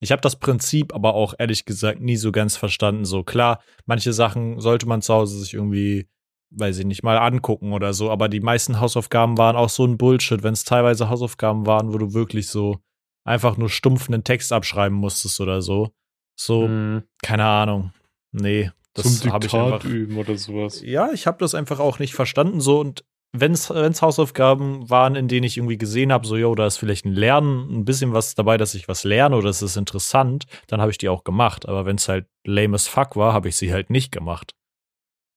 Ich 0.00 0.12
habe 0.12 0.20
das 0.22 0.36
Prinzip 0.36 0.94
aber 0.94 1.14
auch 1.14 1.34
ehrlich 1.38 1.64
gesagt 1.64 2.00
nie 2.00 2.16
so 2.16 2.30
ganz 2.32 2.56
verstanden. 2.56 3.04
So 3.04 3.24
klar, 3.24 3.60
manche 3.86 4.12
Sachen 4.12 4.60
sollte 4.60 4.86
man 4.86 5.02
zu 5.02 5.12
Hause 5.14 5.38
sich 5.40 5.54
irgendwie, 5.54 6.08
weiß 6.50 6.78
ich 6.78 6.84
nicht, 6.86 7.02
mal 7.02 7.18
angucken 7.18 7.72
oder 7.72 7.92
so, 7.92 8.10
aber 8.10 8.28
die 8.28 8.40
meisten 8.40 8.80
Hausaufgaben 8.80 9.36
waren 9.38 9.56
auch 9.56 9.68
so 9.68 9.84
ein 9.84 9.98
Bullshit, 9.98 10.42
wenn 10.42 10.54
es 10.54 10.64
teilweise 10.64 11.08
Hausaufgaben 11.08 11.66
waren, 11.66 11.92
wo 11.92 11.98
du 11.98 12.14
wirklich 12.14 12.48
so 12.48 12.78
einfach 13.24 13.56
nur 13.56 13.68
stumpf 13.68 14.08
einen 14.08 14.24
Text 14.24 14.52
abschreiben 14.52 14.96
musstest 14.96 15.40
oder 15.40 15.60
so. 15.62 15.90
So, 16.38 16.68
Mhm. 16.68 17.02
keine 17.22 17.44
Ahnung. 17.44 17.92
Nee, 18.30 18.70
das 18.94 19.26
habe 19.26 19.46
ich 19.46 19.52
einfach. 19.54 19.84
üben 19.84 20.16
oder 20.16 20.36
sowas. 20.36 20.80
Ja, 20.82 21.10
ich 21.12 21.26
habe 21.26 21.38
das 21.38 21.54
einfach 21.54 21.80
auch 21.80 21.98
nicht 21.98 22.14
verstanden 22.14 22.60
so 22.60 22.78
und 22.80 23.04
wenn 23.32 23.52
es 23.52 23.68
Hausaufgaben 23.70 24.88
waren, 24.88 25.14
in 25.14 25.28
denen 25.28 25.44
ich 25.44 25.58
irgendwie 25.58 25.76
gesehen 25.78 26.12
habe, 26.12 26.26
so, 26.26 26.36
yo, 26.36 26.54
da 26.54 26.66
ist 26.66 26.78
vielleicht 26.78 27.04
ein 27.04 27.12
Lernen, 27.12 27.80
ein 27.80 27.84
bisschen 27.84 28.12
was 28.12 28.34
dabei, 28.34 28.56
dass 28.56 28.74
ich 28.74 28.88
was 28.88 29.04
lerne 29.04 29.36
oder 29.36 29.50
es 29.50 29.60
ist 29.60 29.76
interessant, 29.76 30.46
dann 30.66 30.80
habe 30.80 30.90
ich 30.90 30.98
die 30.98 31.08
auch 31.08 31.24
gemacht. 31.24 31.68
Aber 31.68 31.84
wenn 31.84 31.96
es 31.96 32.08
halt 32.08 32.26
lame 32.44 32.74
as 32.74 32.88
fuck 32.88 33.16
war, 33.16 33.32
habe 33.34 33.48
ich 33.48 33.56
sie 33.56 33.72
halt 33.72 33.90
nicht 33.90 34.12
gemacht. 34.12 34.54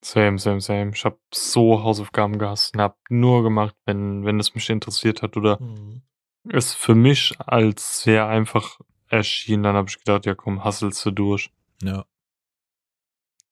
Same, 0.04 0.38
same, 0.38 0.60
same. 0.60 0.92
Ich 0.94 1.04
habe 1.04 1.18
so 1.32 1.82
Hausaufgaben 1.82 2.38
gehasst 2.38 2.74
und 2.74 2.80
habe 2.80 2.96
nur 3.08 3.42
gemacht, 3.42 3.76
wenn, 3.84 4.24
wenn 4.24 4.40
es 4.40 4.54
mich 4.54 4.68
interessiert 4.70 5.22
hat 5.22 5.36
oder 5.36 5.60
Mhm. 5.60 6.02
es 6.48 6.74
für 6.74 6.94
mich 6.94 7.34
als 7.38 8.02
sehr 8.02 8.26
einfach 8.26 8.80
erschien. 9.08 9.62
Dann 9.62 9.76
habe 9.76 9.88
ich 9.90 9.98
gedacht, 9.98 10.26
ja 10.26 10.34
komm, 10.34 10.64
hasselst 10.64 11.04
du 11.04 11.10
durch. 11.10 11.50
Ja. 11.82 12.04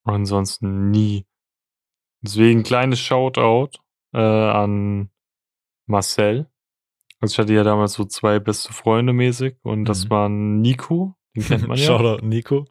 Ansonsten 0.04 0.90
nie. 0.90 1.26
Deswegen 2.22 2.62
kleines 2.62 3.00
Shoutout 3.00 3.78
äh, 4.12 4.18
an 4.18 5.10
Marcel. 5.86 6.46
Also 7.20 7.34
ich 7.34 7.38
hatte 7.38 7.52
ja 7.54 7.64
damals 7.64 7.92
so 7.94 8.04
zwei 8.04 8.38
beste 8.38 8.72
Freunde 8.72 9.12
mäßig 9.12 9.56
und 9.62 9.84
das 9.84 10.06
Mhm. 10.06 10.10
waren 10.10 10.60
Nico, 10.60 11.14
den 11.36 11.44
kennt 11.44 11.68
man 11.68 11.76
ja, 11.78 11.84
Shoutout 11.86 12.24
Nico. 12.26 12.66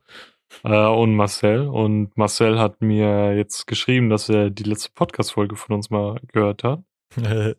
äh, 0.63 0.88
und 0.88 1.15
Marcel. 1.15 1.67
Und 1.67 2.17
Marcel 2.17 2.58
hat 2.60 2.82
mir 2.82 3.36
jetzt 3.38 3.67
geschrieben, 3.67 4.10
dass 4.10 4.28
er 4.30 4.49
die 4.49 4.63
letzte 4.63 4.89
Podcast-Folge 4.95 5.56
von 5.56 5.75
uns 5.75 5.89
mal 5.89 6.19
gehört 6.34 6.63
hat. 6.63 6.84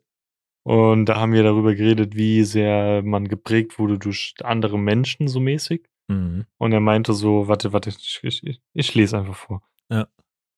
Und 0.63 1.07
da 1.07 1.17
haben 1.17 1.33
wir 1.33 1.43
darüber 1.43 1.75
geredet, 1.75 2.15
wie 2.17 2.45
sehr 2.45 3.03
man 3.03 3.27
geprägt 3.29 3.79
wurde 3.79 3.99
durch 3.99 4.35
andere 4.43 4.79
Menschen 4.79 5.27
so 5.27 5.41
mäßig. 5.41 5.89
mhm. 6.09 6.45
Und 6.59 6.73
er 6.73 6.81
meinte 6.81 7.15
so, 7.15 7.49
warte, 7.49 7.73
warte, 7.73 7.89
ich, 7.91 8.21
ich, 8.23 8.61
ich- 8.75 8.95
lese 8.95 9.17
einfach 9.19 9.37
vor. 9.37 9.63
Ja. 9.91 10.07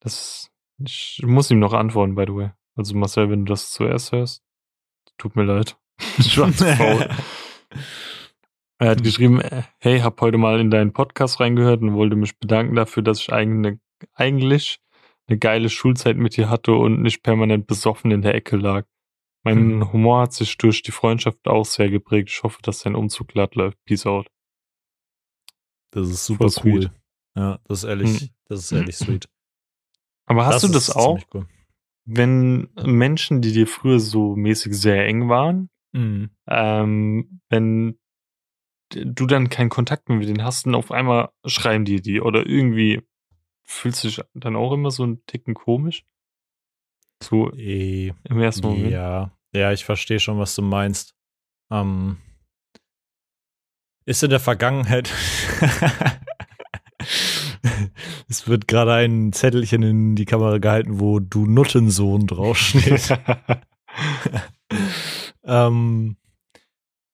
Das, 0.01 0.51
ich 0.83 1.21
muss 1.25 1.49
ihm 1.51 1.59
noch 1.59 1.73
antworten, 1.73 2.15
by 2.15 2.25
the 2.27 2.35
way. 2.35 2.51
Also 2.75 2.95
Marcel, 2.95 3.29
wenn 3.29 3.45
du 3.45 3.51
das 3.51 3.71
zuerst 3.71 4.11
hörst, 4.11 4.43
tut 5.17 5.35
mir 5.35 5.43
leid. 5.43 5.77
Ich 6.17 6.37
war 6.37 6.51
zu 6.51 6.65
faul. 6.65 7.09
Er 8.79 8.89
hat 8.89 9.03
geschrieben, 9.03 9.39
äh, 9.39 9.63
hey, 9.79 9.99
hab 9.99 10.19
heute 10.19 10.37
mal 10.37 10.59
in 10.59 10.69
deinen 10.69 10.91
Podcast 10.91 11.39
reingehört 11.39 11.81
und 11.81 11.93
wollte 11.93 12.15
mich 12.17 12.37
bedanken 12.39 12.75
dafür, 12.75 13.01
dass 13.01 13.19
ich 13.21 13.31
eigentlich, 13.31 13.79
eigentlich 14.13 14.81
eine 15.27 15.37
geile 15.37 15.69
Schulzeit 15.69 16.17
mit 16.17 16.35
dir 16.35 16.49
hatte 16.49 16.73
und 16.73 17.01
nicht 17.01 17.23
permanent 17.23 17.65
besoffen 17.67 18.11
in 18.11 18.21
der 18.21 18.35
Ecke 18.35 18.57
lag. 18.57 18.85
Mein 19.43 19.57
Hm. 19.81 19.93
Humor 19.93 20.21
hat 20.23 20.33
sich 20.33 20.57
durch 20.57 20.81
die 20.81 20.91
Freundschaft 20.91 21.47
auch 21.47 21.63
sehr 21.65 21.89
geprägt. 21.89 22.29
Ich 22.29 22.43
hoffe, 22.43 22.59
dass 22.61 22.79
dein 22.79 22.95
Umzug 22.95 23.29
glatt 23.29 23.55
läuft. 23.55 23.77
Peace 23.85 24.05
out. 24.05 24.27
Das 25.91 26.09
ist 26.09 26.25
super 26.25 26.45
cool. 26.45 26.51
sweet. 26.51 26.91
Ja, 27.37 27.59
das 27.65 27.79
ist 27.79 27.83
ehrlich, 27.89 28.21
Mhm. 28.23 28.29
das 28.45 28.59
ist 28.61 28.71
ehrlich 28.73 28.97
sweet. 28.97 29.29
Aber 30.25 30.45
hast 30.45 30.63
du 30.63 30.67
das 30.67 30.89
auch, 30.89 31.21
Cool. 31.33 31.47
Wenn 32.05 32.69
Menschen, 32.83 33.41
die 33.41 33.51
dir 33.53 33.67
früher 33.67 33.99
so 33.99 34.35
mäßig 34.35 34.73
sehr 34.75 35.05
eng 35.05 35.29
waren, 35.29 35.69
Mhm. 35.95 36.31
ähm, 36.47 37.39
wenn 37.49 37.99
du 38.89 39.25
dann 39.27 39.49
keinen 39.49 39.69
Kontakt 39.69 40.09
mehr 40.09 40.17
mit 40.17 40.27
denen 40.27 40.43
hast 40.43 40.65
und 40.65 40.73
auf 40.75 40.91
einmal 40.91 41.29
schreiben 41.45 41.85
die 41.85 42.01
die 42.01 42.19
oder 42.19 42.45
irgendwie 42.47 43.01
fühlst 43.63 44.03
du 44.03 44.07
dich 44.07 44.21
dann 44.33 44.55
auch 44.55 44.73
immer 44.73 44.91
so 44.91 45.03
einen 45.03 45.25
Ticken 45.25 45.53
komisch? 45.53 46.03
So 47.21 47.51
Eh, 47.53 48.11
im 48.23 48.39
ersten 48.41 48.67
Moment? 48.67 48.91
Ja, 48.91 49.37
ja, 49.53 49.71
ich 49.71 49.85
verstehe 49.85 50.19
schon, 50.19 50.39
was 50.39 50.55
du 50.55 50.61
meinst. 50.61 51.15
Ähm, 51.71 52.17
ist 54.05 54.23
in 54.23 54.29
der 54.31 54.39
Vergangenheit. 54.39 55.09
es 58.33 58.47
wird 58.47 58.67
gerade 58.67 58.93
ein 58.93 59.31
Zettelchen 59.31 59.83
in 59.83 60.15
die 60.15 60.25
Kamera 60.25 60.57
gehalten, 60.57 60.99
wo 60.99 61.19
du 61.19 61.45
Nuttensohn 61.45 62.25
draufsteht. 62.25 63.13
ähm, 65.43 66.17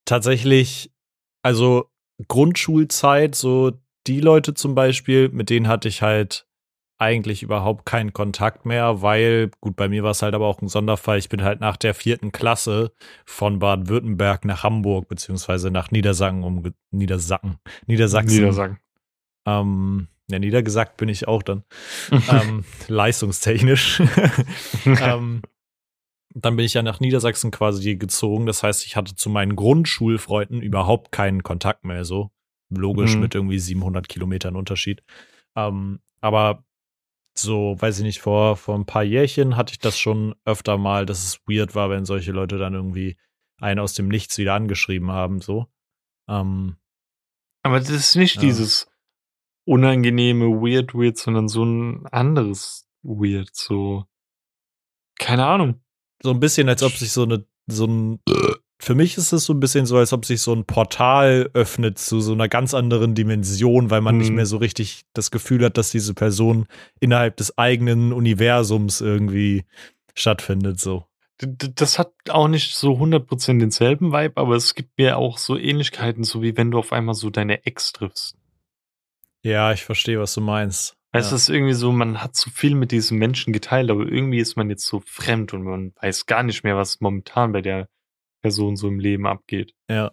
tatsächlich, 0.05 0.93
also 1.43 1.89
Grundschulzeit, 2.29 3.35
so 3.35 3.73
die 4.07 4.21
Leute 4.21 4.53
zum 4.53 4.75
Beispiel, 4.75 5.27
mit 5.27 5.49
denen 5.49 5.67
hatte 5.67 5.89
ich 5.89 6.01
halt 6.01 6.47
eigentlich 6.99 7.43
überhaupt 7.43 7.85
keinen 7.85 8.13
Kontakt 8.13 8.65
mehr, 8.65 9.01
weil, 9.01 9.51
gut, 9.59 9.75
bei 9.75 9.89
mir 9.89 10.03
war 10.03 10.11
es 10.11 10.21
halt 10.21 10.33
aber 10.33 10.47
auch 10.47 10.61
ein 10.61 10.69
Sonderfall. 10.69 11.17
Ich 11.17 11.27
bin 11.27 11.43
halt 11.43 11.59
nach 11.59 11.75
der 11.75 11.93
vierten 11.93 12.31
Klasse 12.31 12.93
von 13.25 13.59
Baden-Württemberg 13.59 14.45
nach 14.45 14.63
Hamburg, 14.63 15.09
beziehungsweise 15.09 15.69
nach 15.69 15.91
Niedersachsen, 15.91 16.43
um 16.43 16.63
Niedersacken, 16.91 17.57
Niedersachsen. 17.87 18.37
Niedersagen. 18.37 18.79
Ähm, 19.45 20.07
ja, 20.31 20.39
niedergesagt 20.39 20.97
bin 20.97 21.09
ich 21.09 21.27
auch 21.27 21.43
dann. 21.43 21.63
ähm, 22.29 22.63
leistungstechnisch. 22.87 24.01
ähm, 24.85 25.41
dann 26.35 26.55
bin 26.55 26.65
ich 26.65 26.73
ja 26.75 26.81
nach 26.83 26.99
Niedersachsen 26.99 27.51
quasi 27.51 27.95
gezogen. 27.95 28.45
Das 28.45 28.61
heißt, 28.63 28.85
ich 28.85 28.95
hatte 28.95 29.15
zu 29.15 29.29
meinen 29.29 29.55
Grundschulfreunden 29.55 30.61
überhaupt 30.61 31.11
keinen 31.11 31.43
Kontakt 31.43 31.85
mehr 31.85 32.05
so. 32.05 32.31
Logisch 32.69 33.15
Mhm. 33.15 33.21
mit 33.21 33.35
irgendwie 33.35 33.57
700 33.59 34.07
Kilometern 34.07 34.55
Unterschied. 34.55 35.01
Ähm, 35.55 35.99
aber 36.21 36.63
so, 37.35 37.75
weiß 37.79 37.97
ich 37.99 38.03
nicht, 38.03 38.19
vor, 38.19 38.57
vor 38.57 38.75
ein 38.75 38.85
paar 38.85 39.03
Jährchen 39.03 39.55
hatte 39.55 39.71
ich 39.73 39.79
das 39.79 39.97
schon 39.97 40.35
öfter 40.45 40.77
mal, 40.77 41.05
dass 41.05 41.23
es 41.23 41.39
weird 41.47 41.73
war, 41.73 41.89
wenn 41.89 42.05
solche 42.05 42.31
Leute 42.31 42.57
dann 42.57 42.73
irgendwie 42.75 43.17
einen 43.59 43.79
aus 43.79 43.93
dem 43.93 44.07
Nichts 44.07 44.37
wieder 44.37 44.53
angeschrieben 44.53 45.09
haben, 45.11 45.41
so. 45.41 45.65
Ähm, 46.29 46.75
Aber 47.63 47.79
das 47.79 47.89
ist 47.89 48.15
nicht 48.15 48.35
Ja. 48.35 48.41
dieses 48.41 48.87
unangenehme 49.69 50.45
Weird 50.47 50.93
Weird, 50.95 51.17
sondern 51.17 51.47
so 51.47 51.63
ein 51.63 52.05
anderes 52.07 52.87
Weird, 53.03 53.49
so 53.53 54.05
keine 55.19 55.45
Ahnung. 55.45 55.81
so 56.23 56.31
ein 56.31 56.39
bisschen, 56.39 56.67
als 56.69 56.81
ob 56.83 56.91
sich 56.93 57.11
so 57.11 57.23
eine, 57.23 57.45
so 57.67 57.85
ein, 57.85 58.19
für 58.81 58.95
mich 58.95 59.17
ist 59.17 59.31
es 59.31 59.45
so 59.45 59.53
ein 59.53 59.59
bisschen 59.59 59.85
so, 59.85 59.97
als 59.97 60.11
ob 60.11 60.25
sich 60.25 60.41
so 60.41 60.53
ein 60.53 60.65
Portal 60.65 61.49
öffnet 61.53 61.97
zu 61.99 62.19
so 62.19 62.33
einer 62.33 62.47
ganz 62.49 62.73
anderen 62.73 63.15
Dimension, 63.15 63.89
weil 63.89 64.01
man 64.01 64.17
nicht 64.17 64.29
Mhm. 64.29 64.35
mehr 64.37 64.45
so 64.45 64.57
richtig 64.57 65.03
das 65.13 65.31
Gefühl 65.31 65.63
hat, 65.65 65.77
dass 65.77 65.91
diese 65.91 66.13
Person 66.13 66.65
innerhalb 66.99 67.37
des 67.37 67.57
eigenen 67.57 68.11
Universums 68.11 69.01
irgendwie 69.01 69.65
stattfindet, 70.15 70.79
so. 70.79 71.05
Das 71.41 71.99
hat 71.99 72.11
auch 72.29 72.49
nicht 72.49 72.75
so 72.75 72.97
100% 72.97 73.59
denselben 73.59 74.11
Vibe, 74.11 74.35
aber 74.35 74.55
es 74.55 74.75
gibt 74.75 74.97
mir 74.97 75.17
auch 75.17 75.37
so 75.37 75.57
Ähnlichkeiten, 75.57 76.25
so 76.25 76.41
wie 76.41 76.57
wenn 76.57 76.71
du 76.71 76.79
auf 76.79 76.91
einmal 76.91 77.15
so 77.15 77.29
deine 77.29 77.65
Ex 77.65 77.93
triffst. 77.93 78.35
Ja, 79.43 79.71
ich 79.71 79.83
verstehe, 79.83 80.19
was 80.19 80.33
du 80.33 80.41
meinst. 80.41 80.95
Du, 81.11 81.19
ja. 81.19 81.25
es 81.25 81.31
ist 81.31 81.49
irgendwie 81.49 81.73
so, 81.73 81.91
man 81.91 82.21
hat 82.21 82.35
so 82.35 82.49
viel 82.51 82.75
mit 82.75 82.91
diesem 82.91 83.17
Menschen 83.17 83.53
geteilt, 83.53 83.89
aber 83.89 84.05
irgendwie 84.05 84.39
ist 84.39 84.55
man 84.57 84.69
jetzt 84.69 84.85
so 84.85 85.01
fremd 85.05 85.53
und 85.53 85.63
man 85.63 85.93
weiß 86.01 86.25
gar 86.25 86.43
nicht 86.43 86.63
mehr, 86.63 86.75
was 86.77 86.99
momentan 87.01 87.51
bei 87.51 87.61
der 87.61 87.87
Person 88.43 88.75
so 88.75 88.87
im 88.87 88.99
Leben 88.99 89.25
abgeht. 89.27 89.73
Ja. 89.89 90.11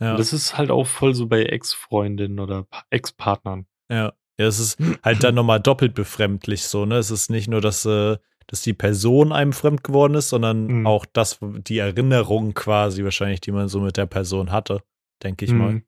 Ja. 0.00 0.12
Und 0.12 0.20
das 0.20 0.32
ist 0.32 0.56
halt 0.56 0.70
auch 0.70 0.86
voll 0.86 1.14
so 1.14 1.26
bei 1.26 1.42
Ex-Freundinnen 1.44 2.38
oder 2.38 2.64
Pa- 2.64 2.84
Ex-Partnern. 2.90 3.66
Ja, 3.90 4.12
ja, 4.38 4.46
es 4.46 4.58
ist 4.60 4.78
halt 5.02 5.24
dann 5.24 5.34
nochmal 5.34 5.60
doppelt 5.60 5.94
befremdlich 5.94 6.64
so, 6.64 6.84
ne? 6.86 6.96
Es 6.98 7.10
ist 7.10 7.30
nicht 7.30 7.48
nur, 7.48 7.60
dass, 7.60 7.84
äh, 7.84 8.16
dass 8.46 8.62
die 8.62 8.74
Person 8.74 9.32
einem 9.32 9.52
fremd 9.52 9.82
geworden 9.82 10.14
ist, 10.14 10.28
sondern 10.28 10.66
Mhm. 10.66 10.86
auch 10.86 11.04
das, 11.06 11.38
die 11.42 11.78
Erinnerung 11.78 12.54
quasi 12.54 13.02
wahrscheinlich, 13.02 13.40
die 13.40 13.50
man 13.52 13.68
so 13.68 13.80
mit 13.80 13.96
der 13.96 14.06
Person 14.06 14.52
hatte, 14.52 14.82
denke 15.24 15.44
ich 15.44 15.52
mal. 15.52 15.82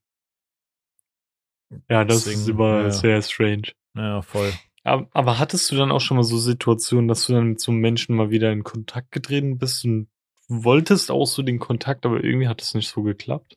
Ja, 1.89 2.05
das 2.05 2.27
ist 2.27 2.27
Deswegen, 2.27 2.51
immer 2.51 2.83
ja. 2.83 2.91
sehr 2.91 3.23
strange. 3.23 3.73
Ja, 3.95 4.23
voll. 4.23 4.53
Aber, 4.83 5.09
aber 5.13 5.39
hattest 5.39 5.71
du 5.71 5.77
dann 5.77 5.93
auch 5.93 6.01
schon 6.01 6.17
mal 6.17 6.25
so 6.25 6.39
Situationen, 6.39 7.09
dass 7.09 7.27
du 7.27 7.35
dann 7.35 7.51
mit 7.51 7.61
so 7.61 7.71
einem 7.71 7.81
Menschen 7.81 8.17
mal 8.17 8.31
wieder 8.31 8.51
in 8.51 8.65
Kontakt 8.65 9.13
getreten 9.13 9.59
bist 9.59 9.85
und 9.85 10.09
wolltest 10.49 11.11
auch 11.11 11.27
so 11.27 11.43
den 11.43 11.59
Kontakt, 11.59 12.07
aber 12.07 12.25
irgendwie 12.25 12.49
hat 12.49 12.63
es 12.63 12.75
nicht 12.75 12.89
so 12.89 13.03
geklappt? 13.03 13.57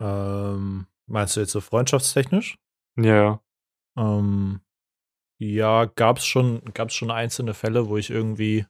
Ähm, 0.00 0.86
meinst 1.06 1.36
du 1.36 1.40
jetzt 1.40 1.52
so 1.52 1.60
freundschaftstechnisch? 1.60 2.58
Ja, 2.96 3.16
ja. 3.16 3.40
Ähm, 3.96 4.60
ja, 5.38 5.86
gab's 5.86 6.24
schon, 6.24 6.62
gab's 6.74 6.94
schon 6.94 7.10
einzelne 7.10 7.54
Fälle, 7.54 7.88
wo 7.88 7.96
ich 7.96 8.10
irgendwie, 8.10 8.66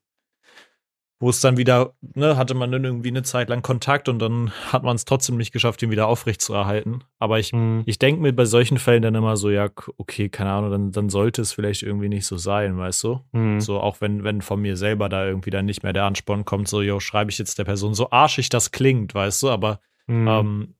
wo 1.22 1.30
es 1.30 1.40
dann 1.40 1.56
wieder, 1.56 1.94
ne, 2.14 2.36
hatte 2.36 2.54
man 2.54 2.72
dann 2.72 2.84
irgendwie 2.84 3.10
eine 3.10 3.22
Zeit 3.22 3.48
lang 3.48 3.62
Kontakt 3.62 4.08
und 4.08 4.18
dann 4.18 4.50
hat 4.72 4.82
man 4.82 4.96
es 4.96 5.04
trotzdem 5.04 5.36
nicht 5.36 5.52
geschafft, 5.52 5.80
ihn 5.80 5.92
wieder 5.92 6.08
aufrechtzuerhalten. 6.08 7.04
Aber 7.20 7.38
ich 7.38 7.52
Mhm. 7.52 7.82
Ich 7.86 7.98
denke 8.00 8.20
mir 8.20 8.32
bei 8.32 8.44
solchen 8.44 8.76
Fällen 8.78 9.02
dann 9.02 9.14
immer 9.14 9.36
so, 9.36 9.48
ja, 9.48 9.68
okay, 9.98 10.28
keine 10.28 10.50
Ahnung, 10.50 10.70
dann, 10.70 10.90
dann 10.92 11.08
sollte 11.10 11.40
es 11.40 11.52
vielleicht 11.52 11.82
irgendwie 11.84 12.08
nicht 12.08 12.26
so 12.26 12.36
sein, 12.38 12.76
weißt 12.76 13.04
du? 13.04 13.20
Mhm. 13.32 13.60
So, 13.60 13.78
auch 13.78 14.00
wenn, 14.00 14.24
wenn 14.24 14.42
von 14.42 14.60
mir 14.60 14.76
selber 14.76 15.08
da 15.08 15.24
irgendwie 15.24 15.50
dann 15.50 15.64
nicht 15.64 15.84
mehr 15.84 15.92
der 15.92 16.04
Ansporn 16.04 16.44
kommt, 16.44 16.66
so, 16.66 16.82
yo, 16.82 16.98
schreibe 16.98 17.30
ich 17.30 17.38
jetzt 17.38 17.56
der 17.58 17.64
Person, 17.64 17.94
so 17.94 18.10
arschig 18.10 18.48
das 18.48 18.72
klingt, 18.72 19.14
weißt 19.14 19.42
du, 19.44 19.50
aber 19.50 19.80
Mhm. 20.08 20.26
ähm, 20.28 20.74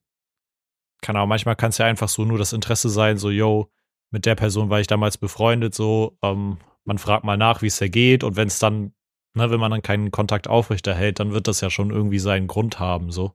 keine 1.01 1.19
Ahnung, 1.19 1.29
manchmal 1.29 1.55
kann 1.55 1.69
es 1.69 1.77
ja 1.77 1.85
einfach 1.85 2.09
so 2.09 2.25
nur 2.25 2.37
das 2.37 2.51
Interesse 2.53 2.89
sein, 2.89 3.17
so, 3.17 3.29
yo, 3.29 3.69
mit 4.11 4.25
der 4.25 4.35
Person 4.35 4.69
war 4.69 4.79
ich 4.81 4.87
damals 4.87 5.17
befreundet, 5.17 5.73
so, 5.73 6.17
ähm, 6.21 6.57
man 6.83 6.97
fragt 6.97 7.23
mal 7.23 7.37
nach, 7.37 7.61
wie 7.61 7.67
es 7.67 7.77
dir 7.77 7.89
geht 7.89 8.23
und 8.25 8.35
wenn 8.35 8.47
es 8.49 8.59
dann, 8.59 8.93
ne, 9.33 9.49
wenn 9.49 9.59
man 9.59 9.71
dann 9.71 9.81
keinen 9.81 10.11
Kontakt 10.11 10.47
aufrechterhält, 10.47 11.19
dann 11.19 11.33
wird 11.33 11.47
das 11.47 11.61
ja 11.61 11.69
schon 11.69 11.91
irgendwie 11.91 12.19
seinen 12.19 12.47
Grund 12.47 12.79
haben, 12.79 13.11
so. 13.11 13.33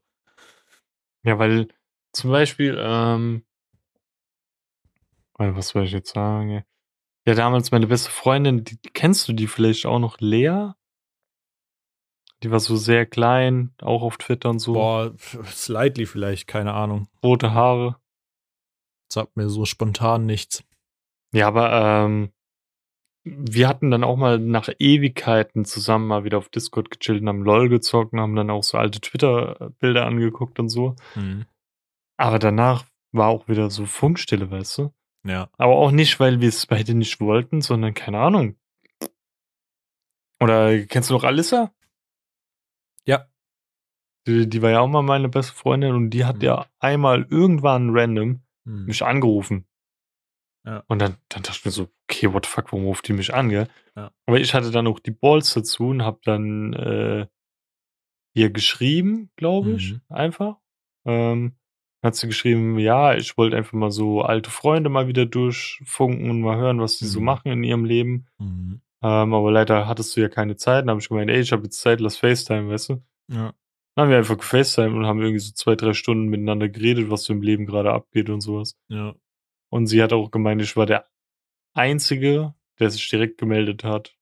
Ja, 1.22 1.38
weil 1.38 1.68
zum 2.12 2.30
Beispiel, 2.30 2.78
ähm, 2.80 3.44
warte, 5.34 5.56
was 5.56 5.68
soll 5.68 5.84
ich 5.84 5.92
jetzt 5.92 6.14
sagen? 6.14 6.64
Ja, 7.26 7.34
damals 7.34 7.70
meine 7.70 7.86
beste 7.86 8.10
Freundin, 8.10 8.64
die, 8.64 8.78
kennst 8.78 9.28
du 9.28 9.32
die 9.32 9.46
vielleicht 9.46 9.86
auch 9.86 9.98
noch, 9.98 10.18
Lea? 10.20 10.72
Die 12.42 12.50
war 12.50 12.60
so 12.60 12.76
sehr 12.76 13.04
klein, 13.04 13.74
auch 13.82 14.02
auf 14.02 14.16
Twitter 14.16 14.50
und 14.50 14.60
so. 14.60 14.74
Boah, 14.74 15.12
slightly 15.46 16.06
vielleicht, 16.06 16.46
keine 16.46 16.72
Ahnung. 16.72 17.08
Rote 17.22 17.52
Haare. 17.52 17.96
Sagt 19.12 19.36
mir 19.36 19.48
so 19.48 19.64
spontan 19.64 20.24
nichts. 20.24 20.62
Ja, 21.32 21.48
aber 21.48 21.72
ähm, 21.72 22.32
wir 23.36 23.68
hatten 23.68 23.90
dann 23.90 24.04
auch 24.04 24.16
mal 24.16 24.38
nach 24.38 24.68
Ewigkeiten 24.78 25.64
zusammen 25.64 26.06
mal 26.06 26.24
wieder 26.24 26.38
auf 26.38 26.48
Discord 26.48 26.90
gechillt 26.90 27.22
und 27.22 27.28
haben 27.28 27.42
LOL 27.42 27.68
gezockt 27.68 28.12
und 28.12 28.20
haben 28.20 28.36
dann 28.36 28.50
auch 28.50 28.62
so 28.62 28.78
alte 28.78 29.00
Twitter-Bilder 29.00 30.06
angeguckt 30.06 30.58
und 30.58 30.68
so. 30.68 30.96
Mhm. 31.14 31.44
Aber 32.16 32.38
danach 32.38 32.84
war 33.12 33.28
auch 33.28 33.48
wieder 33.48 33.70
so 33.70 33.86
Funkstille, 33.86 34.50
weißt 34.50 34.78
du? 34.78 34.92
Ja. 35.24 35.48
Aber 35.58 35.76
auch 35.76 35.90
nicht, 35.90 36.18
weil 36.20 36.40
wir 36.40 36.48
es 36.48 36.66
beide 36.66 36.94
nicht 36.94 37.20
wollten, 37.20 37.60
sondern 37.60 37.94
keine 37.94 38.18
Ahnung. 38.18 38.56
Oder 40.40 40.84
kennst 40.86 41.10
du 41.10 41.14
noch 41.14 41.24
Alissa? 41.24 41.72
Ja. 43.04 43.26
Die, 44.26 44.48
die 44.48 44.62
war 44.62 44.70
ja 44.70 44.80
auch 44.80 44.88
mal 44.88 45.02
meine 45.02 45.28
beste 45.28 45.54
Freundin 45.54 45.94
und 45.94 46.10
die 46.10 46.24
hat 46.24 46.36
mhm. 46.36 46.42
ja 46.42 46.66
einmal 46.78 47.26
irgendwann 47.30 47.90
random 47.90 48.42
mhm. 48.64 48.84
mich 48.86 49.04
angerufen. 49.04 49.67
Ja. 50.68 50.84
Und 50.86 50.98
dann, 50.98 51.16
dann 51.30 51.42
dachte 51.42 51.56
ich 51.58 51.64
mir 51.64 51.70
so, 51.70 51.88
okay, 52.04 52.30
what 52.30 52.44
the 52.44 52.50
fuck, 52.50 52.72
warum 52.72 52.84
ruft 52.84 53.08
die 53.08 53.14
mich 53.14 53.32
an, 53.32 53.48
gell? 53.48 53.68
Ja. 53.96 54.12
Aber 54.26 54.38
ich 54.38 54.52
hatte 54.52 54.70
dann 54.70 54.86
auch 54.86 55.00
die 55.00 55.12
Balls 55.12 55.54
dazu 55.54 55.88
und 55.88 56.02
hab 56.02 56.20
dann 56.22 56.74
äh, 56.74 57.26
ihr 58.34 58.50
geschrieben, 58.50 59.30
glaube 59.36 59.72
ich, 59.72 59.94
mhm. 59.94 60.00
einfach. 60.10 60.58
Ähm, 61.06 61.56
hat 62.02 62.16
sie 62.16 62.26
geschrieben, 62.26 62.78
ja, 62.78 63.14
ich 63.14 63.38
wollte 63.38 63.56
einfach 63.56 63.72
mal 63.72 63.90
so 63.90 64.20
alte 64.20 64.50
Freunde 64.50 64.90
mal 64.90 65.08
wieder 65.08 65.24
durchfunken 65.24 66.28
und 66.28 66.42
mal 66.42 66.58
hören, 66.58 66.80
was 66.80 66.98
die 66.98 67.06
mhm. 67.06 67.08
so 67.08 67.20
machen 67.20 67.50
in 67.50 67.64
ihrem 67.64 67.86
Leben. 67.86 68.26
Mhm. 68.38 68.82
Ähm, 69.02 69.32
aber 69.32 69.50
leider 69.50 69.88
hattest 69.88 70.14
du 70.16 70.20
ja 70.20 70.28
keine 70.28 70.56
Zeit. 70.56 70.82
Dann 70.82 70.90
habe 70.90 71.00
ich 71.00 71.08
gemeint, 71.08 71.30
ey, 71.30 71.40
ich 71.40 71.52
habe 71.52 71.62
jetzt 71.62 71.80
Zeit, 71.80 72.00
lass 72.00 72.18
FaceTime, 72.18 72.68
weißt 72.68 72.90
du? 72.90 73.02
Ja. 73.28 73.54
Dann 73.94 74.04
haben 74.04 74.10
wir 74.10 74.18
einfach 74.18 74.36
gefacetime 74.36 74.94
und 74.94 75.06
haben 75.06 75.20
irgendwie 75.20 75.40
so 75.40 75.52
zwei, 75.54 75.76
drei 75.76 75.94
Stunden 75.94 76.26
miteinander 76.26 76.68
geredet, 76.68 77.10
was 77.10 77.24
so 77.24 77.32
im 77.32 77.40
Leben 77.40 77.64
gerade 77.64 77.90
abgeht 77.90 78.28
und 78.28 78.42
sowas. 78.42 78.76
Ja. 78.88 79.14
Und 79.70 79.86
sie 79.86 80.02
hat 80.02 80.12
auch 80.12 80.30
gemeint, 80.30 80.62
ich 80.62 80.76
war 80.76 80.86
der 80.86 81.06
Einzige, 81.74 82.54
der 82.78 82.90
sich 82.90 83.08
direkt 83.08 83.38
gemeldet 83.38 83.84
hat 83.84 84.16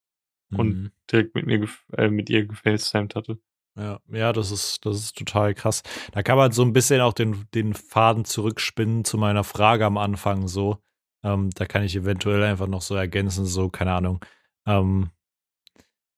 mhm. 0.50 0.58
und 0.58 0.92
direkt 1.10 1.34
mit 1.34 1.46
mir 1.46 1.68
äh, 1.96 2.08
mit 2.08 2.30
ihr 2.30 2.46
gefacetimed 2.46 3.14
hatte. 3.14 3.38
Ja, 3.76 4.00
ja, 4.08 4.32
das 4.32 4.50
ist, 4.50 4.86
das 4.86 4.96
ist 4.96 5.16
total 5.16 5.54
krass. 5.54 5.82
Da 6.12 6.22
kann 6.22 6.38
man 6.38 6.52
so 6.52 6.62
ein 6.62 6.72
bisschen 6.72 7.02
auch 7.02 7.12
den, 7.12 7.44
den 7.54 7.74
Faden 7.74 8.24
zurückspinnen 8.24 9.04
zu 9.04 9.18
meiner 9.18 9.44
Frage 9.44 9.84
am 9.84 9.98
Anfang 9.98 10.48
so. 10.48 10.78
Ähm, 11.22 11.50
da 11.54 11.66
kann 11.66 11.82
ich 11.82 11.94
eventuell 11.94 12.42
einfach 12.42 12.68
noch 12.68 12.80
so 12.80 12.94
ergänzen, 12.94 13.44
so, 13.44 13.68
keine 13.68 13.92
Ahnung. 13.92 14.24
Ähm, 14.66 15.10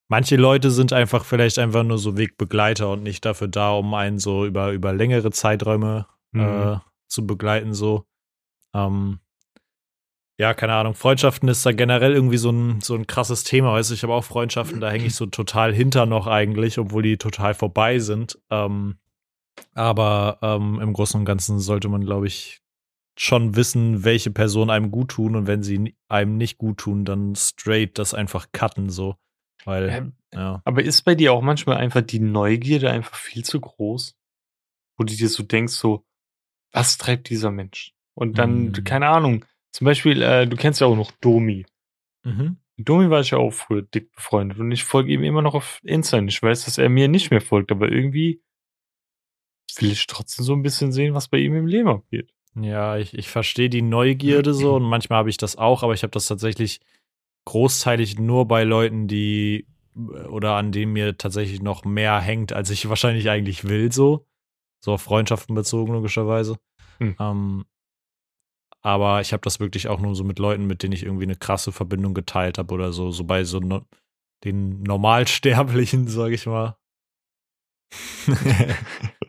manche 0.07 0.37
Leute 0.37 0.71
sind 0.71 0.93
einfach 0.93 1.25
vielleicht 1.25 1.59
einfach 1.59 1.83
nur 1.83 1.99
so 1.99 2.17
Wegbegleiter 2.17 2.91
und 2.91 3.03
nicht 3.03 3.25
dafür 3.25 3.49
da, 3.49 3.73
um 3.73 3.93
einen 3.95 4.19
so 4.19 4.47
über, 4.47 4.73
über 4.73 4.93
längere 4.93 5.33
Zeiträume 5.33 6.07
mhm. 6.31 6.41
äh, 6.41 6.77
zu 7.09 7.27
begleiten, 7.27 7.75
so. 7.75 8.05
Ähm, 8.75 9.21
ja, 10.41 10.55
keine 10.55 10.75
Ahnung, 10.75 10.95
Freundschaften 10.95 11.49
ist 11.49 11.67
da 11.67 11.73
generell 11.73 12.15
irgendwie 12.15 12.37
so 12.37 12.51
ein, 12.51 12.81
so 12.81 12.95
ein 12.95 13.09
krasses 13.09 13.43
Thema. 13.43 13.73
Weißt 13.73 13.91
du, 13.91 13.95
ich 13.95 14.05
habe 14.05 14.15
auch 14.15 14.25
Freundschaften, 14.25 14.81
da 14.81 14.91
hänge 14.91 15.07
ich 15.07 15.17
so 15.17 15.27
total 15.27 15.75
hinter 15.75 16.07
noch 16.07 16.29
eigentlich, 16.29 16.79
obwohl 16.79 17.03
die 17.03 17.19
total 17.19 17.55
vorbei 17.55 17.99
sind. 17.99 18.39
Ähm, 18.49 18.99
aber 19.75 20.39
ähm, 20.43 20.79
im 20.81 20.93
Großen 20.93 21.19
und 21.19 21.25
Ganzen 21.25 21.59
sollte 21.59 21.89
man, 21.89 22.05
glaube 22.05 22.29
ich, 22.29 22.63
schon 23.19 23.57
wissen, 23.57 24.05
welche 24.05 24.31
Personen 24.31 24.71
einem 24.71 24.93
gut 24.93 25.11
tun 25.11 25.35
und 25.35 25.49
wenn 25.49 25.65
sie 25.65 25.97
einem 26.09 26.37
nicht 26.37 26.57
gut 26.57 26.79
tun, 26.79 27.05
dann 27.05 27.35
straight 27.35 27.99
das 27.99 28.15
einfach 28.15 28.53
cutten, 28.53 28.91
so. 28.91 29.17
Weil, 29.65 29.89
ähm, 29.89 30.13
ja. 30.33 30.63
Aber 30.65 30.85
ist 30.85 31.03
bei 31.03 31.17
dir 31.17 31.33
auch 31.33 31.43
manchmal 31.43 31.79
einfach 31.79 32.03
die 32.03 32.21
Neugierde 32.21 32.91
einfach 32.91 33.17
viel 33.17 33.45
zu 33.45 33.61
groß? 33.61 34.17
Wo 34.97 35.05
du 35.05 35.15
dir 35.15 35.29
so 35.29 35.43
denkst, 35.43 35.73
so, 35.73 36.05
was 36.73 36.97
treibt 36.97 37.29
dieser 37.29 37.51
Mensch? 37.51 37.93
Und 38.19 38.37
dann, 38.39 38.67
mhm. 38.67 38.85
keine 38.85 39.09
Ahnung, 39.09 39.45
zum 39.71 39.85
Beispiel, 39.85 40.23
äh, 40.23 40.47
du 40.49 40.57
kennst 40.57 40.81
ja 40.81 40.89
auch 40.89 40.97
noch 40.97 41.13
Domi. 41.21 41.67
Mhm. 42.25 42.57
Domi 42.77 43.11
war 43.11 43.21
ich 43.21 43.31
ja 43.31 43.39
auch 43.39 43.53
früher 43.53 43.83
dick 43.83 44.13
befreundet 44.13 44.59
und 44.59 44.73
ich 44.73 44.83
folge 44.83 45.13
ihm 45.13 45.23
immer 45.23 45.41
noch 45.41 45.55
auf 45.55 45.79
Insta. 45.85 46.19
Ich 46.23 46.43
weiß, 46.43 46.65
dass 46.65 46.79
er 46.79 46.89
mir 46.89 47.07
nicht 47.07 47.31
mehr 47.31 47.41
folgt, 47.41 47.71
aber 47.71 47.93
irgendwie 47.93 48.43
will 49.79 49.93
ich 49.93 50.09
trotzdem 50.09 50.45
so 50.45 50.53
ein 50.53 50.63
bisschen 50.63 50.91
sehen, 50.91 51.15
was 51.15 51.29
bei 51.29 51.39
ihm 51.39 51.55
im 51.55 51.69
Leben 51.69 51.89
abgeht. 51.89 52.35
Ja, 52.57 52.97
ich, 52.97 53.17
ich 53.17 53.29
verstehe 53.29 53.71
die 53.71 53.83
Neugierde 53.83 54.53
so 54.53 54.75
und 54.75 54.83
manchmal 54.83 55.21
habe 55.21 55.31
ich 55.31 55.37
das 55.37 55.55
auch, 55.55 55.85
aber 55.85 55.95
ich 55.95 56.03
habe 56.03 56.11
das 56.11 56.27
tatsächlich 56.27 56.81
großteilig 57.45 58.19
nur 58.19 58.49
bei 58.49 58.65
Leuten, 58.65 59.07
die 59.07 59.69
oder 60.29 60.57
an 60.57 60.73
denen 60.73 60.93
mir 60.93 61.17
tatsächlich 61.17 61.63
noch 61.63 61.85
mehr 61.85 62.21
hängt, 62.21 62.53
als 62.53 62.71
ich 62.71 62.89
wahrscheinlich 62.89 63.31
eigentlich 63.31 63.69
will, 63.69 63.93
so. 63.93 64.27
So 64.81 64.93
auf 64.93 65.03
Freundschaften 65.03 65.55
bezogen, 65.55 65.93
logischerweise. 65.93 66.57
Hm. 66.99 67.17
Ähm, 67.21 67.65
aber 68.89 69.21
ich 69.21 69.35
habe 69.35 69.43
das 69.43 69.61
wirklich 69.61 69.89
auch 69.89 70.01
nur 70.01 70.15
so 70.15 70.25
mit 70.25 70.39
Leuten, 70.39 70.67
mit 70.67 70.83
denen 70.83 70.95
ich 70.95 71.03
irgendwie 71.03 71.25
eine 71.25 71.37
krasse 71.37 71.73
Verbindung 71.73 72.15
geteilt 72.15 72.57
habe 72.57 72.73
oder 72.73 72.91
so, 72.91 73.11
so 73.11 73.25
bei 73.25 73.45
so 73.45 73.61
no 73.61 73.83
den 74.45 74.83
Normalsterblichen, 74.83 76.09
sage 76.09 76.35
ich 76.35 76.47
mal. 76.47 76.79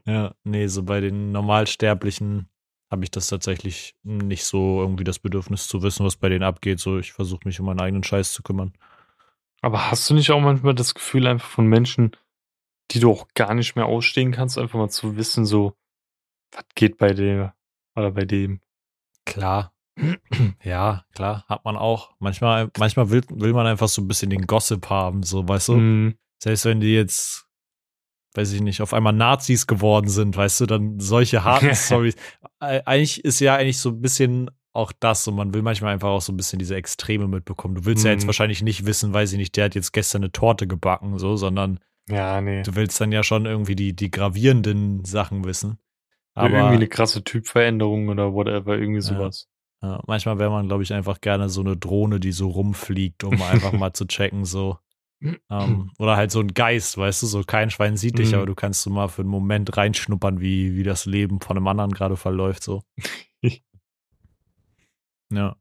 ja, 0.05 0.33
nee, 0.45 0.67
so 0.67 0.83
bei 0.83 1.01
den 1.01 1.33
Normalsterblichen 1.33 2.49
habe 2.89 3.03
ich 3.03 3.11
das 3.11 3.27
tatsächlich 3.27 3.95
nicht 4.03 4.45
so 4.45 4.79
irgendwie 4.79 5.03
das 5.03 5.19
Bedürfnis 5.19 5.67
zu 5.67 5.83
wissen, 5.83 6.05
was 6.05 6.15
bei 6.15 6.29
denen 6.29 6.43
abgeht. 6.43 6.79
So, 6.79 6.97
ich 6.97 7.11
versuche 7.11 7.41
mich 7.43 7.59
um 7.59 7.65
meinen 7.65 7.81
eigenen 7.81 8.05
Scheiß 8.05 8.31
zu 8.31 8.43
kümmern. 8.43 8.73
Aber 9.61 9.91
hast 9.91 10.09
du 10.09 10.13
nicht 10.13 10.31
auch 10.31 10.39
manchmal 10.39 10.73
das 10.73 10.93
Gefühl 10.93 11.27
einfach 11.27 11.49
von 11.49 11.67
Menschen, 11.67 12.15
die 12.91 13.01
du 13.01 13.11
auch 13.11 13.27
gar 13.33 13.53
nicht 13.53 13.75
mehr 13.75 13.87
ausstehen 13.87 14.31
kannst, 14.31 14.57
einfach 14.57 14.79
mal 14.79 14.89
zu 14.89 15.17
wissen, 15.17 15.45
so, 15.45 15.73
was 16.53 16.63
geht 16.75 16.97
bei 16.97 17.11
der 17.11 17.55
oder 17.97 18.11
bei 18.11 18.23
dem? 18.23 18.61
Klar. 19.29 19.73
ja, 20.63 21.03
klar, 21.13 21.45
hat 21.47 21.65
man 21.65 21.75
auch. 21.75 22.11
Manchmal, 22.19 22.69
manchmal 22.77 23.09
will, 23.09 23.23
will 23.29 23.53
man 23.53 23.67
einfach 23.67 23.89
so 23.89 24.01
ein 24.01 24.07
bisschen 24.07 24.29
den 24.29 24.47
Gossip 24.47 24.89
haben, 24.89 25.23
so, 25.23 25.47
weißt 25.47 25.69
du? 25.69 25.77
Mm. 25.77 26.15
Selbst 26.41 26.65
wenn 26.65 26.79
die 26.79 26.93
jetzt, 26.93 27.47
weiß 28.33 28.53
ich 28.53 28.61
nicht, 28.61 28.81
auf 28.81 28.93
einmal 28.93 29.13
Nazis 29.13 29.67
geworden 29.67 30.07
sind, 30.07 30.37
weißt 30.37 30.61
du, 30.61 30.65
dann 30.65 30.99
solche 30.99 31.43
harten 31.43 31.73
Stories. 31.75 32.15
Eigentlich 32.59 33.23
ist 33.25 33.39
ja 33.39 33.55
eigentlich 33.55 33.79
so 33.79 33.89
ein 33.89 34.01
bisschen 34.01 34.49
auch 34.71 34.91
das 34.97 35.27
und 35.27 35.35
man 35.35 35.53
will 35.53 35.63
manchmal 35.63 35.93
einfach 35.93 36.09
auch 36.09 36.21
so 36.21 36.31
ein 36.31 36.37
bisschen 36.37 36.59
diese 36.59 36.75
Extreme 36.75 37.27
mitbekommen. 37.27 37.75
Du 37.75 37.85
willst 37.85 38.03
mm. 38.03 38.07
ja 38.07 38.13
jetzt 38.13 38.23
mhm. 38.23 38.27
wahrscheinlich 38.27 38.61
nicht 38.61 38.85
wissen, 38.85 39.13
weiß 39.13 39.33
ich 39.33 39.37
nicht, 39.37 39.57
der 39.57 39.65
hat 39.65 39.75
jetzt 39.75 39.91
gestern 39.91 40.23
eine 40.23 40.31
Torte 40.31 40.67
gebacken, 40.67 41.17
so, 41.17 41.35
sondern 41.35 41.79
ja, 42.07 42.39
nee. 42.41 42.63
du 42.63 42.75
willst 42.75 42.99
dann 43.01 43.11
ja 43.11 43.23
schon 43.23 43.45
irgendwie 43.45 43.75
die, 43.75 43.95
die 43.95 44.11
gravierenden 44.11 45.05
Sachen 45.05 45.43
wissen. 45.43 45.79
Aber 46.39 46.53
irgendwie 46.53 46.75
eine 46.75 46.87
krasse 46.87 47.23
Typveränderung 47.23 48.09
oder 48.09 48.33
whatever, 48.33 48.77
irgendwie 48.77 49.01
sowas. 49.01 49.47
Ja, 49.81 49.91
ja. 49.91 50.03
manchmal 50.07 50.39
wäre 50.39 50.49
man, 50.49 50.67
glaube 50.67 50.83
ich, 50.83 50.93
einfach 50.93 51.21
gerne 51.21 51.49
so 51.49 51.61
eine 51.61 51.77
Drohne, 51.77 52.19
die 52.19 52.31
so 52.31 52.49
rumfliegt, 52.49 53.23
um 53.23 53.41
einfach 53.41 53.71
mal 53.71 53.93
zu 53.93 54.05
checken, 54.05 54.45
so. 54.45 54.77
Ähm, 55.51 55.91
oder 55.99 56.15
halt 56.15 56.31
so 56.31 56.39
ein 56.39 56.53
Geist, 56.53 56.97
weißt 56.97 57.23
du, 57.23 57.27
so 57.27 57.43
kein 57.43 57.69
Schwein 57.69 57.97
sieht 57.97 58.17
dich, 58.19 58.29
mhm. 58.29 58.35
aber 58.35 58.45
du 58.45 58.55
kannst 58.55 58.83
so 58.83 58.89
mal 58.89 59.09
für 59.09 59.21
einen 59.21 59.29
Moment 59.29 59.75
reinschnuppern, 59.75 60.39
wie, 60.39 60.77
wie 60.77 60.83
das 60.83 61.05
Leben 61.05 61.41
von 61.41 61.57
einem 61.57 61.67
anderen 61.67 61.91
gerade 61.91 62.15
verläuft, 62.15 62.63
so. 62.63 62.83
ja. 65.29 65.57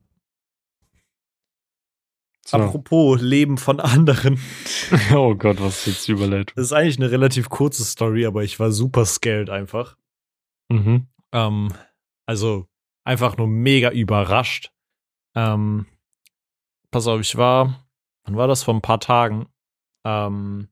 So. 2.47 2.57
Apropos 2.57 3.21
Leben 3.21 3.59
von 3.59 3.81
anderen. 3.81 4.39
oh 5.15 5.35
Gott, 5.35 5.61
was 5.61 5.81
ist 5.81 5.87
jetzt 5.87 6.07
die 6.07 6.13
Überleitung? 6.13 6.55
Das 6.55 6.67
ist 6.67 6.73
eigentlich 6.73 6.99
eine 6.99 7.11
relativ 7.11 7.49
kurze 7.49 7.85
Story, 7.85 8.27
aber 8.27 8.45
ich 8.45 8.61
war 8.61 8.71
super 8.71 9.05
scared 9.07 9.51
einfach. 9.51 9.97
Mhm. 10.69 11.09
Ähm, 11.33 11.73
also 12.27 12.69
einfach 13.05 13.37
nur 13.37 13.47
mega 13.47 13.91
überrascht. 13.91 14.73
Ähm, 15.35 15.87
pass 16.91 17.07
auf, 17.07 17.21
ich 17.21 17.37
war, 17.37 17.89
wann 18.25 18.37
war 18.37 18.49
das? 18.49 18.63
Vor 18.63 18.75
ein 18.75 18.83
paar 18.83 19.01
Tagen. 19.01 19.49
Ähm, 20.05 20.69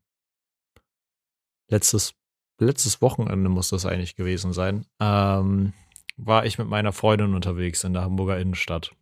letztes, 1.71 2.15
letztes 2.61 3.01
Wochenende 3.01 3.49
muss 3.49 3.71
das 3.71 3.87
eigentlich 3.87 4.17
gewesen 4.17 4.53
sein. 4.53 4.87
Ähm, 5.01 5.73
war 6.17 6.47
ich 6.47 6.59
mit 6.59 6.69
meiner 6.69 6.93
Freundin 6.93 7.35
unterwegs 7.35 7.85
in 7.85 7.93
der 7.93 8.03
Hamburger 8.03 8.39
Innenstadt. 8.39 8.95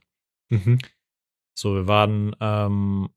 Mhm. 0.51 0.79
So, 1.57 1.75
wir 1.75 1.87
waren, 1.87 2.35
ähm, 2.41 3.11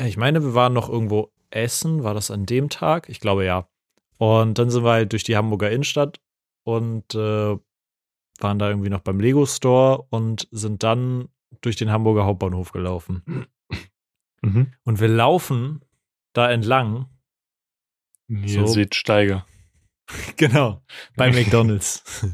ich 0.00 0.16
meine, 0.16 0.42
wir 0.42 0.54
waren 0.54 0.72
noch 0.72 0.88
irgendwo 0.88 1.32
essen. 1.50 2.02
War 2.02 2.14
das 2.14 2.30
an 2.30 2.46
dem 2.46 2.68
Tag? 2.68 3.08
Ich 3.08 3.20
glaube 3.20 3.44
ja. 3.44 3.68
Und 4.18 4.58
dann 4.58 4.70
sind 4.70 4.84
wir 4.84 4.90
halt 4.90 5.12
durch 5.12 5.24
die 5.24 5.36
Hamburger 5.36 5.70
Innenstadt 5.70 6.20
und 6.64 7.14
äh, 7.14 7.56
waren 8.40 8.58
da 8.58 8.68
irgendwie 8.68 8.90
noch 8.90 9.00
beim 9.00 9.20
Lego 9.20 9.46
Store 9.46 10.06
und 10.10 10.48
sind 10.50 10.82
dann 10.82 11.28
durch 11.60 11.76
den 11.76 11.90
Hamburger 11.90 12.24
Hauptbahnhof 12.24 12.72
gelaufen. 12.72 13.46
Mhm. 14.40 14.72
Und 14.84 15.00
wir 15.00 15.08
laufen 15.08 15.84
da 16.32 16.48
entlang. 16.48 17.06
Ihr 18.28 18.60
so. 18.60 18.66
seht 18.68 18.94
Steiger. 18.94 19.44
genau, 20.36 20.80
bei 21.16 21.32
McDonalds. 21.32 22.24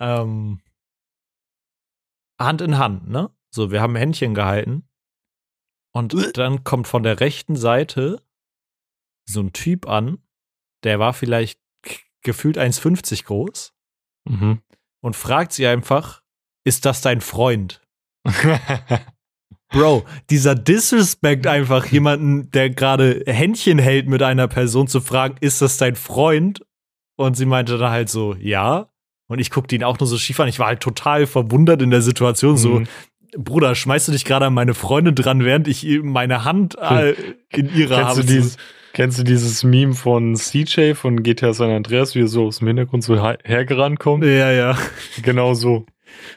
ähm, 0.00 0.60
Hand 2.36 2.62
in 2.62 2.78
Hand, 2.78 3.08
ne? 3.08 3.30
So, 3.54 3.70
wir 3.70 3.80
haben 3.80 3.94
Händchen 3.94 4.34
gehalten. 4.34 4.88
Und 5.92 6.14
dann 6.36 6.64
kommt 6.64 6.88
von 6.88 7.04
der 7.04 7.20
rechten 7.20 7.54
Seite 7.54 8.20
so 9.24 9.38
ein 9.38 9.52
Typ 9.52 9.86
an 9.86 10.18
der 10.84 10.98
war 10.98 11.12
vielleicht 11.12 11.58
gefühlt 12.22 12.58
1,50 12.58 13.24
groß 13.24 13.72
mhm. 14.28 14.60
und 15.02 15.16
fragt 15.16 15.52
sie 15.52 15.66
einfach, 15.66 16.22
ist 16.64 16.84
das 16.84 17.00
dein 17.00 17.20
Freund? 17.20 17.82
Bro, 19.72 20.04
dieser 20.30 20.56
Disrespect 20.56 21.46
einfach, 21.46 21.86
jemanden, 21.86 22.50
der 22.50 22.70
gerade 22.70 23.22
Händchen 23.26 23.78
hält 23.78 24.08
mit 24.08 24.22
einer 24.22 24.48
Person, 24.48 24.88
zu 24.88 25.00
fragen, 25.00 25.36
ist 25.40 25.62
das 25.62 25.76
dein 25.76 25.94
Freund? 25.94 26.64
Und 27.16 27.36
sie 27.36 27.46
meinte 27.46 27.78
dann 27.78 27.90
halt 27.90 28.08
so, 28.08 28.34
ja. 28.34 28.90
Und 29.28 29.38
ich 29.38 29.50
guckte 29.50 29.76
ihn 29.76 29.84
auch 29.84 29.98
nur 30.00 30.08
so 30.08 30.18
schief 30.18 30.40
an. 30.40 30.48
Ich 30.48 30.58
war 30.58 30.66
halt 30.66 30.80
total 30.80 31.26
verwundert 31.26 31.82
in 31.82 31.90
der 31.90 32.02
Situation, 32.02 32.56
so, 32.56 32.80
mhm. 32.80 32.88
Bruder, 33.36 33.76
schmeißt 33.76 34.08
du 34.08 34.12
dich 34.12 34.24
gerade 34.24 34.46
an 34.46 34.54
meine 34.54 34.74
Freundin 34.74 35.14
dran, 35.14 35.44
während 35.44 35.68
ich 35.68 35.86
meine 36.02 36.44
Hand 36.44 36.76
äh, 36.78 37.12
in 37.50 37.72
ihre 37.72 37.94
kennst 37.94 38.18
habe? 38.18 38.50
Kennst 38.92 39.18
du 39.18 39.24
dieses 39.24 39.62
Meme 39.62 39.94
von 39.94 40.34
CJ 40.34 40.94
von 40.94 41.22
GTA 41.22 41.52
San 41.52 41.70
Andreas, 41.70 42.14
wie 42.14 42.22
er 42.22 42.28
so 42.28 42.46
aus 42.46 42.58
dem 42.58 42.68
Hintergrund 42.68 43.04
so 43.04 43.16
hergerannt 43.16 44.00
kommt? 44.00 44.24
Ja, 44.24 44.50
ja. 44.50 44.76
Genau 45.22 45.54
so. 45.54 45.86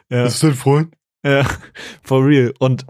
Ja. 0.09 0.25
Ist 0.25 0.43
dein 0.43 0.53
Freund? 0.53 0.93
Ja, 1.25 1.45
for 2.03 2.25
real. 2.25 2.53
Und 2.59 2.85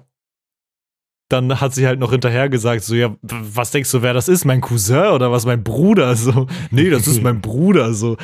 dann 1.30 1.60
hat 1.60 1.74
sie 1.74 1.88
halt 1.88 2.00
noch 2.00 2.12
hinterher 2.12 2.50
gesagt, 2.50 2.84
so, 2.84 2.94
ja, 2.94 3.16
was 3.22 3.72
denkst 3.72 3.92
du, 3.92 4.02
wer 4.02 4.14
das 4.14 4.28
ist? 4.28 4.46
Mein 4.46 4.62
Cousin 4.62 5.08
oder 5.08 5.32
was? 5.32 5.46
Mein 5.46 5.64
Bruder? 5.64 6.16
So, 6.16 6.48
nee, 6.70 6.90
das 6.90 7.08
ist 7.08 7.22
mein 7.24 7.42
Bruder. 7.42 7.94
So, 7.94 8.18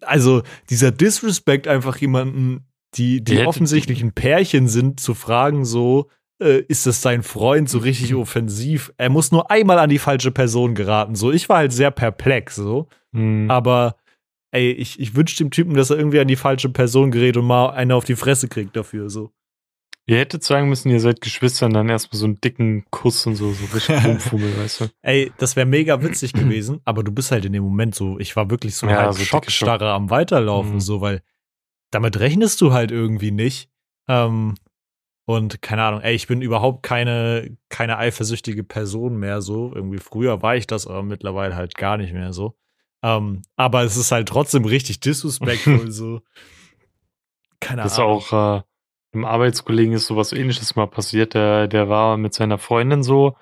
also 0.00 0.42
dieser 0.70 0.90
Disrespect 0.90 1.68
einfach 1.68 1.96
jemanden, 1.98 2.66
die, 2.94 3.22
die, 3.22 3.36
die 3.36 3.46
offensichtlich 3.46 4.02
ein 4.02 4.12
Pärchen 4.12 4.68
sind, 4.68 5.00
zu 5.00 5.14
fragen, 5.14 5.64
so, 5.64 6.08
äh, 6.40 6.60
ist 6.68 6.86
das 6.86 7.02
sein 7.02 7.22
Freund, 7.22 7.68
so 7.68 7.78
richtig 7.78 8.14
offensiv. 8.14 8.92
Er 8.96 9.10
muss 9.10 9.32
nur 9.32 9.50
einmal 9.50 9.78
an 9.78 9.90
die 9.90 9.98
falsche 9.98 10.30
Person 10.30 10.74
geraten. 10.74 11.14
So, 11.14 11.32
ich 11.32 11.48
war 11.48 11.58
halt 11.58 11.72
sehr 11.72 11.90
perplex, 11.90 12.56
so. 12.56 12.88
Mhm. 13.12 13.50
Aber 13.50 13.96
ey, 14.50 14.70
ich, 14.72 14.98
ich 15.00 15.14
wünsche 15.14 15.36
dem 15.36 15.50
Typen, 15.50 15.74
dass 15.74 15.90
er 15.90 15.98
irgendwie 15.98 16.20
an 16.20 16.28
die 16.28 16.36
falsche 16.36 16.68
Person 16.68 17.10
gerät 17.10 17.36
und 17.36 17.46
mal 17.46 17.70
eine 17.70 17.94
auf 17.94 18.04
die 18.04 18.16
Fresse 18.16 18.48
kriegt 18.48 18.76
dafür, 18.76 19.10
so. 19.10 19.30
Ihr 20.06 20.16
hättet 20.16 20.42
sagen 20.42 20.70
müssen, 20.70 20.88
ihr 20.88 21.00
seid 21.00 21.20
Geschwister 21.20 21.66
und 21.66 21.74
dann 21.74 21.90
erstmal 21.90 22.18
so 22.18 22.24
einen 22.24 22.40
dicken 22.40 22.86
Kuss 22.90 23.26
und 23.26 23.34
so, 23.34 23.52
so 23.52 23.66
richtig 23.74 24.04
rumfummel, 24.06 24.56
weißt 24.56 24.80
du. 24.80 24.84
Ey, 25.02 25.30
das 25.36 25.54
wäre 25.54 25.66
mega 25.66 26.02
witzig 26.02 26.32
gewesen, 26.32 26.80
aber 26.86 27.04
du 27.04 27.12
bist 27.12 27.30
halt 27.30 27.44
in 27.44 27.52
dem 27.52 27.62
Moment 27.62 27.94
so, 27.94 28.18
ich 28.18 28.34
war 28.34 28.48
wirklich 28.48 28.74
so 28.74 28.86
ja, 28.86 29.02
halt 29.02 29.14
so 29.14 29.24
schockstarre 29.24 29.90
am 29.92 30.08
Weiterlaufen, 30.08 30.74
mhm. 30.74 30.80
so, 30.80 31.02
weil 31.02 31.20
damit 31.90 32.18
rechnest 32.20 32.62
du 32.62 32.72
halt 32.72 32.90
irgendwie 32.90 33.32
nicht. 33.32 33.68
Ähm, 34.08 34.54
und 35.28 35.60
keine 35.60 35.82
Ahnung, 35.82 36.00
ey, 36.00 36.14
ich 36.14 36.26
bin 36.26 36.40
überhaupt 36.40 36.82
keine, 36.82 37.54
keine 37.68 37.98
eifersüchtige 37.98 38.64
Person 38.64 39.18
mehr 39.18 39.42
so. 39.42 39.70
Irgendwie 39.74 39.98
früher 39.98 40.40
war 40.40 40.56
ich 40.56 40.66
das, 40.66 40.86
aber 40.86 41.02
mittlerweile 41.02 41.54
halt 41.54 41.74
gar 41.74 41.98
nicht 41.98 42.14
mehr 42.14 42.32
so. 42.32 42.56
Ähm, 43.02 43.42
aber 43.54 43.82
es 43.82 43.98
ist 43.98 44.10
halt 44.10 44.26
trotzdem 44.26 44.64
richtig 44.64 45.00
disrespectful, 45.00 45.90
so. 45.90 46.22
Keine 47.60 47.82
das 47.82 47.98
Ahnung. 47.98 48.20
Das 48.20 48.32
auch, 48.32 48.60
äh, 48.60 48.62
einem 49.12 49.26
Arbeitskollegen 49.26 49.92
ist 49.92 50.06
sowas 50.06 50.32
ähnliches 50.32 50.76
mal 50.76 50.86
passiert. 50.86 51.34
Der, 51.34 51.68
der 51.68 51.90
war 51.90 52.16
mit 52.16 52.32
seiner 52.32 52.56
Freundin 52.56 53.02
so 53.02 53.36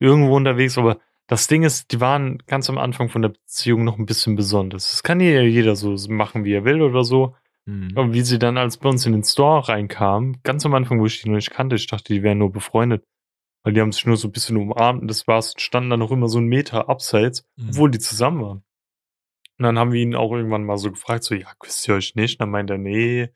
irgendwo 0.00 0.34
unterwegs, 0.34 0.76
aber 0.76 0.98
das 1.28 1.46
Ding 1.46 1.62
ist, 1.62 1.92
die 1.92 2.00
waren 2.00 2.42
ganz 2.48 2.68
am 2.68 2.78
Anfang 2.78 3.10
von 3.10 3.22
der 3.22 3.28
Beziehung 3.28 3.84
noch 3.84 3.96
ein 3.96 4.06
bisschen 4.06 4.34
besonders. 4.34 4.90
Das 4.90 5.04
kann 5.04 5.20
ja 5.20 5.40
jeder 5.42 5.76
so 5.76 5.94
machen, 6.08 6.44
wie 6.44 6.54
er 6.54 6.64
will 6.64 6.82
oder 6.82 7.04
so. 7.04 7.36
Mhm. 7.66 7.92
Aber 7.94 8.12
wie 8.12 8.22
sie 8.22 8.38
dann 8.38 8.58
als 8.58 8.76
bei 8.78 8.88
uns 8.88 9.06
in 9.06 9.12
den 9.12 9.24
Store 9.24 9.68
reinkam, 9.68 10.40
ganz 10.42 10.66
am 10.66 10.74
Anfang, 10.74 11.00
wo 11.00 11.06
ich 11.06 11.22
die 11.22 11.28
noch 11.28 11.36
nicht 11.36 11.50
kannte, 11.50 11.76
ich 11.76 11.86
dachte, 11.86 12.12
die 12.12 12.22
wären 12.22 12.38
nur 12.38 12.52
befreundet. 12.52 13.04
Weil 13.62 13.74
die 13.74 13.80
haben 13.80 13.92
sich 13.92 14.06
nur 14.06 14.16
so 14.16 14.28
ein 14.28 14.32
bisschen 14.32 14.56
umarmt 14.56 15.02
und 15.02 15.08
das 15.08 15.28
war's, 15.28 15.54
standen 15.56 15.90
dann 15.90 16.00
noch 16.00 16.10
immer 16.10 16.28
so 16.28 16.38
einen 16.38 16.48
Meter 16.48 16.88
abseits, 16.88 17.44
mhm. 17.56 17.68
obwohl 17.68 17.90
die 17.90 18.00
zusammen 18.00 18.42
waren. 18.42 18.64
Und 19.58 19.64
dann 19.64 19.78
haben 19.78 19.92
wir 19.92 20.00
ihn 20.00 20.16
auch 20.16 20.32
irgendwann 20.32 20.64
mal 20.64 20.78
so 20.78 20.90
gefragt, 20.90 21.22
so, 21.22 21.36
ja, 21.36 21.52
küsst 21.60 21.86
ihr 21.86 21.94
euch 21.94 22.16
nicht? 22.16 22.34
Und 22.34 22.40
dann 22.40 22.50
meint 22.50 22.70
er, 22.70 22.78
nee, 22.78 23.28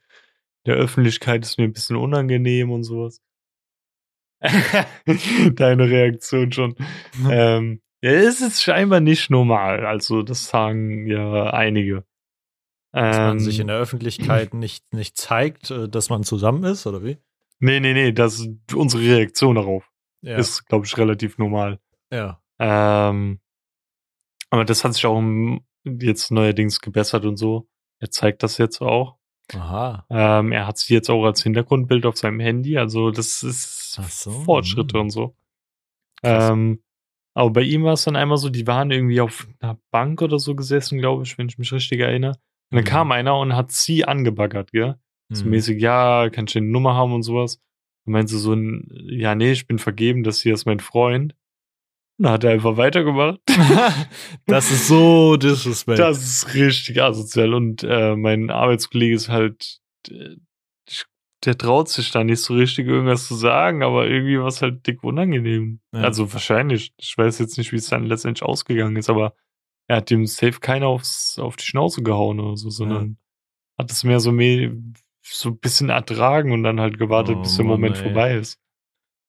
der 0.67 0.75
Öffentlichkeit 0.75 1.45
ist 1.45 1.59
mir 1.59 1.65
ein 1.65 1.73
bisschen 1.73 1.97
unangenehm 1.97 2.73
und 2.73 2.83
sowas. 2.83 3.23
Deine 5.55 5.89
Reaktion 5.89 6.51
schon. 6.51 6.75
Mhm. 7.19 7.31
Ähm, 7.31 7.83
ja, 8.03 8.11
es 8.11 8.41
ist 8.41 8.63
scheinbar 8.63 9.01
nicht 9.01 9.31
normal. 9.31 9.87
Also, 9.87 10.23
das 10.23 10.47
sagen 10.47 11.07
ja 11.07 11.51
einige. 11.51 12.05
Dass 12.97 13.19
man 13.19 13.41
sich 13.41 13.57
in 13.57 13.63
ähm, 13.63 13.69
der 13.69 13.77
Öffentlichkeit 13.77 14.55
nicht, 14.55 14.93
nicht 14.95 15.19
zeigt, 15.19 15.71
äh, 15.71 15.89
dass 15.89 16.09
man 16.09 16.25
zusammen 16.25 16.65
ist, 16.65 16.87
oder 16.87 17.05
wie? 17.05 17.19
Nee, 17.59 17.81
nee, 17.81 17.93
nee, 17.93 18.13
das 18.13 18.41
ist 18.41 18.75
unsere 18.75 19.03
Reaktion 19.03 19.57
darauf. 19.57 19.91
Ja. 20.23 20.37
Ist, 20.37 20.67
glaube 20.67 20.87
ich, 20.87 20.97
relativ 20.97 21.37
normal. 21.37 21.79
Ja. 22.11 22.41
Ähm, 22.59 23.41
aber 24.51 24.65
das 24.65 24.83
hat 24.83 24.95
sich 24.95 25.05
auch 25.05 25.23
jetzt 25.85 26.31
neuerdings 26.31 26.81
gebessert 26.81 27.27
und 27.27 27.37
so. 27.37 27.69
Er 28.01 28.11
zeigt 28.11 28.43
das 28.43 28.59
jetzt 28.59 28.81
auch. 28.81 29.19
Aha. 29.53 30.07
Ähm, 30.11 30.53
er 30.53 30.67
hat 30.67 30.79
sie 30.79 30.95
jetzt 30.95 31.11
auch 31.11 31.25
als 31.25 31.43
Hintergrundbild 31.43 32.07
auf 32.07 32.17
seinem 32.17 32.41
Handy. 32.41 32.79
Also 32.79 33.11
das 33.11 33.43
ist 33.43 33.93
so, 33.93 34.31
Fortschritte 34.31 34.97
mh. 34.97 35.01
und 35.03 35.11
so. 35.11 35.37
Ähm, 36.23 36.83
aber 37.35 37.51
bei 37.51 37.63
ihm 37.63 37.85
war 37.85 37.93
es 37.93 38.05
dann 38.05 38.17
einmal 38.17 38.39
so, 38.39 38.49
die 38.49 38.67
waren 38.67 38.91
irgendwie 38.91 39.21
auf 39.21 39.47
einer 39.61 39.79
Bank 39.91 40.23
oder 40.23 40.39
so 40.39 40.55
gesessen, 40.55 40.99
glaube 40.99 41.25
ich, 41.25 41.37
wenn 41.37 41.49
ich 41.49 41.59
mich 41.59 41.73
richtig 41.73 42.01
erinnere. 42.01 42.39
Und 42.71 42.77
dann 42.77 42.85
mhm. 42.85 42.89
kam 42.89 43.13
einer 43.13 43.39
und 43.39 43.55
hat 43.55 43.73
sie 43.73 44.05
angebaggert, 44.05 44.73
gell? 44.73 44.97
Mhm. 45.29 45.35
So 45.35 45.45
mäßig, 45.47 45.81
ja, 45.81 46.29
kannst 46.31 46.55
du 46.55 46.59
eine 46.59 46.69
Nummer 46.69 46.95
haben 46.95 47.13
und 47.13 47.23
sowas. 47.23 47.61
Und 48.05 48.13
meinte 48.13 48.37
so 48.37 48.53
ein, 48.55 48.89
ja, 49.09 49.35
nee, 49.35 49.53
ich 49.53 49.67
bin 49.67 49.79
vergeben, 49.79 50.23
das 50.23 50.41
hier 50.41 50.55
ist 50.55 50.67
mein 50.67 50.81
Freund. 50.81 51.35
Und 52.19 52.25
dann 52.25 52.33
hat 52.33 52.45
er 52.45 52.53
einfach 52.53 52.77
weitergemacht. 52.77 53.41
das 54.47 54.71
ist 54.71 54.89
so 54.89 55.37
disrespect. 55.37 55.99
Das 55.99 56.19
ist 56.19 56.55
richtig 56.55 57.03
asozial. 57.03 57.55
Und 57.55 57.83
äh, 57.83 58.17
mein 58.17 58.51
Arbeitskollege 58.51 59.15
ist 59.15 59.29
halt, 59.29 59.81
der, 60.09 60.37
der 61.45 61.59
traut 61.59 61.89
sich 61.89 62.11
da 62.11 62.25
nicht 62.25 62.41
so 62.41 62.55
richtig 62.55 62.87
irgendwas 62.87 63.29
zu 63.29 63.35
sagen, 63.35 63.83
aber 63.83 64.09
irgendwie 64.09 64.39
war 64.39 64.47
es 64.47 64.63
halt 64.63 64.87
dick 64.87 65.05
unangenehm. 65.05 65.81
Ja. 65.93 66.01
Also 66.01 66.33
wahrscheinlich. 66.33 66.93
Ich 66.97 67.17
weiß 67.19 67.39
jetzt 67.39 67.59
nicht, 67.59 67.73
wie 67.73 67.77
es 67.77 67.89
dann 67.89 68.07
letztendlich 68.07 68.43
ausgegangen 68.43 68.97
ist, 68.97 69.11
aber 69.11 69.35
er 69.89 69.99
hat 69.99 70.11
dem 70.11 70.27
Safe 70.27 70.59
keiner 70.61 70.89
aufs, 70.89 71.39
auf 71.39 71.57
die 71.57 71.65
Schnauze 71.65 72.03
gehauen 72.03 72.41
oder 72.41 72.57
so, 72.57 72.71
sondern 72.71 73.09
ja. 73.09 73.85
hat 73.85 73.91
es 73.91 74.05
mehr 74.05 74.21
so, 74.21 74.33
mehr 74.33 74.73
so 75.23 75.51
ein 75.51 75.59
bisschen 75.59 75.91
ertragen 75.91 76.53
und 76.53 76.63
dann 76.63 76.81
halt 76.81 76.99
gewartet, 76.99 77.37
oh, 77.39 77.43
bis 77.43 77.57
der 77.57 77.65
Mann, 77.65 77.81
Moment 77.81 77.97
ey. 77.97 78.03
vorbei 78.03 78.35
ist. 78.37 78.59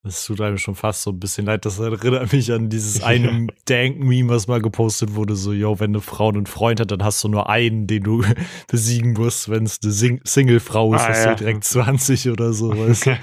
Das 0.04 0.26
tut 0.26 0.40
einem 0.40 0.58
schon 0.58 0.76
fast 0.76 1.02
so 1.02 1.12
ein 1.12 1.20
bisschen 1.20 1.46
leid. 1.48 1.66
Das 1.66 1.80
erinnert 1.80 2.32
mich 2.32 2.52
an 2.52 2.70
dieses 2.70 3.04
eine 3.04 3.48
Dank-Meme, 3.66 4.30
was 4.30 4.48
mal 4.48 4.62
gepostet 4.62 5.16
wurde. 5.16 5.36
So, 5.36 5.52
yo, 5.52 5.80
wenn 5.80 5.92
eine 5.92 6.02
Frau 6.02 6.30
einen 6.30 6.46
Freund 6.46 6.80
hat, 6.80 6.92
dann 6.92 7.04
hast 7.04 7.24
du 7.24 7.28
nur 7.28 7.50
einen, 7.50 7.88
den 7.88 8.04
du 8.04 8.24
besiegen 8.68 9.14
musst. 9.14 9.50
Wenn 9.50 9.66
es 9.66 9.80
eine 9.84 9.92
Sing 9.92 10.22
Single-Frau 10.24 10.94
ist, 10.94 11.02
ah, 11.02 11.10
hast 11.10 11.26
ja. 11.26 11.32
du 11.32 11.44
direkt 11.44 11.64
20 11.66 12.30
oder 12.30 12.54
so. 12.54 12.70
Weißt 12.70 13.08
du? 13.08 13.20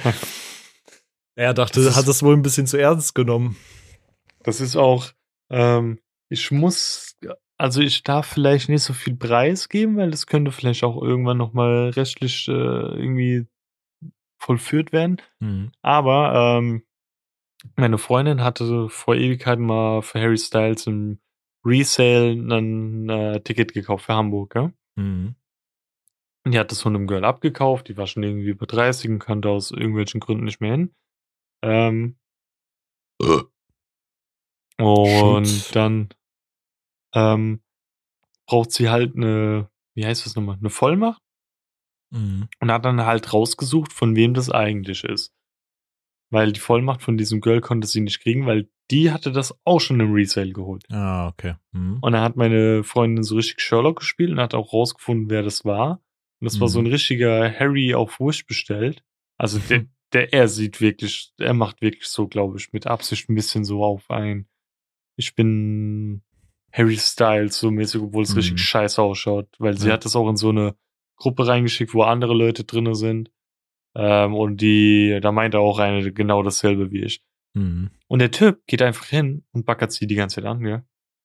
er 1.37 1.55
dachte, 1.55 1.83
das 1.83 1.97
hat 1.97 2.07
das 2.07 2.23
wohl 2.23 2.35
ein 2.35 2.43
bisschen 2.43 2.67
zu 2.67 2.77
ernst 2.77 3.15
genommen. 3.15 3.57
Das 4.43 4.61
ist 4.61 4.77
auch, 4.77 5.07
ähm, 5.51 5.99
ich 6.29 6.51
muss, 6.51 7.17
also 7.59 7.81
ich 7.81 8.03
darf 8.03 8.27
vielleicht 8.27 8.69
nicht 8.69 8.83
so 8.83 8.93
viel 8.93 9.17
Preis 9.17 9.69
geben, 9.69 9.97
weil 9.97 10.11
das 10.11 10.27
könnte 10.27 10.53
vielleicht 10.53 10.85
auch 10.85 11.01
irgendwann 11.01 11.39
nochmal 11.39 11.91
rechtlich 11.91 12.49
äh, 12.49 12.53
irgendwie 12.53 13.47
vollführt 14.39 14.93
werden. 14.93 15.21
Mhm. 15.41 15.73
Aber 15.83 16.59
ähm, 16.59 16.83
meine 17.77 17.99
Freundin 17.99 18.43
hatte 18.43 18.89
vor 18.89 19.15
Ewigkeiten 19.15 19.65
mal 19.65 20.03
für 20.03 20.21
Harry 20.21 20.39
Styles 20.39 20.87
im 20.87 21.19
Resale 21.65 22.33
ein 22.33 23.09
äh, 23.09 23.41
Ticket 23.41 23.73
gekauft 23.73 24.07
für 24.07 24.15
Hamburg, 24.15 24.55
ja? 24.55 24.73
Mhm. 24.97 25.35
Und 26.45 26.53
die 26.53 26.59
hat 26.59 26.71
das 26.71 26.83
von 26.83 26.95
einem 26.95 27.07
Girl 27.07 27.25
abgekauft, 27.25 27.89
die 27.89 27.97
war 27.97 28.07
schon 28.07 28.23
irgendwie 28.23 28.51
über 28.51 28.67
30 28.67 29.11
und 29.11 29.19
kannte 29.19 29.49
aus 29.49 29.71
irgendwelchen 29.71 30.21
Gründen 30.21 30.45
nicht 30.45 30.61
mehr 30.61 30.73
hin. 30.73 30.95
Ähm, 31.63 32.19
und 34.79 35.47
Shit. 35.47 35.77
dann 35.77 36.09
ähm, 37.15 37.61
braucht 38.47 38.73
sie 38.73 38.89
halt 38.89 39.17
eine, 39.17 39.71
wie 39.95 40.05
heißt 40.05 40.27
das 40.27 40.37
nochmal, 40.37 40.57
eine 40.59 40.71
Vollmacht? 40.71 41.23
Mhm. 42.11 42.49
Und 42.61 42.71
hat 42.71 42.85
dann 42.85 43.05
halt 43.05 43.33
rausgesucht, 43.33 43.93
von 43.93 44.17
wem 44.17 44.35
das 44.35 44.51
eigentlich 44.51 45.05
ist. 45.05 45.33
Weil 46.31 46.53
die 46.53 46.61
Vollmacht 46.61 47.03
von 47.03 47.17
diesem 47.17 47.41
Girl 47.41 47.61
konnte 47.61 47.87
sie 47.87 48.01
nicht 48.01 48.21
kriegen, 48.21 48.47
weil 48.47 48.69
die 48.91 49.11
hatte 49.11 49.33
das 49.33 49.59
auch 49.65 49.81
schon 49.81 50.01
im 50.01 50.13
Resale 50.13 50.53
geholt. 50.53 50.85
Ah, 50.91 51.29
okay. 51.29 51.55
Mhm. 51.73 51.99
Und 52.01 52.13
dann 52.13 52.23
hat 52.23 52.37
meine 52.37 52.85
Freundin 52.85 53.25
so 53.25 53.37
richtig 53.37 53.61
Sherlock 53.61 54.01
gespielt 54.01 54.31
und 54.31 54.41
hat 54.41 54.55
auch 54.55 54.73
rausgefunden, 54.73 55.31
wer 55.31 55.43
das 55.43 55.65
war. 55.65 56.03
Und 56.41 56.47
das 56.47 56.57
mhm. 56.57 56.61
war 56.61 56.69
so 56.69 56.79
ein 56.81 56.87
mhm. 56.87 56.93
richtiger 56.93 57.53
Harry 57.59 57.95
auf 57.95 58.21
Wish 58.21 58.47
bestellt. 58.47 59.03
Also 59.39 59.59
der, 59.59 59.87
der, 60.13 60.33
er 60.33 60.49
sieht 60.49 60.81
wirklich, 60.81 61.33
er 61.39 61.55
macht 61.55 61.81
wirklich 61.81 62.07
so, 62.07 62.29
glaube 62.29 62.59
ich, 62.59 62.73
mit 62.73 62.87
Absicht 62.87 63.29
ein 63.29 63.35
bisschen 63.35 63.65
so 63.65 63.83
auf 63.83 64.11
ein, 64.11 64.47
ich 65.17 65.35
bin 65.35 66.23
Harry 66.73 66.97
Styles 66.97 67.59
so 67.59 67.71
mäßig, 67.71 68.03
obwohl 68.03 68.25
es 68.25 68.31
mhm. 68.31 68.37
richtig 68.37 68.61
scheiße 68.61 69.01
ausschaut, 69.01 69.49
weil 69.59 69.79
sie 69.79 69.89
ja. 69.89 69.95
hat 69.95 70.05
das 70.05 70.17
auch 70.17 70.29
in 70.29 70.37
so 70.37 70.49
eine 70.49 70.75
Gruppe 71.17 71.47
reingeschickt, 71.47 71.95
wo 71.95 72.03
andere 72.03 72.35
Leute 72.35 72.65
drinne 72.65 72.95
sind. 72.95 73.31
Ähm, 73.95 74.35
und 74.35 74.61
die, 74.61 75.19
da 75.23 75.31
meinte 75.31 75.61
auch 75.61 75.79
eine 75.79 76.13
genau 76.13 76.43
dasselbe 76.43 76.91
wie 76.91 77.05
ich. 77.05 77.23
Mhm. 77.55 77.91
Und 78.09 78.19
der 78.19 78.33
Typ 78.33 78.67
geht 78.67 78.83
einfach 78.83 79.07
hin 79.07 79.45
und 79.53 79.67
backert 79.67 79.93
sie 79.93 80.07
die 80.09 80.17
ganze 80.17 80.37
Zeit 80.37 80.47
an, 80.47 80.67
ja. 80.67 80.83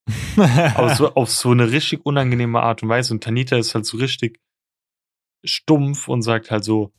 Aber 0.76 0.96
so, 0.96 1.14
auf 1.16 1.30
so 1.30 1.50
eine 1.52 1.72
richtig 1.72 2.06
unangenehme 2.06 2.62
Art 2.62 2.84
und 2.84 2.90
Weise. 2.90 3.14
Und 3.14 3.24
Tanita 3.24 3.58
ist 3.58 3.74
halt 3.76 3.86
so 3.86 3.98
richtig 3.98 4.40
stumpf 5.44 6.08
und 6.08 6.22
sagt 6.22 6.52
halt 6.52 6.64
so, 6.64 6.92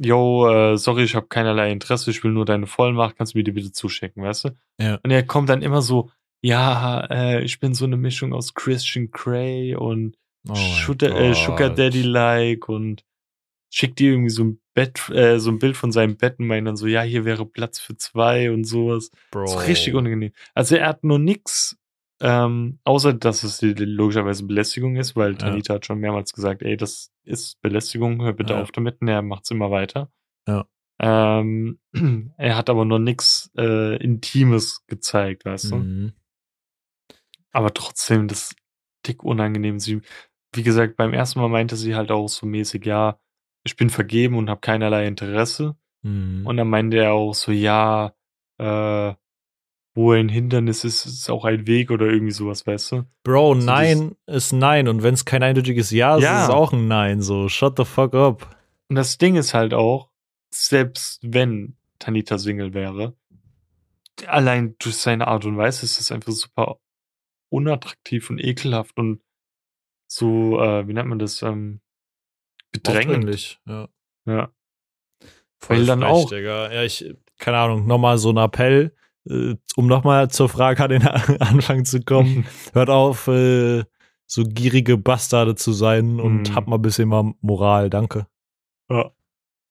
yo, 0.00 0.48
äh, 0.48 0.78
sorry, 0.78 1.04
ich 1.04 1.14
habe 1.14 1.26
keinerlei 1.26 1.70
Interesse, 1.70 2.10
ich 2.10 2.24
will 2.24 2.32
nur 2.32 2.46
deine 2.46 2.66
Vollmacht, 2.66 3.16
kannst 3.16 3.34
du 3.34 3.38
mir 3.38 3.44
die 3.44 3.52
bitte 3.52 3.72
zuschicken, 3.72 4.22
weißt 4.22 4.44
du? 4.44 4.50
Ja. 4.78 4.98
Und 5.02 5.10
er 5.10 5.22
kommt 5.22 5.48
dann 5.48 5.62
immer 5.62 5.82
so, 5.82 6.10
ja, 6.42 7.06
äh, 7.10 7.42
ich 7.44 7.60
bin 7.60 7.74
so 7.74 7.84
eine 7.84 7.96
Mischung 7.96 8.32
aus 8.32 8.54
Christian 8.54 9.10
Grey 9.10 9.74
und 9.74 10.16
Oh 10.48 10.54
Sugar, 10.54 11.10
äh, 11.10 11.34
Sugar 11.34 11.68
Gott. 11.68 11.78
Daddy-like 11.78 12.68
und 12.68 13.04
schickt 13.70 13.98
dir 13.98 14.12
irgendwie 14.12 14.30
so 14.30 14.44
ein 14.44 14.60
Bett, 14.74 15.08
äh, 15.10 15.38
so 15.38 15.50
ein 15.50 15.58
Bild 15.58 15.76
von 15.76 15.92
seinem 15.92 16.16
Bett 16.16 16.38
und 16.38 16.46
meint 16.46 16.66
dann 16.66 16.76
so, 16.76 16.86
ja, 16.86 17.02
hier 17.02 17.24
wäre 17.26 17.44
Platz 17.44 17.78
für 17.78 17.96
zwei 17.96 18.50
und 18.50 18.64
sowas. 18.64 19.10
Bro. 19.30 19.46
So 19.46 19.58
richtig 19.58 19.94
unangenehm. 19.94 20.32
Also 20.54 20.76
er 20.76 20.88
hat 20.88 21.04
nur 21.04 21.18
nix, 21.18 21.76
ähm, 22.22 22.78
außer 22.84 23.12
dass 23.12 23.42
es 23.44 23.60
logischerweise 23.62 24.44
Belästigung 24.44 24.96
ist, 24.96 25.14
weil 25.14 25.36
Tanita 25.36 25.74
hat 25.74 25.86
schon 25.86 25.98
mehrmals 25.98 26.32
gesagt, 26.32 26.62
ey, 26.62 26.76
das 26.76 27.12
ist 27.24 27.60
Belästigung, 27.60 28.22
hör 28.22 28.32
bitte 28.32 28.54
Ja. 28.54 28.62
auf 28.62 28.72
damit. 28.72 29.00
Und 29.02 29.08
er 29.08 29.20
macht's 29.22 29.50
immer 29.50 29.70
weiter. 29.70 30.10
Ja. 30.48 30.64
Ähm, 30.98 31.78
er 32.38 32.56
hat 32.56 32.70
aber 32.70 32.84
noch 32.86 32.98
nix 32.98 33.50
äh, 33.58 33.96
Intimes 34.02 34.84
gezeigt, 34.86 35.44
weißt 35.44 35.72
du? 35.72 36.12
Aber 37.52 37.72
trotzdem, 37.74 38.28
das 38.28 38.50
ist 38.50 38.56
dick 39.06 39.22
unangenehm. 39.24 39.78
Sie, 39.78 40.00
wie 40.54 40.62
gesagt, 40.62 40.96
beim 40.96 41.12
ersten 41.12 41.40
Mal 41.40 41.48
meinte 41.48 41.76
sie 41.76 41.94
halt 41.94 42.10
auch 42.10 42.28
so 42.28 42.46
mäßig, 42.46 42.84
ja, 42.84 43.18
ich 43.64 43.76
bin 43.76 43.90
vergeben 43.90 44.36
und 44.36 44.48
habe 44.50 44.60
keinerlei 44.60 45.06
Interesse. 45.06 45.76
Mhm. 46.02 46.46
Und 46.46 46.56
dann 46.56 46.68
meinte 46.68 46.98
er 46.98 47.12
auch 47.12 47.34
so, 47.34 47.52
ja, 47.52 48.14
äh, 48.58 49.14
wo 49.94 50.12
ein 50.12 50.28
Hindernis 50.28 50.84
ist, 50.84 51.04
ist 51.04 51.30
auch 51.30 51.44
ein 51.44 51.66
Weg 51.66 51.90
oder 51.90 52.06
irgendwie 52.06 52.32
sowas, 52.32 52.66
weißt 52.66 52.92
du? 52.92 53.04
Bro, 53.24 53.56
So 53.60 53.66
Nein 53.66 54.16
ist 54.26 54.52
Nein. 54.52 54.88
Und 54.88 55.02
wenn 55.02 55.14
es 55.14 55.24
kein 55.24 55.42
eindeutiges 55.42 55.90
Ja 55.90 56.16
ist, 56.16 56.22
Ja. 56.22 56.38
ist 56.38 56.44
es 56.44 56.54
auch 56.54 56.72
ein 56.72 56.86
Nein. 56.86 57.20
So, 57.22 57.48
shut 57.48 57.76
the 57.76 57.84
fuck 57.84 58.14
up. 58.14 58.56
Und 58.88 58.96
das 58.96 59.18
Ding 59.18 59.36
ist 59.36 59.52
halt 59.52 59.74
auch, 59.74 60.10
selbst 60.52 61.20
wenn 61.22 61.76
Tanita 61.98 62.38
Single 62.38 62.72
wäre, 62.72 63.14
allein 64.26 64.74
durch 64.78 64.96
seine 64.96 65.26
Art 65.26 65.44
und 65.44 65.56
Weise 65.56 65.84
ist 65.84 66.00
es 66.00 66.12
einfach 66.12 66.32
super 66.32 66.78
unattraktiv 67.50 68.30
und 68.30 68.38
ekelhaft 68.38 68.96
und 68.96 69.20
so, 70.06 70.58
äh, 70.60 70.88
wie 70.88 70.92
nennt 70.94 71.08
man 71.08 71.18
das, 71.18 71.42
ähm, 71.42 71.80
bedrängend. 72.72 73.60
Ja. 73.66 73.88
Ja. 74.26 74.52
Voll 75.58 75.78
Weil 75.78 75.86
dann 75.86 76.02
auch- 76.04 76.30
Digga. 76.30 76.72
Ja, 76.72 76.82
ich, 76.84 77.14
keine 77.38 77.58
Ahnung, 77.58 77.86
nochmal 77.86 78.18
so 78.18 78.30
ein 78.30 78.36
Appell, 78.38 78.94
äh, 79.28 79.54
um 79.76 79.86
nochmal 79.86 80.30
zur 80.30 80.48
Frage 80.48 80.82
an 80.84 80.90
den 80.90 81.02
Anfang 81.40 81.84
zu 81.84 82.00
kommen. 82.00 82.46
Hört 82.72 82.90
auf, 82.90 83.28
äh, 83.28 83.84
so 84.26 84.44
gierige 84.44 84.96
Bastarde 84.96 85.54
zu 85.56 85.72
sein 85.72 86.20
und 86.20 86.50
Mhm. 86.50 86.54
habt 86.54 86.68
mal 86.68 86.76
ein 86.76 86.82
bisschen 86.82 87.08
mal 87.08 87.34
Moral, 87.40 87.90
danke. 87.90 88.26
Ja. 88.88 89.10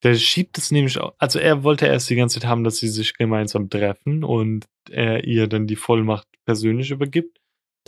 Der 0.04 0.16
schiebt 0.16 0.58
es 0.58 0.72
nämlich 0.72 0.98
auch. 1.00 1.14
Also 1.18 1.40
er 1.40 1.64
wollte 1.64 1.86
erst 1.86 2.10
die 2.10 2.16
ganze 2.16 2.40
Zeit 2.40 2.50
haben, 2.50 2.64
dass 2.64 2.78
sie 2.78 2.88
sich 2.88 3.16
gemeinsam 3.16 3.70
treffen 3.70 4.24
und 4.24 4.66
er 4.90 5.26
ihr 5.26 5.48
dann 5.48 5.68
die 5.68 5.76
Vollmacht 5.76 6.26
persönlich 6.46 6.92
übergibt. 6.92 7.39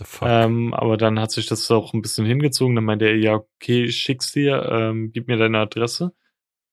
The 0.02 0.08
fuck. 0.08 0.28
Ähm, 0.28 0.74
aber 0.74 0.97
dann 0.97 1.20
hat 1.20 1.30
sich 1.30 1.45
das 1.45 1.70
auch 1.70 1.93
ein 1.93 2.02
bisschen 2.02 2.26
hingezogen. 2.26 2.76
Dann 2.76 2.86
meinte 2.86 3.06
er, 3.06 3.18
ja, 3.18 3.36
okay, 3.36 3.91
schick's 3.91 4.32
dir, 4.32 4.68
ähm, 4.72 5.12
gib 5.12 5.28
mir 5.28 5.38
deine 5.38 5.60
Adresse. 5.60 6.12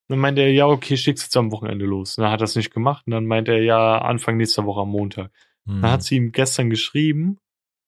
Dann 0.08 0.18
meinte 0.18 0.40
er, 0.40 0.50
ja, 0.50 0.66
okay, 0.66 0.96
schick's 0.96 1.24
jetzt 1.24 1.36
am 1.36 1.52
Wochenende 1.52 1.84
los. 1.84 2.16
Dann 2.16 2.30
hat 2.30 2.40
er 2.40 2.44
es 2.44 2.56
nicht 2.56 2.72
gemacht. 2.72 3.06
Und 3.06 3.12
dann 3.12 3.26
meinte 3.26 3.52
er, 3.52 3.62
ja, 3.62 3.98
Anfang 3.98 4.38
nächster 4.38 4.64
Woche 4.64 4.80
am 4.80 4.88
Montag. 4.88 5.30
Mhm. 5.66 5.82
Dann 5.82 5.90
hat 5.90 6.02
sie 6.04 6.16
ihm 6.16 6.32
gestern 6.32 6.70
geschrieben, 6.70 7.38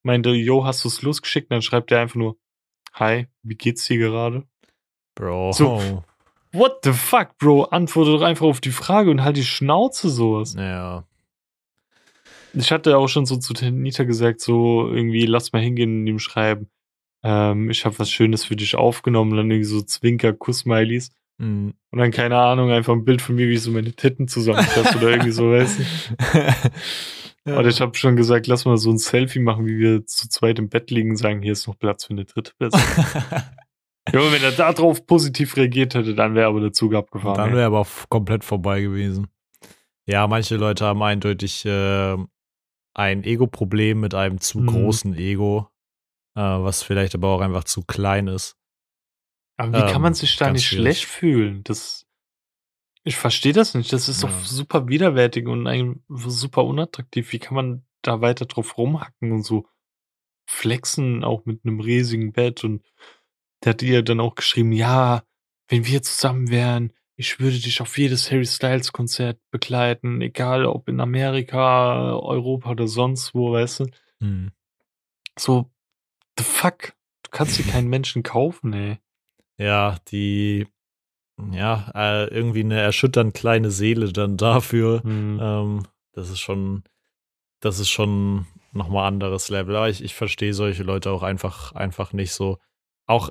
meinte, 0.03 0.29
yo, 0.31 0.67
hast 0.67 0.85
du's 0.85 1.01
losgeschickt? 1.01 1.51
Dann 1.51 1.63
schreibt 1.63 1.91
er 1.91 2.01
einfach 2.01 2.17
nur, 2.17 2.37
hi, 2.93 3.27
wie 3.43 3.55
geht's 3.55 3.87
dir 3.87 3.97
gerade? 3.97 4.45
Bro. 5.15 5.53
So. 5.53 6.05
What 6.53 6.81
the 6.85 6.93
fuck, 6.93 7.39
Bro? 7.39 7.65
Antworte 7.65 8.13
doch 8.13 8.23
einfach 8.23 8.47
auf 8.47 8.61
die 8.61 8.73
Frage 8.73 9.11
und 9.11 9.25
halt 9.25 9.39
die 9.39 9.45
Schnauze 9.45 10.11
sowas. 10.11 10.55
Ja. 10.59 11.07
Ich 12.55 12.73
hatte 12.73 12.97
auch 12.99 13.09
schon 13.09 13.27
so 13.27 13.37
zu 13.37 13.53
Tanita 13.55 14.05
gesagt, 14.05 14.41
so 14.41 14.89
irgendwie, 14.89 15.27
lass 15.27 15.53
mal 15.53 15.63
hingehen 15.63 16.01
und 16.01 16.07
ihm 16.07 16.19
schreiben, 16.19 16.69
ähm, 17.23 17.71
ich 17.71 17.85
habe 17.85 17.99
was 17.99 18.11
Schönes 18.11 18.45
für 18.45 18.57
dich 18.57 18.75
aufgenommen, 18.77 19.37
dann 19.37 19.51
irgendwie 19.51 19.65
so 19.65 19.83
Zwinker, 19.83 20.33
Kuss-Smileys 20.33 21.13
Mhm. 21.39 21.73
und 21.91 21.99
dann, 21.99 22.11
keine 22.11 22.37
Ahnung, 22.37 22.71
einfach 22.71 22.93
ein 22.93 23.07
Bild 23.07 23.23
von 23.23 23.35
mir, 23.35 23.49
wie 23.49 23.55
ich 23.55 23.63
so 23.63 23.71
meine 23.71 23.93
Titten 23.93 24.29
zusammenfasse 24.29 24.99
oder 24.99 25.09
irgendwie 25.09 25.31
so, 25.31 25.51
weißt 25.51 25.79
du? 25.79 25.85
ja. 27.51 27.59
Und 27.59 27.67
ich 27.67 27.81
habe 27.81 27.97
schon 27.97 28.15
gesagt, 28.17 28.47
lass 28.47 28.67
mal 28.67 28.77
so 28.77 28.91
ein 28.91 28.99
Selfie 28.99 29.39
machen, 29.39 29.67
wie 29.67 29.79
wir 29.79 30.05
zu 30.05 30.29
zweit 30.29 30.59
im 30.59 30.69
Bett 30.69 30.91
liegen 30.91 31.17
sagen, 31.17 31.41
hier 31.41 31.53
ist 31.53 31.67
noch 31.67 31.79
Platz 31.79 32.05
für 32.05 32.11
eine 32.13 32.27
dritte 32.27 32.53
Person. 32.59 32.79
Junge, 34.13 34.33
wenn 34.33 34.43
er 34.43 34.53
da 34.53 34.75
drauf 34.75 35.07
positiv 35.07 35.57
reagiert 35.57 35.95
hätte, 35.95 36.15
dann 36.15 36.35
wäre 36.35 36.49
aber 36.49 36.61
der 36.61 36.73
Zug 36.75 36.95
abgefahren. 36.95 37.37
Dann 37.39 37.55
wäre 37.55 37.67
aber 37.67 37.87
komplett 38.11 38.45
vorbei 38.45 38.83
gewesen. 38.83 39.29
Ja, 40.07 40.27
manche 40.27 40.57
Leute 40.57 40.85
haben 40.85 41.03
eindeutig 41.03 41.65
äh, 41.65 42.17
ein 43.01 43.25
Ego-Problem 43.25 44.01
mit 44.01 44.15
einem 44.15 44.41
zu 44.41 44.61
Mhm. 44.61 44.67
großen 44.67 45.15
Ego, 45.15 45.69
äh, 46.37 46.41
was 46.41 46.83
vielleicht 46.83 47.15
aber 47.15 47.29
auch 47.29 47.41
einfach 47.41 47.65
zu 47.65 47.83
klein 47.83 48.27
ist. 48.27 48.57
Aber 49.57 49.73
wie 49.73 49.83
kann 49.83 49.97
Ähm, 49.97 50.03
man 50.03 50.15
sich 50.15 50.37
da 50.37 50.51
nicht 50.51 50.67
schlecht 50.67 51.05
fühlen? 51.07 51.65
Das, 51.65 52.07
ich 53.05 53.17
verstehe 53.17 53.53
das 53.55 53.75
nicht. 53.75 53.93
Das 53.93 54.09
ist 54.09 54.23
doch 54.23 54.31
Ja. 54.31 54.45
super 54.45 54.89
widerwärtig 54.89 55.47
und 55.47 56.03
super 56.09 56.65
unattraktiv. 56.65 57.33
Wie 57.33 57.39
kann 57.39 57.55
man 57.55 57.87
da 58.03 58.21
weiter 58.21 58.47
drauf 58.47 58.77
rumhacken 58.79 59.33
und 59.33 59.43
so 59.43 59.67
flexen, 60.47 61.25
auch 61.25 61.45
mit 61.47 61.65
einem 61.65 61.81
riesigen 61.81 62.33
Bett? 62.33 62.65
Und 62.65 62.85
der 63.65 63.71
hat 63.73 63.83
ihr 63.83 64.03
dann 64.03 64.21
auch 64.21 64.35
geschrieben, 64.35 64.73
ja, 64.73 65.23
wenn 65.69 65.87
wir 65.87 66.03
zusammen 66.03 66.51
wären, 66.51 66.93
ich 67.21 67.39
würde 67.39 67.59
dich 67.59 67.83
auf 67.83 67.99
jedes 67.99 68.31
Harry 68.31 68.47
Styles 68.47 68.93
Konzert 68.93 69.39
begleiten, 69.51 70.23
egal 70.23 70.65
ob 70.65 70.89
in 70.89 71.01
Amerika, 71.01 72.15
Europa 72.15 72.71
oder 72.71 72.89
sonst 72.89 73.35
wo, 73.35 73.53
weißt 73.53 73.81
du? 73.81 73.87
Hm. 74.21 74.53
So, 75.39 75.71
the 76.39 76.45
fuck? 76.45 76.95
Du 77.23 77.31
kannst 77.31 77.59
dir 77.59 77.71
keinen 77.71 77.89
Menschen 77.89 78.23
kaufen, 78.23 78.73
ey. 78.73 78.99
Ja, 79.59 79.99
die, 80.09 80.67
ja, 81.53 81.93
äh, 81.95 82.25
irgendwie 82.29 82.61
eine 82.61 82.81
erschütternd 82.81 83.35
kleine 83.35 83.71
Seele 83.71 84.15
dann 84.15 84.39
dafür. 84.39 85.03
Hm. 85.03 85.39
Ähm, 85.43 85.87
das 86.13 86.31
ist 86.31 86.41
schon, 86.41 86.85
das 87.61 87.81
ist 87.81 87.91
schon 87.91 88.47
nochmal 88.73 89.07
anderes 89.07 89.51
Level. 89.51 89.77
Aber 89.77 89.91
ich, 89.91 90.03
ich 90.03 90.15
verstehe 90.15 90.55
solche 90.55 90.85
Leute 90.85 91.11
auch 91.11 91.23
einfach, 91.23 91.73
einfach 91.73 92.15
nicht 92.15 92.33
so. 92.33 92.57
Auch 93.07 93.31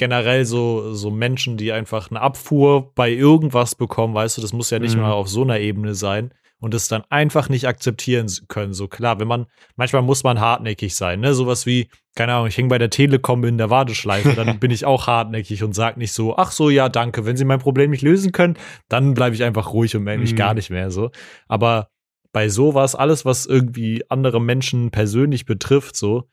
generell 0.00 0.46
so, 0.46 0.94
so 0.94 1.10
Menschen, 1.10 1.58
die 1.58 1.72
einfach 1.72 2.10
eine 2.10 2.22
Abfuhr 2.22 2.90
bei 2.94 3.10
irgendwas 3.10 3.74
bekommen, 3.74 4.14
weißt 4.14 4.38
du, 4.38 4.40
das 4.40 4.54
muss 4.54 4.70
ja 4.70 4.78
nicht 4.78 4.96
Mhm. 4.96 5.02
mal 5.02 5.12
auf 5.12 5.28
so 5.28 5.42
einer 5.42 5.60
Ebene 5.60 5.94
sein 5.94 6.32
und 6.58 6.72
es 6.72 6.88
dann 6.88 7.02
einfach 7.10 7.50
nicht 7.50 7.68
akzeptieren 7.68 8.26
können. 8.48 8.72
So 8.72 8.88
klar, 8.88 9.20
wenn 9.20 9.28
man, 9.28 9.44
manchmal 9.76 10.00
muss 10.00 10.24
man 10.24 10.40
hartnäckig 10.40 10.96
sein, 10.96 11.20
ne? 11.20 11.34
Sowas 11.34 11.66
wie, 11.66 11.90
keine 12.16 12.32
Ahnung, 12.32 12.46
ich 12.46 12.56
hänge 12.56 12.70
bei 12.70 12.78
der 12.78 12.88
Telekom 12.88 13.44
in 13.44 13.58
der 13.58 13.68
Warteschleife, 13.68 14.32
dann 14.34 14.58
bin 14.58 14.70
ich 14.70 14.86
auch 14.86 15.06
hartnäckig 15.06 15.62
und 15.62 15.74
sag 15.74 15.98
nicht 15.98 16.14
so, 16.14 16.34
ach 16.34 16.50
so, 16.50 16.70
ja, 16.70 16.88
danke, 16.88 17.26
wenn 17.26 17.36
Sie 17.36 17.44
mein 17.44 17.58
Problem 17.60 17.90
nicht 17.90 18.00
lösen 18.02 18.32
können, 18.32 18.56
dann 18.88 19.12
bleibe 19.12 19.34
ich 19.36 19.44
einfach 19.44 19.74
ruhig 19.74 19.94
und 19.96 20.04
melde 20.04 20.22
mich 20.22 20.32
Mhm. 20.32 20.36
gar 20.36 20.54
nicht 20.54 20.70
mehr 20.70 20.90
so. 20.90 21.10
Aber 21.46 21.88
bei 22.32 22.48
sowas, 22.48 22.94
alles, 22.94 23.26
was 23.26 23.44
irgendwie 23.44 24.02
andere 24.08 24.40
Menschen 24.40 24.90
persönlich 24.92 25.44
betrifft, 25.44 25.94
so, 25.94 26.24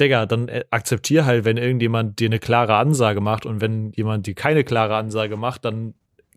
Digga, 0.00 0.26
dann 0.26 0.48
äh, 0.48 0.64
akzeptier 0.70 1.24
halt, 1.24 1.44
wenn 1.44 1.56
irgendjemand 1.56 2.18
dir 2.18 2.26
eine 2.26 2.38
klare 2.38 2.76
Ansage 2.76 3.20
macht 3.20 3.46
und 3.46 3.60
wenn 3.60 3.92
jemand 3.92 4.26
dir 4.26 4.34
keine 4.34 4.64
klare 4.64 4.96
Ansage 4.96 5.36
macht, 5.36 5.64
dann 5.64 5.94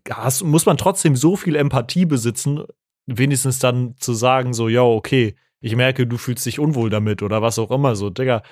hast, 0.08 0.42
muss 0.42 0.66
man 0.66 0.76
trotzdem 0.76 1.16
so 1.16 1.36
viel 1.36 1.56
Empathie 1.56 2.06
besitzen, 2.06 2.64
wenigstens 3.06 3.58
dann 3.58 3.96
zu 3.96 4.12
sagen, 4.12 4.52
so, 4.52 4.68
ja, 4.68 4.82
okay, 4.82 5.36
ich 5.60 5.74
merke, 5.74 6.06
du 6.06 6.18
fühlst 6.18 6.46
dich 6.46 6.58
unwohl 6.58 6.90
damit 6.90 7.22
oder 7.22 7.42
was 7.42 7.58
auch 7.58 7.70
immer, 7.70 7.96
so, 7.96 8.10
Digga. 8.10 8.42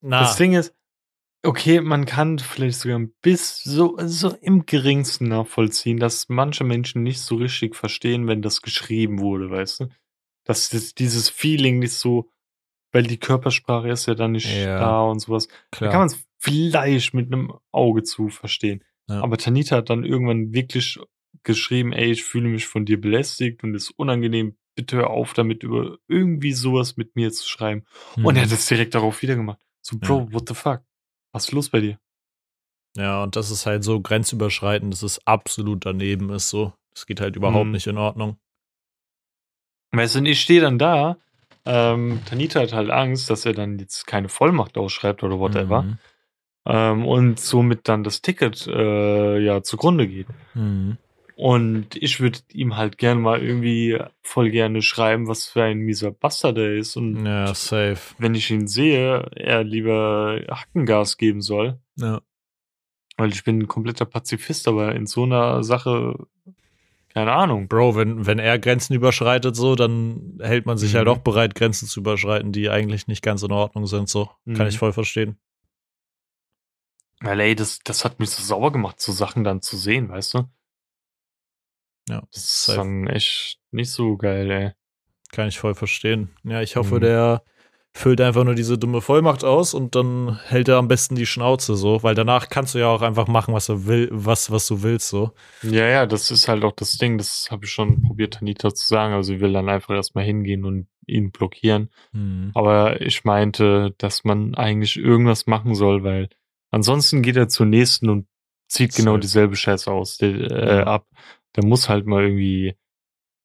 Na, 0.00 0.20
Das 0.20 0.36
Ding 0.36 0.52
ist, 0.52 0.74
okay, 1.42 1.80
man 1.80 2.06
kann 2.06 2.38
vielleicht 2.38 2.78
sogar 2.78 3.00
bis 3.22 3.62
so, 3.62 3.96
so 4.04 4.36
im 4.40 4.66
geringsten 4.66 5.28
nachvollziehen, 5.28 5.98
dass 5.98 6.28
manche 6.28 6.64
Menschen 6.64 7.02
nicht 7.02 7.20
so 7.20 7.36
richtig 7.36 7.74
verstehen, 7.74 8.26
wenn 8.26 8.42
das 8.42 8.62
geschrieben 8.62 9.20
wurde, 9.20 9.50
weißt 9.50 9.80
du? 9.80 9.88
Dass 10.44 10.68
das, 10.70 10.94
dieses 10.94 11.28
Feeling 11.28 11.78
nicht 11.78 11.94
so, 11.94 12.28
weil 12.92 13.02
die 13.04 13.18
Körpersprache 13.18 13.88
ist 13.90 14.06
ja 14.06 14.14
dann 14.14 14.32
nicht 14.32 14.52
Ja. 14.54 14.78
da 14.78 15.00
und 15.02 15.18
sowas. 15.20 15.48
Da 15.70 15.78
klar. 15.78 15.90
kann 15.90 16.00
man 16.00 16.06
es 16.08 16.24
vielleicht 16.38 17.14
mit 17.14 17.26
einem 17.32 17.52
Auge 17.72 18.02
zu 18.02 18.28
verstehen. 18.28 18.84
Ja. 19.08 19.22
Aber 19.22 19.36
Tanita 19.38 19.76
hat 19.76 19.90
dann 19.90 20.04
irgendwann 20.04 20.52
wirklich 20.52 20.98
geschrieben, 21.42 21.92
ey, 21.92 22.10
ich 22.12 22.22
fühle 22.24 22.48
mich 22.48 22.66
von 22.66 22.84
dir 22.84 23.00
belästigt 23.00 23.64
und 23.64 23.74
es 23.74 23.84
ist 23.84 23.90
unangenehm, 23.98 24.56
bitte 24.74 24.96
hör 24.98 25.10
auf 25.10 25.32
damit, 25.34 25.62
über 25.62 25.98
irgendwie 26.08 26.52
sowas 26.52 26.96
mit 26.96 27.16
mir 27.16 27.32
zu 27.32 27.48
schreiben. 27.48 27.84
Und 28.16 28.36
er 28.36 28.42
Mhm. 28.42 28.46
hat 28.46 28.52
es 28.52 28.66
direkt 28.66 28.94
darauf 28.94 29.22
wieder 29.22 29.34
gemacht. 29.36 29.58
So, 29.80 29.98
Bro, 29.98 30.32
what 30.32 30.48
the 30.48 30.54
fuck? 30.54 30.82
Was 31.32 31.46
ist 31.46 31.52
los 31.52 31.70
bei 31.70 31.80
dir? 31.80 31.98
Ja, 32.96 33.22
und 33.22 33.36
das 33.36 33.50
ist 33.50 33.64
halt 33.66 33.82
so 33.84 34.00
grenzüberschreitend, 34.00 34.92
dass 34.92 35.02
es 35.02 35.26
absolut 35.26 35.86
daneben 35.86 36.30
ist, 36.30 36.50
so. 36.50 36.72
Das 36.92 37.06
geht 37.06 37.20
halt 37.22 37.36
überhaupt 37.36 37.66
Mhm. 37.66 37.72
nicht 37.72 37.86
in 37.86 37.96
Ordnung. 37.96 38.36
Weißt 39.92 40.14
du, 40.14 40.20
und 40.20 40.26
ich 40.26 40.40
stehe 40.40 40.60
dann 40.60 40.78
da, 40.78 41.18
ähm, 41.64 42.20
Tanita 42.24 42.60
hat 42.60 42.72
halt 42.72 42.90
Angst, 42.90 43.30
dass 43.30 43.46
er 43.46 43.52
dann 43.52 43.78
jetzt 43.78 44.06
keine 44.06 44.28
Vollmacht 44.28 44.76
ausschreibt 44.76 45.22
oder 45.22 45.38
whatever. 45.38 45.82
Mhm. 45.82 45.98
Ähm, 46.64 47.06
und 47.06 47.40
somit 47.40 47.88
dann 47.88 48.04
das 48.04 48.22
Ticket 48.22 48.66
äh, 48.66 49.38
ja 49.38 49.62
zugrunde 49.62 50.06
geht. 50.06 50.28
Mhm. 50.54 50.98
Und 51.34 51.96
ich 51.96 52.20
würde 52.20 52.38
ihm 52.52 52.76
halt 52.76 52.98
gerne 52.98 53.20
mal 53.20 53.42
irgendwie 53.42 53.98
voll 54.22 54.50
gerne 54.50 54.82
schreiben, 54.82 55.26
was 55.26 55.46
für 55.46 55.64
ein 55.64 55.78
mieser 55.78 56.12
Bastard 56.12 56.58
er 56.58 56.76
ist. 56.76 56.96
Und 56.96 57.24
ja, 57.24 57.52
safe. 57.54 58.14
wenn 58.18 58.34
ich 58.34 58.50
ihn 58.50 58.68
sehe, 58.68 59.28
er 59.34 59.64
lieber 59.64 60.40
Hackengas 60.48 61.16
geben 61.16 61.40
soll. 61.40 61.80
Ja. 61.96 62.20
Weil 63.16 63.30
ich 63.30 63.44
bin 63.44 63.60
ein 63.60 63.68
kompletter 63.68 64.04
Pazifist, 64.04 64.68
aber 64.68 64.94
in 64.94 65.06
so 65.06 65.24
einer 65.24 65.64
Sache, 65.64 66.14
keine 67.14 67.32
Ahnung. 67.32 67.68
Bro, 67.68 67.94
wenn, 67.96 68.26
wenn 68.26 68.38
er 68.38 68.58
Grenzen 68.58 68.94
überschreitet, 68.94 69.54
so, 69.54 69.74
dann 69.74 70.38
hält 70.40 70.64
man 70.64 70.78
sich 70.78 70.94
halt 70.94 71.04
mhm. 71.04 71.10
halt 71.10 71.18
auch 71.18 71.22
bereit, 71.22 71.54
Grenzen 71.54 71.86
zu 71.86 72.00
überschreiten, 72.00 72.52
die 72.52 72.70
eigentlich 72.70 73.06
nicht 73.06 73.22
ganz 73.22 73.42
in 73.42 73.52
Ordnung 73.52 73.86
sind, 73.86 74.08
so. 74.08 74.30
Mhm. 74.44 74.54
Kann 74.54 74.66
ich 74.66 74.74
mhm. 74.74 74.78
voll 74.78 74.92
verstehen. 74.92 75.38
Weil, 77.20 77.38
ey, 77.40 77.54
das, 77.54 77.80
das 77.84 78.04
hat 78.04 78.18
mich 78.18 78.30
so 78.30 78.42
sauer 78.42 78.72
gemacht, 78.72 79.00
so 79.00 79.12
Sachen 79.12 79.44
dann 79.44 79.62
zu 79.62 79.76
sehen, 79.76 80.08
weißt 80.08 80.34
du? 80.34 80.38
Ja. 82.08 82.22
Das 82.32 82.44
ist 82.44 82.64
safe. 82.64 82.78
dann 82.78 83.06
echt 83.06 83.60
nicht 83.70 83.90
so 83.90 84.16
geil, 84.16 84.50
ey. 84.50 84.72
Kann 85.30 85.48
ich 85.48 85.58
voll 85.58 85.74
verstehen. 85.74 86.30
Ja, 86.42 86.62
ich 86.62 86.76
hoffe, 86.76 86.96
mhm. 86.96 87.00
der 87.00 87.44
füllt 87.94 88.20
einfach 88.20 88.44
nur 88.44 88.54
diese 88.54 88.78
dumme 88.78 89.02
Vollmacht 89.02 89.44
aus 89.44 89.74
und 89.74 89.94
dann 89.94 90.38
hält 90.46 90.68
er 90.68 90.78
am 90.78 90.88
besten 90.88 91.14
die 91.14 91.26
Schnauze 91.26 91.76
so, 91.76 92.02
weil 92.02 92.14
danach 92.14 92.48
kannst 92.48 92.74
du 92.74 92.78
ja 92.78 92.88
auch 92.88 93.02
einfach 93.02 93.28
machen, 93.28 93.52
was 93.52 93.66
du 93.66 93.86
will, 93.86 94.08
was, 94.10 94.50
was 94.50 94.66
du 94.66 94.82
willst, 94.82 95.08
so. 95.08 95.32
Ja, 95.62 95.86
ja, 95.86 96.06
das 96.06 96.30
ist 96.30 96.48
halt 96.48 96.64
auch 96.64 96.72
das 96.72 96.96
Ding, 96.96 97.18
das 97.18 97.48
habe 97.50 97.66
ich 97.66 97.70
schon 97.70 98.02
probiert, 98.02 98.40
Anita 98.40 98.74
zu 98.74 98.86
sagen. 98.86 99.12
Also 99.12 99.34
ich 99.34 99.40
will 99.40 99.52
dann 99.52 99.68
einfach 99.68 99.94
erstmal 99.94 100.24
hingehen 100.24 100.64
und 100.64 100.88
ihn 101.06 101.32
blockieren. 101.32 101.90
Mhm. 102.12 102.50
Aber 102.54 103.00
ich 103.02 103.24
meinte, 103.24 103.94
dass 103.98 104.24
man 104.24 104.54
eigentlich 104.54 104.96
irgendwas 104.96 105.46
machen 105.46 105.74
soll, 105.74 106.02
weil 106.02 106.28
ansonsten 106.70 107.20
geht 107.20 107.36
er 107.36 107.48
zur 107.48 107.66
nächsten 107.66 108.08
und 108.08 108.26
zieht 108.68 108.94
genau 108.94 109.18
dieselbe 109.18 109.54
Scheiße 109.54 109.90
aus, 109.90 110.18
äh, 110.22 110.76
ja. 110.78 110.84
ab. 110.84 111.06
Der 111.56 111.64
muss 111.66 111.90
halt 111.90 112.06
mal 112.06 112.22
irgendwie 112.22 112.74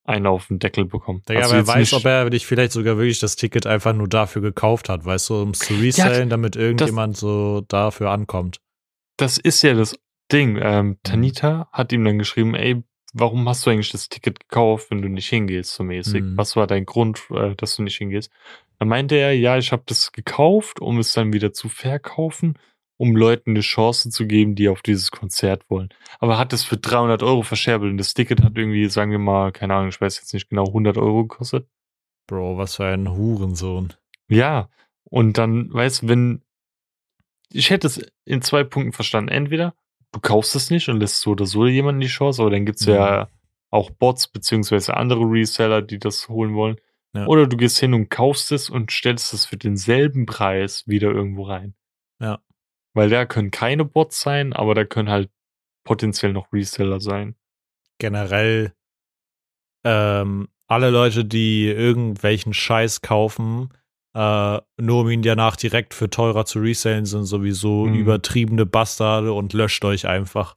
einen 0.07 0.25
auf 0.25 0.47
den 0.47 0.59
Deckel 0.59 0.85
bekommen. 0.85 1.21
Ja, 1.29 1.41
also 1.41 1.55
wer 1.55 1.67
weiß, 1.67 1.93
ob 1.93 2.05
er 2.05 2.29
dich 2.29 2.47
vielleicht 2.47 2.71
sogar 2.71 2.97
wirklich 2.97 3.19
das 3.19 3.35
Ticket 3.35 3.67
einfach 3.67 3.93
nur 3.93 4.07
dafür 4.07 4.41
gekauft 4.41 4.89
hat, 4.89 5.05
weißt 5.05 5.29
du, 5.29 5.41
um 5.41 5.49
es 5.49 5.59
zu 5.59 5.73
resellen, 5.75 6.19
ja, 6.19 6.25
damit 6.25 6.55
irgendjemand 6.55 7.15
das, 7.15 7.19
so 7.19 7.61
dafür 7.67 8.11
ankommt. 8.11 8.59
Das 9.17 9.37
ist 9.37 9.61
ja 9.63 9.73
das 9.73 9.99
Ding. 10.31 10.57
Ähm, 10.61 10.87
mhm. 10.87 10.97
Tanita 11.03 11.69
hat 11.71 11.91
ihm 11.91 12.05
dann 12.05 12.17
geschrieben, 12.17 12.55
ey, 12.55 12.83
warum 13.13 13.47
hast 13.49 13.65
du 13.65 13.69
eigentlich 13.69 13.91
das 13.91 14.07
Ticket 14.07 14.39
gekauft, 14.39 14.91
wenn 14.91 15.01
du 15.01 15.09
nicht 15.09 15.27
hingehst, 15.27 15.73
so 15.73 15.83
mäßig? 15.83 16.23
Mhm. 16.23 16.37
Was 16.37 16.55
war 16.55 16.67
dein 16.67 16.85
Grund, 16.85 17.23
äh, 17.31 17.55
dass 17.55 17.75
du 17.75 17.83
nicht 17.83 17.97
hingehst? 17.97 18.31
Dann 18.79 18.87
meinte 18.87 19.15
er, 19.15 19.33
ja, 19.33 19.57
ich 19.57 19.71
habe 19.71 19.83
das 19.87 20.11
gekauft, 20.13 20.79
um 20.79 20.99
es 20.99 21.13
dann 21.13 21.33
wieder 21.33 21.51
zu 21.51 21.67
verkaufen 21.67 22.57
um 22.97 23.15
Leuten 23.15 23.51
eine 23.51 23.61
Chance 23.61 24.09
zu 24.09 24.25
geben, 24.25 24.55
die 24.55 24.69
auf 24.69 24.81
dieses 24.81 25.11
Konzert 25.11 25.69
wollen. 25.69 25.89
Aber 26.19 26.37
hat 26.37 26.51
es 26.53 26.63
für 26.63 26.77
300 26.77 27.23
Euro 27.23 27.43
verscherbelt 27.43 27.91
und 27.91 27.97
das 27.97 28.13
Ticket 28.13 28.43
hat 28.43 28.57
irgendwie, 28.57 28.87
sagen 28.89 29.11
wir 29.11 29.19
mal, 29.19 29.51
keine 29.51 29.75
Ahnung, 29.75 29.89
ich 29.89 30.01
weiß 30.01 30.17
jetzt 30.17 30.33
nicht 30.33 30.49
genau, 30.49 30.65
100 30.65 30.97
Euro 30.97 31.25
gekostet. 31.25 31.67
Bro, 32.27 32.57
was 32.57 32.75
für 32.75 32.85
ein 32.85 33.09
Hurensohn. 33.09 33.93
Ja, 34.27 34.69
und 35.05 35.37
dann, 35.37 35.71
weißt 35.73 36.03
du, 36.03 36.07
wenn, 36.09 36.41
ich 37.51 37.69
hätte 37.69 37.87
es 37.87 38.01
in 38.25 38.41
zwei 38.41 38.63
Punkten 38.63 38.91
verstanden. 38.91 39.29
Entweder 39.29 39.73
du 40.11 40.19
kaufst 40.19 40.55
es 40.55 40.69
nicht 40.69 40.89
und 40.89 40.99
lässt 40.99 41.21
so 41.21 41.31
oder 41.31 41.45
so 41.45 41.65
jemanden 41.67 42.01
die 42.01 42.07
Chance, 42.07 42.41
aber 42.41 42.51
dann 42.51 42.65
gibt's 42.65 42.85
mhm. 42.85 42.93
ja 42.93 43.29
auch 43.69 43.89
Bots 43.91 44.27
beziehungsweise 44.27 44.95
andere 44.95 45.21
Reseller, 45.21 45.81
die 45.81 45.99
das 45.99 46.27
holen 46.29 46.55
wollen. 46.55 46.77
Ja. 47.13 47.25
Oder 47.27 47.47
du 47.47 47.57
gehst 47.57 47.79
hin 47.79 47.93
und 47.93 48.09
kaufst 48.09 48.51
es 48.51 48.69
und 48.69 48.91
stellst 48.91 49.33
es 49.33 49.45
für 49.45 49.57
denselben 49.57 50.25
Preis 50.25 50.87
wieder 50.87 51.11
irgendwo 51.11 51.43
rein. 51.43 51.73
Ja. 52.19 52.39
Weil 52.97 53.11
da 53.11 53.27
können 53.27 53.51
keine 53.51 53.85
Bots 53.85 54.21
sein, 54.21 54.53
aber 54.53 54.73
da 54.73 54.83
können 54.83 55.11
halt 55.11 55.29
potenziell 55.83 56.33
noch 56.33 56.51
Reseller 56.51 56.99
sein. 56.99 57.35
Generell 57.99 58.73
ähm, 59.83 60.47
alle 60.65 60.89
Leute, 60.89 61.23
die 61.23 61.67
irgendwelchen 61.67 62.55
Scheiß 62.55 63.01
kaufen, 63.01 63.69
äh, 64.15 64.59
nur 64.77 65.01
um 65.01 65.09
ihn 65.11 65.21
danach 65.21 65.55
direkt 65.57 65.93
für 65.93 66.09
teurer 66.09 66.45
zu 66.45 66.57
resellen, 66.57 67.05
sind 67.05 67.25
sowieso 67.25 67.85
mhm. 67.85 67.93
übertriebene 67.93 68.65
Bastarde 68.65 69.31
und 69.31 69.53
löscht 69.53 69.85
euch 69.85 70.07
einfach. 70.07 70.55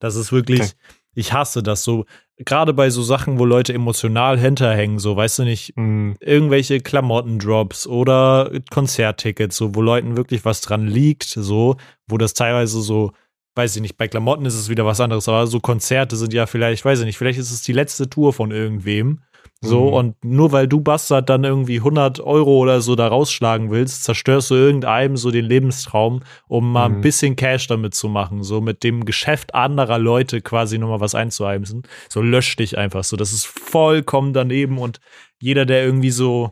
Das 0.00 0.16
ist 0.16 0.32
wirklich, 0.32 0.62
okay. 0.62 0.72
ich 1.14 1.34
hasse 1.34 1.62
das 1.62 1.84
so. 1.84 2.06
Gerade 2.44 2.72
bei 2.72 2.90
so 2.90 3.02
Sachen, 3.02 3.38
wo 3.38 3.44
Leute 3.44 3.72
emotional 3.72 4.38
hinterhängen, 4.38 4.98
so, 4.98 5.16
weißt 5.16 5.40
du 5.40 5.44
nicht, 5.44 5.76
mhm. 5.76 6.16
irgendwelche 6.20 6.80
Klamottendrops 6.80 7.86
oder 7.86 8.50
Konzerttickets, 8.70 9.56
so, 9.56 9.74
wo 9.74 9.82
Leuten 9.82 10.16
wirklich 10.16 10.44
was 10.44 10.60
dran 10.60 10.86
liegt, 10.86 11.24
so, 11.24 11.76
wo 12.08 12.18
das 12.18 12.34
teilweise 12.34 12.80
so, 12.80 13.12
weiß 13.54 13.76
ich 13.76 13.82
nicht, 13.82 13.96
bei 13.96 14.08
Klamotten 14.08 14.46
ist 14.46 14.54
es 14.54 14.68
wieder 14.68 14.86
was 14.86 15.00
anderes, 15.00 15.28
aber 15.28 15.46
so 15.46 15.60
Konzerte 15.60 16.16
sind 16.16 16.32
ja 16.32 16.46
vielleicht, 16.46 16.84
weiß 16.84 17.00
ich 17.00 17.06
nicht, 17.06 17.18
vielleicht 17.18 17.38
ist 17.38 17.50
es 17.50 17.62
die 17.62 17.72
letzte 17.72 18.08
Tour 18.08 18.32
von 18.32 18.50
irgendwem 18.50 19.20
so, 19.64 19.86
mhm. 19.86 19.92
und 19.94 20.24
nur 20.24 20.50
weil 20.50 20.66
du 20.66 20.80
Bastard 20.80 21.30
dann 21.30 21.44
irgendwie 21.44 21.76
100 21.76 22.18
Euro 22.18 22.58
oder 22.58 22.80
so 22.80 22.96
da 22.96 23.06
rausschlagen 23.06 23.70
willst, 23.70 24.02
zerstörst 24.02 24.50
du 24.50 24.56
irgendeinem 24.56 25.16
so 25.16 25.30
den 25.30 25.44
Lebenstraum, 25.44 26.24
um 26.48 26.72
mal 26.72 26.88
mhm. 26.88 26.96
ein 26.96 27.00
bisschen 27.00 27.36
Cash 27.36 27.68
damit 27.68 27.94
zu 27.94 28.08
machen, 28.08 28.42
so 28.42 28.60
mit 28.60 28.82
dem 28.82 29.04
Geschäft 29.04 29.54
anderer 29.54 30.00
Leute 30.00 30.40
quasi 30.40 30.78
nochmal 30.78 30.98
was 30.98 31.14
einzuheimsen. 31.14 31.84
So 32.08 32.22
lösch 32.22 32.56
dich 32.56 32.76
einfach 32.76 33.04
so. 33.04 33.16
Das 33.16 33.32
ist 33.32 33.46
vollkommen 33.46 34.32
daneben 34.32 34.78
und 34.78 34.98
jeder, 35.40 35.64
der 35.64 35.84
irgendwie 35.84 36.10
so, 36.10 36.50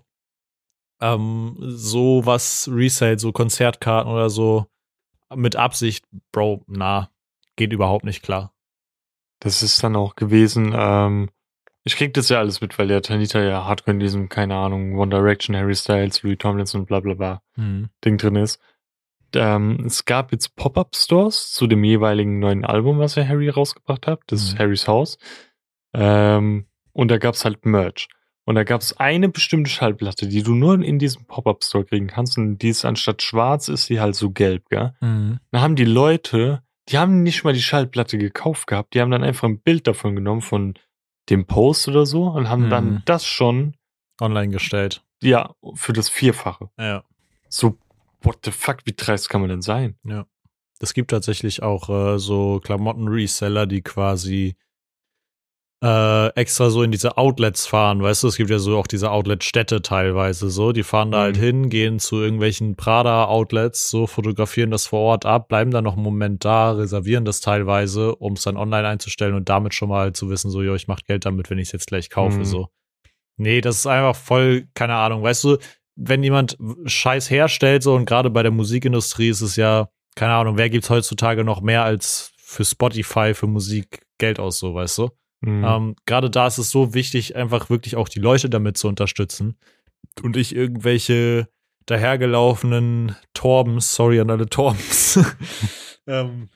ähm, 1.01 1.57
so 1.59 2.25
was 2.25 2.71
Resale, 2.73 3.19
so 3.19 3.33
Konzertkarten 3.33 4.13
oder 4.13 4.31
so 4.31 4.67
mit 5.35 5.57
Absicht, 5.57 6.05
Bro, 6.31 6.63
na, 6.69 7.11
geht 7.57 7.73
überhaupt 7.73 8.05
nicht 8.05 8.23
klar. 8.23 8.53
Das 9.41 9.65
ist 9.65 9.83
dann 9.83 9.97
auch 9.97 10.15
gewesen, 10.15 10.73
ähm, 10.77 11.29
ich 11.85 11.97
krieg 11.97 12.13
das 12.15 12.29
ja 12.29 12.39
alles 12.39 12.61
mit, 12.61 12.79
weil 12.79 12.89
der 12.89 13.03
Tanita 13.03 13.43
ja 13.43 13.65
hardcore 13.65 13.95
in 13.95 14.01
diesem, 14.01 14.29
keine 14.29 14.55
Ahnung, 14.55 14.99
One 14.99 15.11
Direction, 15.11 15.57
Harry 15.57 15.75
Styles, 15.75 16.23
Louis 16.23 16.39
Tomlinson 16.39 16.83
und 16.83 16.87
bla 16.87 17.01
bla 17.01 17.15
bla 17.15 17.43
mhm. 17.57 17.89
Ding 18.05 18.19
drin 18.19 18.37
ist. 18.37 18.61
Ähm, 19.35 19.85
es 19.87 20.05
gab 20.05 20.33
jetzt 20.33 20.57
Pop-Up-Stores 20.57 21.53
zu 21.53 21.67
dem 21.67 21.85
jeweiligen 21.85 22.39
neuen 22.41 22.65
Album, 22.65 22.99
was 22.99 23.17
er 23.17 23.29
Harry 23.29 23.49
rausgebracht 23.49 24.07
hat. 24.07 24.21
Das 24.27 24.41
mhm. 24.41 24.47
ist 24.47 24.59
Harrys 24.59 24.89
Haus. 24.89 25.19
Ähm, 25.95 26.67
und 26.93 27.11
da 27.11 27.19
gab's 27.19 27.45
halt 27.45 27.65
Merch. 27.65 28.09
Und 28.45 28.57
da 28.57 28.65
gab's 28.65 28.95
eine 28.95 29.29
bestimmte 29.29 29.71
Schallplatte, 29.71 30.27
die 30.27 30.43
du 30.43 30.55
nur 30.55 30.83
in 30.83 30.99
diesem 30.99 31.25
Pop-Up-Store 31.27 31.85
kriegen 31.85 32.09
kannst. 32.09 32.37
Und 32.37 32.59
die 32.59 32.71
ist 32.71 32.85
anstatt 32.85 33.23
schwarz, 33.23 33.69
ist 33.69 33.87
sie 33.87 34.01
halt 34.01 34.17
so 34.17 34.31
gelb, 34.31 34.69
gell? 34.69 34.95
Mhm. 35.01 35.39
Da 35.53 35.61
haben 35.61 35.77
die 35.77 35.85
Leute, 35.85 36.63
die 36.89 36.99
haben 36.99 37.23
nicht 37.23 37.45
mal 37.45 37.53
die 37.53 37.63
Schallplatte 37.63 38.19
gekauft 38.19 38.67
gehabt, 38.67 38.95
die 38.95 39.01
haben 39.01 39.13
dann 39.13 39.23
einfach 39.23 39.47
ein 39.47 39.61
Bild 39.61 39.87
davon 39.87 40.17
genommen 40.17 40.43
von 40.43 40.75
dem 41.29 41.47
Post 41.47 41.89
oder 41.89 42.07
so 42.07 42.25
und 42.25 42.49
haben 42.49 42.67
mhm. 42.67 42.71
dann 42.71 43.03
das 43.05 43.25
schon 43.25 43.75
online 44.21 44.53
gestellt. 44.53 45.05
Ja, 45.23 45.55
für 45.75 45.93
das 45.93 46.09
Vierfache. 46.09 46.71
Ja. 46.79 47.05
So, 47.49 47.79
what 48.23 48.39
the 48.45 48.51
fuck, 48.51 48.79
wie 48.85 48.95
dreist 48.97 49.29
kann 49.29 49.41
man 49.41 49.51
denn 49.51 49.63
sein? 49.63 49.97
Ja. 50.05 50.27
Es 50.81 50.95
gibt 50.95 51.11
tatsächlich 51.11 51.63
auch 51.63 51.91
äh, 51.91 52.19
so 52.19 52.61
Klamotten-Reseller, 52.61 53.67
die 53.67 53.83
quasi 53.83 54.57
äh, 55.83 56.29
extra 56.35 56.69
so 56.69 56.83
in 56.83 56.91
diese 56.91 57.17
Outlets 57.17 57.67
fahren, 57.67 58.03
weißt 58.03 58.23
du, 58.23 58.29
es 58.29 58.37
gibt 58.37 58.51
ja 58.51 58.59
so 58.59 58.77
auch 58.77 58.87
diese 58.87 59.11
Outlet-Städte 59.11 59.81
teilweise 59.81 60.51
so, 60.51 60.73
die 60.73 60.83
fahren 60.83 61.11
da 61.11 61.21
halt 61.21 61.37
mhm. 61.37 61.41
halt 61.41 61.47
hin, 61.47 61.71
gehen 61.71 61.99
zu 61.99 62.21
irgendwelchen 62.21 62.77
Prada-Outlets, 62.77 63.89
so 63.89 64.07
fotografieren 64.07 64.71
das 64.71 64.87
vor 64.87 65.01
Ort 65.01 65.25
ab, 65.25 65.49
bleiben 65.49 65.71
dann 65.71 65.85
noch 65.85 65.95
einen 65.95 66.03
Moment 66.03 66.45
da, 66.45 66.73
reservieren 66.73 67.25
das 67.25 67.41
teilweise, 67.41 68.15
um 68.17 68.35
es 68.35 68.43
dann 68.43 68.59
online 68.59 68.87
einzustellen 68.87 69.35
und 69.35 69.49
damit 69.49 69.75
schon 69.75 69.89
mal 69.89 70.13
zu 70.13 70.29
wissen, 70.29 70.51
so, 70.51 70.63
jo, 70.63 70.75
ich 70.75 70.87
mach 70.87 71.01
Geld 71.01 71.25
damit, 71.25 71.49
wenn 71.49 71.59
ich 71.59 71.69
es 71.69 71.73
jetzt 71.73 71.87
gleich 71.87 72.11
kaufe, 72.11 72.39
mhm. 72.39 72.45
so. 72.45 72.69
Nee, 73.39 73.63
das 73.63 73.79
ist 73.79 73.87
einfach 73.87 74.17
voll, 74.17 74.69
keine 74.75 74.97
Ahnung, 74.97 75.23
weißt 75.23 75.45
du, 75.45 75.57
wenn 75.97 76.23
jemand 76.23 76.59
Scheiß 76.85 77.31
herstellt, 77.31 77.83
so, 77.83 77.95
und 77.95 78.05
gerade 78.05 78.29
bei 78.29 78.43
der 78.43 78.53
Musikindustrie 78.53 79.31
ist 79.31 79.41
es 79.41 79.57
ja, 79.57 79.89
keine 80.15 80.35
Ahnung, 80.35 80.59
wer 80.59 80.69
gibt's 80.69 80.91
heutzutage 80.91 81.43
noch 81.43 81.63
mehr 81.63 81.85
als 81.85 82.33
für 82.37 82.67
Spotify, 82.67 83.33
für 83.33 83.47
Musik 83.47 84.03
Geld 84.19 84.39
aus, 84.39 84.59
so, 84.59 84.75
weißt 84.75 84.99
du? 84.99 85.11
Mhm. 85.41 85.65
Ähm, 85.65 85.97
Gerade 86.07 86.31
da 86.31 86.47
ist 86.47 86.59
es 86.59 86.71
so 86.71 86.95
wichtig, 86.95 87.37
einfach 87.37 87.71
wirklich 87.71 87.97
auch 87.97 88.09
die 88.09 88.21
Leute 88.21 88.51
damit 88.51 88.77
zu 88.77 88.89
unterstützen 88.89 89.57
und 90.23 90.37
ich 90.37 90.55
irgendwelche 90.55 91.49
dahergelaufenen 91.87 93.17
Torbens, 93.35 93.95
sorry 93.95 94.21
an 94.21 94.31
alle 94.31 94.49
Torbens. 94.49 95.19
ähm, 96.07 96.51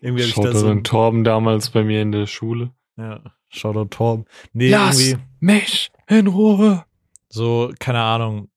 irgendwie 0.00 0.24
ich 0.24 0.34
da 0.34 0.52
so 0.54 0.74
Torben 0.80 1.24
damals 1.24 1.70
bei 1.70 1.82
mir 1.82 2.02
in 2.02 2.12
der 2.12 2.26
Schule. 2.26 2.72
Ja, 2.96 3.22
Shoutout 3.48 3.86
Torben. 3.86 4.24
Nee, 4.52 4.70
Lass 4.70 5.00
irgendwie 5.00 5.22
mich 5.40 5.90
in 6.08 6.26
Ruhe. 6.26 6.84
So, 7.28 7.72
keine 7.78 8.00
Ahnung. 8.00 8.48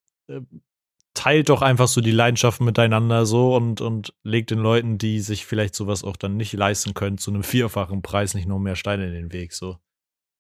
Teilt 1.14 1.50
doch 1.50 1.62
einfach 1.62 1.88
so 1.88 2.02
die 2.02 2.12
Leidenschaften 2.12 2.66
miteinander 2.66 3.26
so 3.26 3.56
und, 3.56 3.82
und 3.82 4.14
legt 4.24 4.52
den 4.52 4.60
Leuten, 4.60 4.98
die 4.98 5.20
sich 5.20 5.46
vielleicht 5.46 5.76
sowas 5.76 6.04
auch 6.04 6.16
dann 6.16 6.38
nicht 6.38 6.54
leisten 6.54 6.94
können, 6.94 7.18
zu 7.18 7.32
einem 7.32 7.44
vierfachen 7.44 8.02
Preis 8.02 8.36
nicht 8.36 8.48
noch 8.48 8.60
mehr 8.60 8.76
Steine 8.76 9.08
in 9.08 9.14
den 9.14 9.34
Weg. 9.34 9.54
So. 9.54 9.80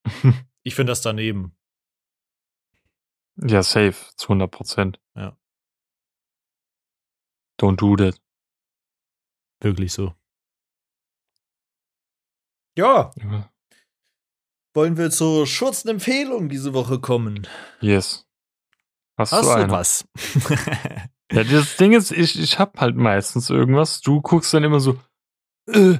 ich 0.63 0.75
finde 0.75 0.91
das 0.91 1.01
daneben. 1.01 1.55
Ja, 3.35 3.63
safe, 3.63 3.95
zu 4.15 4.27
100 4.27 4.51
Prozent. 4.51 4.99
Ja. 5.15 5.37
Don't 7.59 7.77
do 7.77 7.95
that. 7.95 8.19
Wirklich 9.61 9.91
so. 9.93 10.13
Ja. 12.77 13.11
ja. 13.17 13.51
wollen 14.73 14.95
wir 14.95 15.11
zur 15.11 15.45
Schutzempfehlung 15.45 16.47
diese 16.47 16.73
Woche 16.73 16.99
kommen? 16.99 17.45
Yes. 17.81 18.28
Hast, 19.19 19.33
Hast 19.33 19.49
du, 19.49 19.65
du 19.65 19.69
was? 19.69 20.05
ja, 21.31 21.43
das 21.43 21.75
Ding 21.75 21.91
ist, 21.91 22.11
ich, 22.11 22.39
ich 22.41 22.57
hab 22.57 22.79
halt 22.79 22.95
meistens 22.95 23.49
irgendwas. 23.49 23.99
Du 23.99 24.21
guckst 24.21 24.53
dann 24.53 24.63
immer 24.63 24.79
so, 24.79 24.97
äh, 25.67 25.99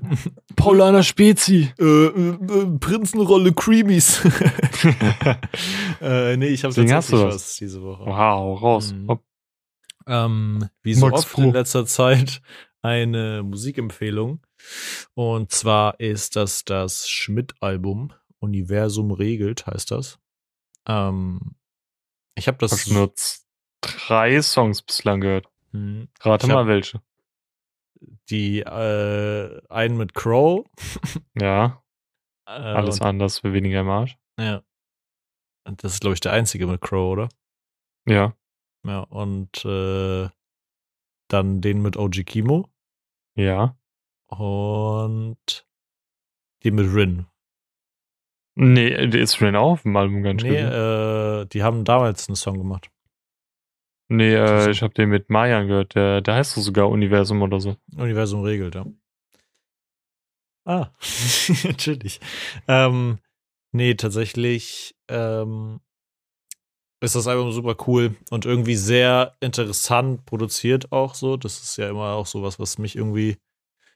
Paulaner 0.56 1.04
Spezi. 1.04 1.72
Äh, 1.78 1.84
äh, 1.84 2.30
äh, 2.30 2.80
Prinzenrolle 2.80 3.54
Creamies. 3.54 4.22
äh, 6.02 6.38
nee, 6.38 6.48
ich 6.48 6.64
habe 6.64 6.74
tatsächlich 6.74 6.92
was? 6.94 7.12
was 7.12 7.56
diese 7.58 7.82
Woche. 7.84 8.06
Wow, 8.06 8.62
raus. 8.62 8.94
Mhm. 8.94 9.20
Ähm, 10.08 10.70
wie 10.82 10.94
so 10.94 11.08
Max 11.08 11.20
oft 11.20 11.34
Pro. 11.34 11.42
in 11.44 11.52
letzter 11.52 11.86
Zeit 11.86 12.42
eine 12.82 13.44
Musikempfehlung. 13.44 14.42
Und 15.14 15.52
zwar 15.52 16.00
ist 16.00 16.36
das 16.36 16.64
das 16.64 17.10
Schmidt-Album. 17.10 18.14
Universum 18.40 19.12
regelt, 19.12 19.68
heißt 19.68 19.92
das. 19.92 20.20
Ähm, 20.88 21.56
ich 22.40 22.48
habe 22.48 22.58
das. 22.58 22.72
Hast 22.72 22.92
nur 22.92 23.14
drei 23.82 24.42
Songs 24.42 24.82
bislang 24.82 25.22
gehört. 25.22 25.48
Hm. 25.72 26.10
Rate 26.22 26.48
mal 26.48 26.68
welche. 26.68 27.02
Die 28.30 28.62
äh, 28.62 29.62
einen 29.70 29.98
mit 29.98 30.14
Crow. 30.14 30.66
ja. 31.40 31.84
Äh, 32.48 32.52
Alles 32.52 33.02
anders 33.02 33.40
für 33.40 33.54
weniger 33.54 33.82
im 33.82 33.90
Arsch. 33.90 34.18
Ja. 34.40 34.64
Und 35.66 35.84
das 35.84 35.94
ist, 35.94 36.02
glaube 36.02 36.16
ich, 36.16 36.20
der 36.20 36.34
einzige 36.34 36.66
mit 36.66 36.82
Crow, 36.82 37.12
oder? 37.12 37.30
Ja. 38.08 38.36
Ja, 38.86 39.02
und 39.02 39.64
äh, 39.66 40.30
dann 41.28 41.62
den 41.62 41.82
mit 41.82 41.98
OG 41.98 42.26
Kimo. 42.26 42.70
Ja. 43.36 43.78
Und 44.28 45.68
den 46.64 46.76
mit 46.76 46.94
Rin. 46.94 47.28
Nee, 48.62 49.08
der 49.08 49.22
ist 49.22 49.42
auch 49.42 49.72
auf 49.72 49.84
dem 49.84 49.96
Album 49.96 50.22
ganz 50.22 50.44
Nee, 50.44 50.60
äh, 50.60 51.46
die 51.46 51.64
haben 51.64 51.86
damals 51.86 52.28
einen 52.28 52.36
Song 52.36 52.58
gemacht. 52.58 52.92
Nee, 54.10 54.34
äh, 54.34 54.70
ich 54.70 54.82
habe 54.82 54.94
den 54.94 55.10
mit 55.10 55.30
Mayan 55.30 55.68
gehört. 55.68 55.96
Der, 55.96 56.20
der 56.20 56.36
heißt 56.36 56.56
so 56.56 56.62
sogar 56.62 56.90
Universum 56.90 57.42
oder 57.42 57.62
so. 57.62 57.78
Universum 57.96 58.42
regelt, 58.42 58.76
ja. 58.76 58.86
Ah, 60.66 60.90
natürlich. 61.64 62.20
Ähm, 62.68 63.20
nee, 63.72 63.94
tatsächlich 63.94 64.94
ähm, 65.08 65.80
ist 67.00 67.16
das 67.16 67.28
Album 67.28 67.54
super 67.54 67.78
cool 67.88 68.18
und 68.30 68.46
irgendwie 68.46 68.76
sehr 68.76 69.38
interessant 69.40 70.26
produziert 70.26 70.92
auch 70.92 71.16
so. 71.16 71.38
Das 71.38 71.62
ist 71.62 71.78
ja 71.78 71.90
immer 71.90 72.12
auch 72.12 72.26
sowas, 72.26 72.60
was 72.60 72.78
mich 72.78 72.98
irgendwie 72.98 73.38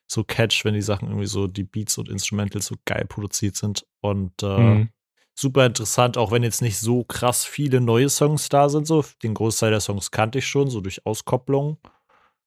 so 0.07 0.23
catch, 0.23 0.63
wenn 0.65 0.73
die 0.73 0.81
Sachen 0.81 1.07
irgendwie 1.07 1.27
so, 1.27 1.47
die 1.47 1.63
Beats 1.63 1.97
und 1.97 2.09
Instrumentals 2.09 2.67
so 2.67 2.75
geil 2.85 3.05
produziert 3.07 3.55
sind. 3.55 3.85
Und 4.01 4.43
äh, 4.43 4.59
mhm. 4.59 4.89
super 5.35 5.65
interessant, 5.65 6.17
auch 6.17 6.31
wenn 6.31 6.43
jetzt 6.43 6.61
nicht 6.61 6.77
so 6.77 7.03
krass 7.03 7.45
viele 7.45 7.81
neue 7.81 8.09
Songs 8.09 8.49
da 8.49 8.69
sind. 8.69 8.87
So, 8.87 9.03
den 9.23 9.33
Großteil 9.33 9.71
der 9.71 9.79
Songs 9.79 10.11
kannte 10.11 10.39
ich 10.39 10.47
schon, 10.47 10.69
so 10.69 10.81
durch 10.81 11.05
Auskopplung. 11.05 11.77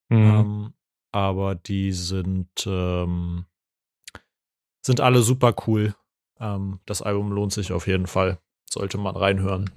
Mhm. 0.08 0.16
Ähm, 0.18 0.74
aber 1.12 1.54
die 1.54 1.92
sind, 1.92 2.66
ähm, 2.66 3.46
sind 4.84 5.00
alle 5.00 5.22
super 5.22 5.54
cool. 5.66 5.94
Ähm, 6.38 6.80
das 6.86 7.02
Album 7.02 7.32
lohnt 7.32 7.52
sich 7.52 7.72
auf 7.72 7.86
jeden 7.86 8.06
Fall. 8.06 8.38
Sollte 8.68 8.98
man 8.98 9.16
reinhören. 9.16 9.70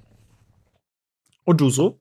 Und 1.44 1.60
du 1.60 1.70
so? 1.70 1.99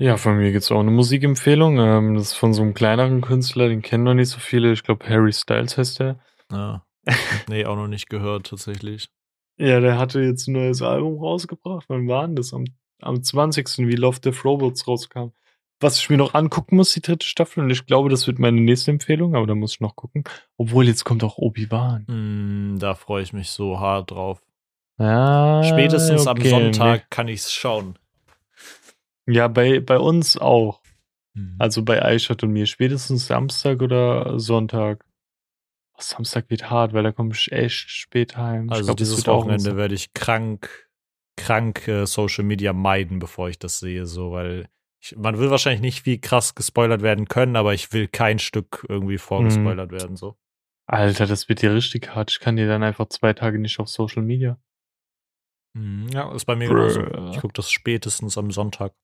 Ja, 0.00 0.16
von 0.16 0.36
mir 0.36 0.52
gibt's 0.52 0.70
auch 0.70 0.78
eine 0.78 0.92
Musikempfehlung. 0.92 1.78
Ähm, 1.78 2.14
das 2.14 2.28
ist 2.28 2.34
von 2.34 2.54
so 2.54 2.62
einem 2.62 2.72
kleineren 2.72 3.20
Künstler, 3.20 3.68
den 3.68 3.82
kennen 3.82 4.04
noch 4.04 4.14
nicht 4.14 4.30
so 4.30 4.38
viele. 4.38 4.72
Ich 4.72 4.84
glaube, 4.84 5.08
Harry 5.08 5.32
Styles 5.32 5.76
heißt 5.76 6.00
der. 6.00 6.20
Ja. 6.50 6.84
Nee, 7.48 7.64
auch 7.64 7.76
noch 7.76 7.88
nicht 7.88 8.10
gehört, 8.10 8.48
tatsächlich. 8.48 9.08
Ja, 9.58 9.80
der 9.80 9.98
hatte 9.98 10.20
jetzt 10.20 10.46
ein 10.46 10.52
neues 10.52 10.82
Album 10.82 11.18
rausgebracht. 11.18 11.86
Wann 11.88 12.06
war 12.06 12.26
denn 12.26 12.36
das? 12.36 12.52
Am, 12.52 12.64
am 13.00 13.22
20. 13.22 13.78
wie 13.78 13.96
Love 13.96 14.20
Death 14.20 14.44
Robots 14.44 14.86
rauskam. 14.86 15.30
Was 15.80 15.98
ich 15.98 16.10
mir 16.10 16.16
noch 16.16 16.34
angucken 16.34 16.76
muss, 16.76 16.92
die 16.92 17.00
dritte 17.00 17.26
Staffel. 17.26 17.64
Und 17.64 17.70
ich 17.70 17.86
glaube, 17.86 18.08
das 18.08 18.26
wird 18.26 18.38
meine 18.38 18.60
nächste 18.60 18.90
Empfehlung, 18.90 19.34
aber 19.34 19.46
da 19.46 19.54
muss 19.54 19.74
ich 19.74 19.80
noch 19.80 19.96
gucken. 19.96 20.24
Obwohl, 20.58 20.86
jetzt 20.86 21.04
kommt 21.04 21.24
auch 21.24 21.38
Obi-Wan. 21.38 22.04
Mm, 22.74 22.78
da 22.78 22.94
freue 22.94 23.22
ich 23.22 23.32
mich 23.32 23.50
so 23.50 23.80
hart 23.80 24.10
drauf. 24.10 24.40
Ah, 24.98 25.62
Spätestens 25.64 26.26
okay, 26.26 26.52
am 26.52 26.72
Sonntag 26.72 27.00
nee. 27.00 27.06
kann 27.10 27.28
ich's 27.28 27.52
schauen. 27.52 27.98
Ja, 29.28 29.48
bei, 29.48 29.80
bei 29.80 29.98
uns 29.98 30.38
auch. 30.38 30.82
Mhm. 31.34 31.56
Also 31.58 31.84
bei 31.84 32.02
Eichert 32.02 32.42
und 32.42 32.52
mir. 32.52 32.66
Spätestens 32.66 33.26
Samstag 33.26 33.82
oder 33.82 34.38
Sonntag. 34.40 35.04
Oh, 35.94 36.00
Samstag 36.00 36.48
wird 36.48 36.70
hart, 36.70 36.94
weil 36.94 37.02
da 37.02 37.12
komme 37.12 37.32
ich 37.34 37.52
echt 37.52 37.90
spät 37.90 38.36
heim. 38.36 38.70
Also 38.70 38.84
glaub, 38.84 38.96
dieses 38.96 39.26
Wochenende 39.26 39.76
werde 39.76 39.94
ich 39.94 40.14
krank, 40.14 40.88
krank 41.36 41.86
äh, 41.88 42.06
Social 42.06 42.44
Media 42.44 42.72
meiden, 42.72 43.18
bevor 43.18 43.48
ich 43.48 43.58
das 43.58 43.80
sehe, 43.80 44.06
so, 44.06 44.32
weil 44.32 44.68
ich, 45.00 45.16
man 45.16 45.38
will 45.38 45.50
wahrscheinlich 45.50 45.82
nicht 45.82 46.06
wie 46.06 46.20
krass 46.20 46.54
gespoilert 46.54 47.02
werden 47.02 47.28
können, 47.28 47.56
aber 47.56 47.74
ich 47.74 47.92
will 47.92 48.08
kein 48.08 48.38
Stück 48.38 48.86
irgendwie 48.88 49.18
vorgespoilert 49.18 49.90
mhm. 49.92 49.96
werden, 49.96 50.16
so. 50.16 50.36
Alter, 50.86 51.26
das 51.26 51.50
wird 51.50 51.60
dir 51.60 51.74
richtig 51.74 52.14
hart. 52.14 52.30
Ich 52.30 52.40
kann 52.40 52.56
dir 52.56 52.66
dann 52.66 52.82
einfach 52.82 53.08
zwei 53.10 53.34
Tage 53.34 53.58
nicht 53.58 53.78
auf 53.78 53.88
Social 53.88 54.22
Media. 54.22 54.58
Mhm, 55.74 56.08
ja, 56.08 56.32
ist 56.32 56.46
bei 56.46 56.56
mir 56.56 56.68
genauso. 56.68 57.02
Ich 57.30 57.40
gucke 57.40 57.52
das 57.52 57.70
spätestens 57.70 58.38
am 58.38 58.50
Sonntag. 58.50 58.94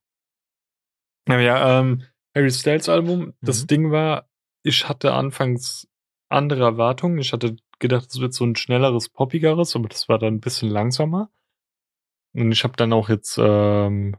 Ja, 1.28 1.80
ähm, 1.80 2.02
Harry 2.34 2.50
Styles 2.50 2.88
Album, 2.88 3.34
das 3.40 3.62
mhm. 3.62 3.66
Ding 3.68 3.90
war, 3.90 4.28
ich 4.62 4.88
hatte 4.88 5.12
anfangs 5.12 5.88
andere 6.28 6.64
Erwartungen. 6.64 7.18
Ich 7.18 7.32
hatte 7.32 7.56
gedacht, 7.78 8.08
es 8.10 8.20
wird 8.20 8.34
so 8.34 8.44
ein 8.44 8.56
schnelleres, 8.56 9.08
poppigeres, 9.08 9.76
aber 9.76 9.88
das 9.88 10.08
war 10.08 10.18
dann 10.18 10.34
ein 10.34 10.40
bisschen 10.40 10.68
langsamer. 10.68 11.30
Und 12.34 12.50
ich 12.50 12.64
habe 12.64 12.76
dann 12.76 12.92
auch 12.92 13.08
jetzt 13.08 13.38
ähm, 13.40 14.16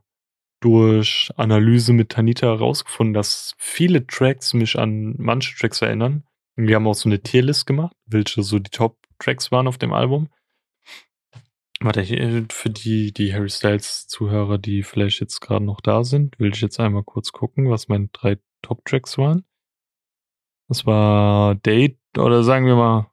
durch 0.61 1.29
Analyse 1.35 1.93
mit 1.93 2.09
Tanita 2.09 2.47
herausgefunden, 2.47 3.13
dass 3.13 3.55
viele 3.57 4.07
Tracks 4.07 4.53
mich 4.53 4.77
an 4.79 5.15
manche 5.17 5.55
Tracks 5.57 5.81
erinnern. 5.81 6.23
Und 6.55 6.67
wir 6.67 6.75
haben 6.75 6.87
auch 6.87 6.95
so 6.95 7.09
eine 7.09 7.21
Tierlist 7.21 7.65
gemacht, 7.65 7.95
welche 8.05 8.41
so 8.43 8.59
die 8.59 8.69
Top-Tracks 8.69 9.51
waren 9.51 9.67
auf 9.67 9.77
dem 9.77 9.93
Album. 9.93 10.29
Warte, 11.85 12.01
äh, 12.01 12.45
für 12.49 12.71
die, 12.71 13.13
die 13.13 13.31
Harry 13.31 13.49
Styles-Zuhörer, 13.49 14.57
die 14.57 14.81
vielleicht 14.81 15.21
jetzt 15.21 15.39
gerade 15.39 15.63
noch 15.63 15.81
da 15.81 16.03
sind, 16.03 16.39
will 16.39 16.51
ich 16.51 16.61
jetzt 16.61 16.79
einmal 16.79 17.03
kurz 17.03 17.31
gucken, 17.31 17.69
was 17.69 17.89
meine 17.89 18.07
drei 18.11 18.39
Top-Tracks 18.63 19.19
waren. 19.19 19.45
Das 20.67 20.87
war 20.87 21.53
Date, 21.53 21.99
oder 22.17 22.43
sagen 22.43 22.65
wir 22.65 22.75
mal, 22.75 23.11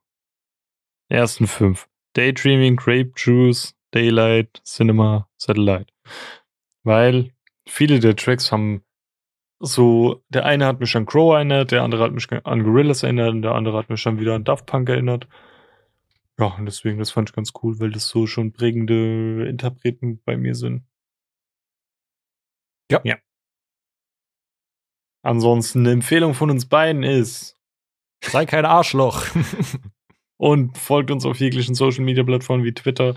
ersten 1.10 1.46
fünf. 1.48 1.86
Daydreaming, 2.14 2.76
Grape 2.76 3.12
Juice, 3.14 3.74
Daylight, 3.90 4.62
Cinema, 4.64 5.28
Satellite. 5.36 5.92
Weil 6.82 7.34
viele 7.68 8.00
der 8.00 8.16
Tracks 8.16 8.52
haben 8.52 8.82
so, 9.60 10.24
der 10.30 10.46
eine 10.46 10.64
hat 10.64 10.80
mich 10.80 10.96
an 10.96 11.04
Crow 11.04 11.34
erinnert, 11.34 11.72
der 11.72 11.82
andere 11.82 12.04
hat 12.04 12.12
mich 12.12 12.26
an 12.32 12.64
Gorillas 12.64 13.02
erinnert 13.02 13.32
und 13.32 13.42
der 13.42 13.52
andere 13.52 13.76
hat 13.76 13.90
mich 13.90 14.02
dann 14.02 14.18
wieder 14.18 14.34
an 14.34 14.44
Daft 14.44 14.64
Punk 14.64 14.88
erinnert. 14.88 15.28
Ja, 16.38 16.46
und 16.46 16.66
deswegen, 16.66 16.98
das 16.98 17.10
fand 17.10 17.30
ich 17.30 17.36
ganz 17.36 17.52
cool, 17.62 17.78
weil 17.78 17.90
das 17.90 18.08
so 18.08 18.26
schon 18.26 18.52
prägende 18.52 19.46
Interpreten 19.48 20.22
bei 20.24 20.36
mir 20.36 20.54
sind. 20.54 20.84
Ja. 22.90 23.00
Ja. 23.04 23.16
Ansonsten 25.24 25.80
eine 25.80 25.92
Empfehlung 25.92 26.34
von 26.34 26.50
uns 26.50 26.66
beiden 26.66 27.02
ist. 27.02 27.56
Sei 28.24 28.44
kein 28.46 28.64
Arschloch. 28.64 29.26
und 30.36 30.76
folgt 30.76 31.10
uns 31.10 31.24
auf 31.24 31.38
jeglichen 31.38 31.74
Social 31.74 32.04
Media 32.04 32.24
Plattformen 32.24 32.64
wie 32.64 32.74
Twitter, 32.74 33.14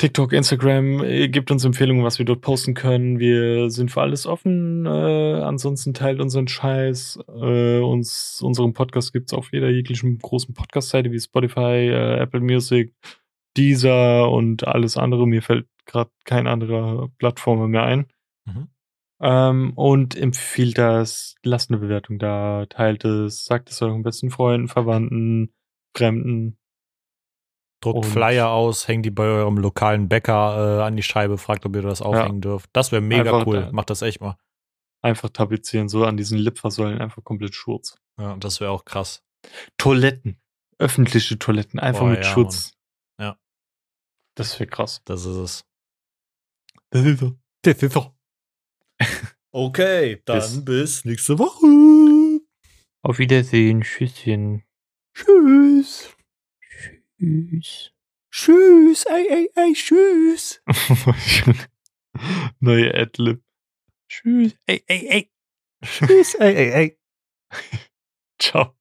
TikTok, 0.00 0.32
Instagram, 0.32 1.04
äh, 1.04 1.28
gibt 1.28 1.50
uns 1.50 1.62
Empfehlungen, 1.62 2.04
was 2.04 2.18
wir 2.18 2.24
dort 2.24 2.40
posten 2.40 2.72
können. 2.72 3.18
Wir 3.18 3.68
sind 3.68 3.90
für 3.90 4.00
alles 4.00 4.26
offen. 4.26 4.86
Äh, 4.86 4.88
ansonsten 4.88 5.92
teilt 5.92 6.20
unseren 6.20 6.48
Scheiß. 6.48 7.18
Äh, 7.28 7.80
uns, 7.80 8.40
unseren 8.40 8.72
Podcast 8.72 9.12
gibt's 9.12 9.34
auf 9.34 9.52
jeder 9.52 9.68
jeglichen 9.68 10.18
großen 10.18 10.54
Podcast-Seite 10.54 11.12
wie 11.12 11.20
Spotify, 11.20 11.90
äh, 11.90 12.18
Apple 12.18 12.40
Music, 12.40 12.94
Deezer 13.58 14.30
und 14.30 14.66
alles 14.66 14.96
andere. 14.96 15.28
Mir 15.28 15.42
fällt 15.42 15.66
gerade 15.84 16.10
kein 16.24 16.46
anderer 16.46 17.10
Plattform 17.18 17.70
mehr 17.70 17.82
ein. 17.82 18.06
Mhm. 18.46 18.68
Ähm, 19.20 19.72
und 19.74 20.16
empfiehlt 20.16 20.78
das, 20.78 21.34
lasst 21.42 21.70
eine 21.70 21.78
Bewertung 21.78 22.18
da, 22.18 22.64
teilt 22.70 23.04
es, 23.04 23.44
sagt 23.44 23.68
es 23.68 23.82
euren 23.82 24.02
besten 24.02 24.30
Freunden, 24.30 24.68
Verwandten, 24.68 25.52
Fremden, 25.94 26.56
Druckt 27.80 28.04
und 28.04 28.04
Flyer 28.04 28.50
aus, 28.50 28.88
hängt 28.88 29.06
die 29.06 29.10
bei 29.10 29.24
eurem 29.24 29.56
lokalen 29.56 30.08
Bäcker 30.08 30.80
äh, 30.80 30.82
an 30.82 30.96
die 30.96 31.02
Scheibe, 31.02 31.38
fragt, 31.38 31.64
ob 31.64 31.74
ihr 31.74 31.82
das 31.82 32.02
aufhängen 32.02 32.36
ja. 32.36 32.50
dürft. 32.50 32.68
Das 32.74 32.92
wäre 32.92 33.00
mega 33.00 33.32
einfach, 33.32 33.46
cool. 33.46 33.70
Macht 33.72 33.90
das 33.90 34.02
echt 34.02 34.20
mal. 34.20 34.36
Einfach 35.02 35.30
tapezieren, 35.30 35.88
so 35.88 36.04
an 36.04 36.18
diesen 36.18 36.38
Litfaßsäulen, 36.38 37.00
einfach 37.00 37.24
komplett 37.24 37.54
Schurz. 37.54 37.98
Ja, 38.18 38.36
das 38.36 38.60
wäre 38.60 38.70
auch 38.70 38.84
krass. 38.84 39.24
Toiletten. 39.78 40.40
Öffentliche 40.78 41.38
Toiletten, 41.38 41.80
einfach 41.80 42.00
Boah, 42.00 42.10
mit 42.10 42.24
ja, 42.24 42.30
Schutz. 42.30 42.74
Mann. 43.18 43.28
Ja. 43.28 43.38
Das 44.34 44.58
wäre 44.60 44.68
krass. 44.68 45.02
Das 45.04 45.24
ist 45.24 45.36
es. 45.36 45.64
Das 46.90 47.04
ist 47.04 47.20
so. 47.20 47.38
Das 47.62 47.82
ist 47.82 47.92
so. 47.92 48.14
okay, 49.52 50.22
dann 50.26 50.38
bis, 50.38 50.64
bis 50.64 51.04
nächste 51.04 51.38
Woche. 51.38 52.40
Auf 53.02 53.18
Wiedersehen. 53.18 53.82
Tschüsschen. 53.82 54.64
Tschüss. 55.14 56.14
Tschüss. 57.20 57.92
Tschüss, 58.32 59.04
ey, 59.04 59.26
ey, 59.28 59.50
ey, 59.54 59.72
tschüss. 59.74 60.62
Neue 62.60 62.94
Adlib. 62.94 63.42
Tschüss, 64.08 64.56
ey, 64.66 64.82
ey, 64.86 65.08
ey. 65.08 65.30
Tschüss, 65.84 66.34
ey, 66.36 66.54
ey, 66.56 66.70
ey. 66.72 66.98
Ciao. 68.40 68.79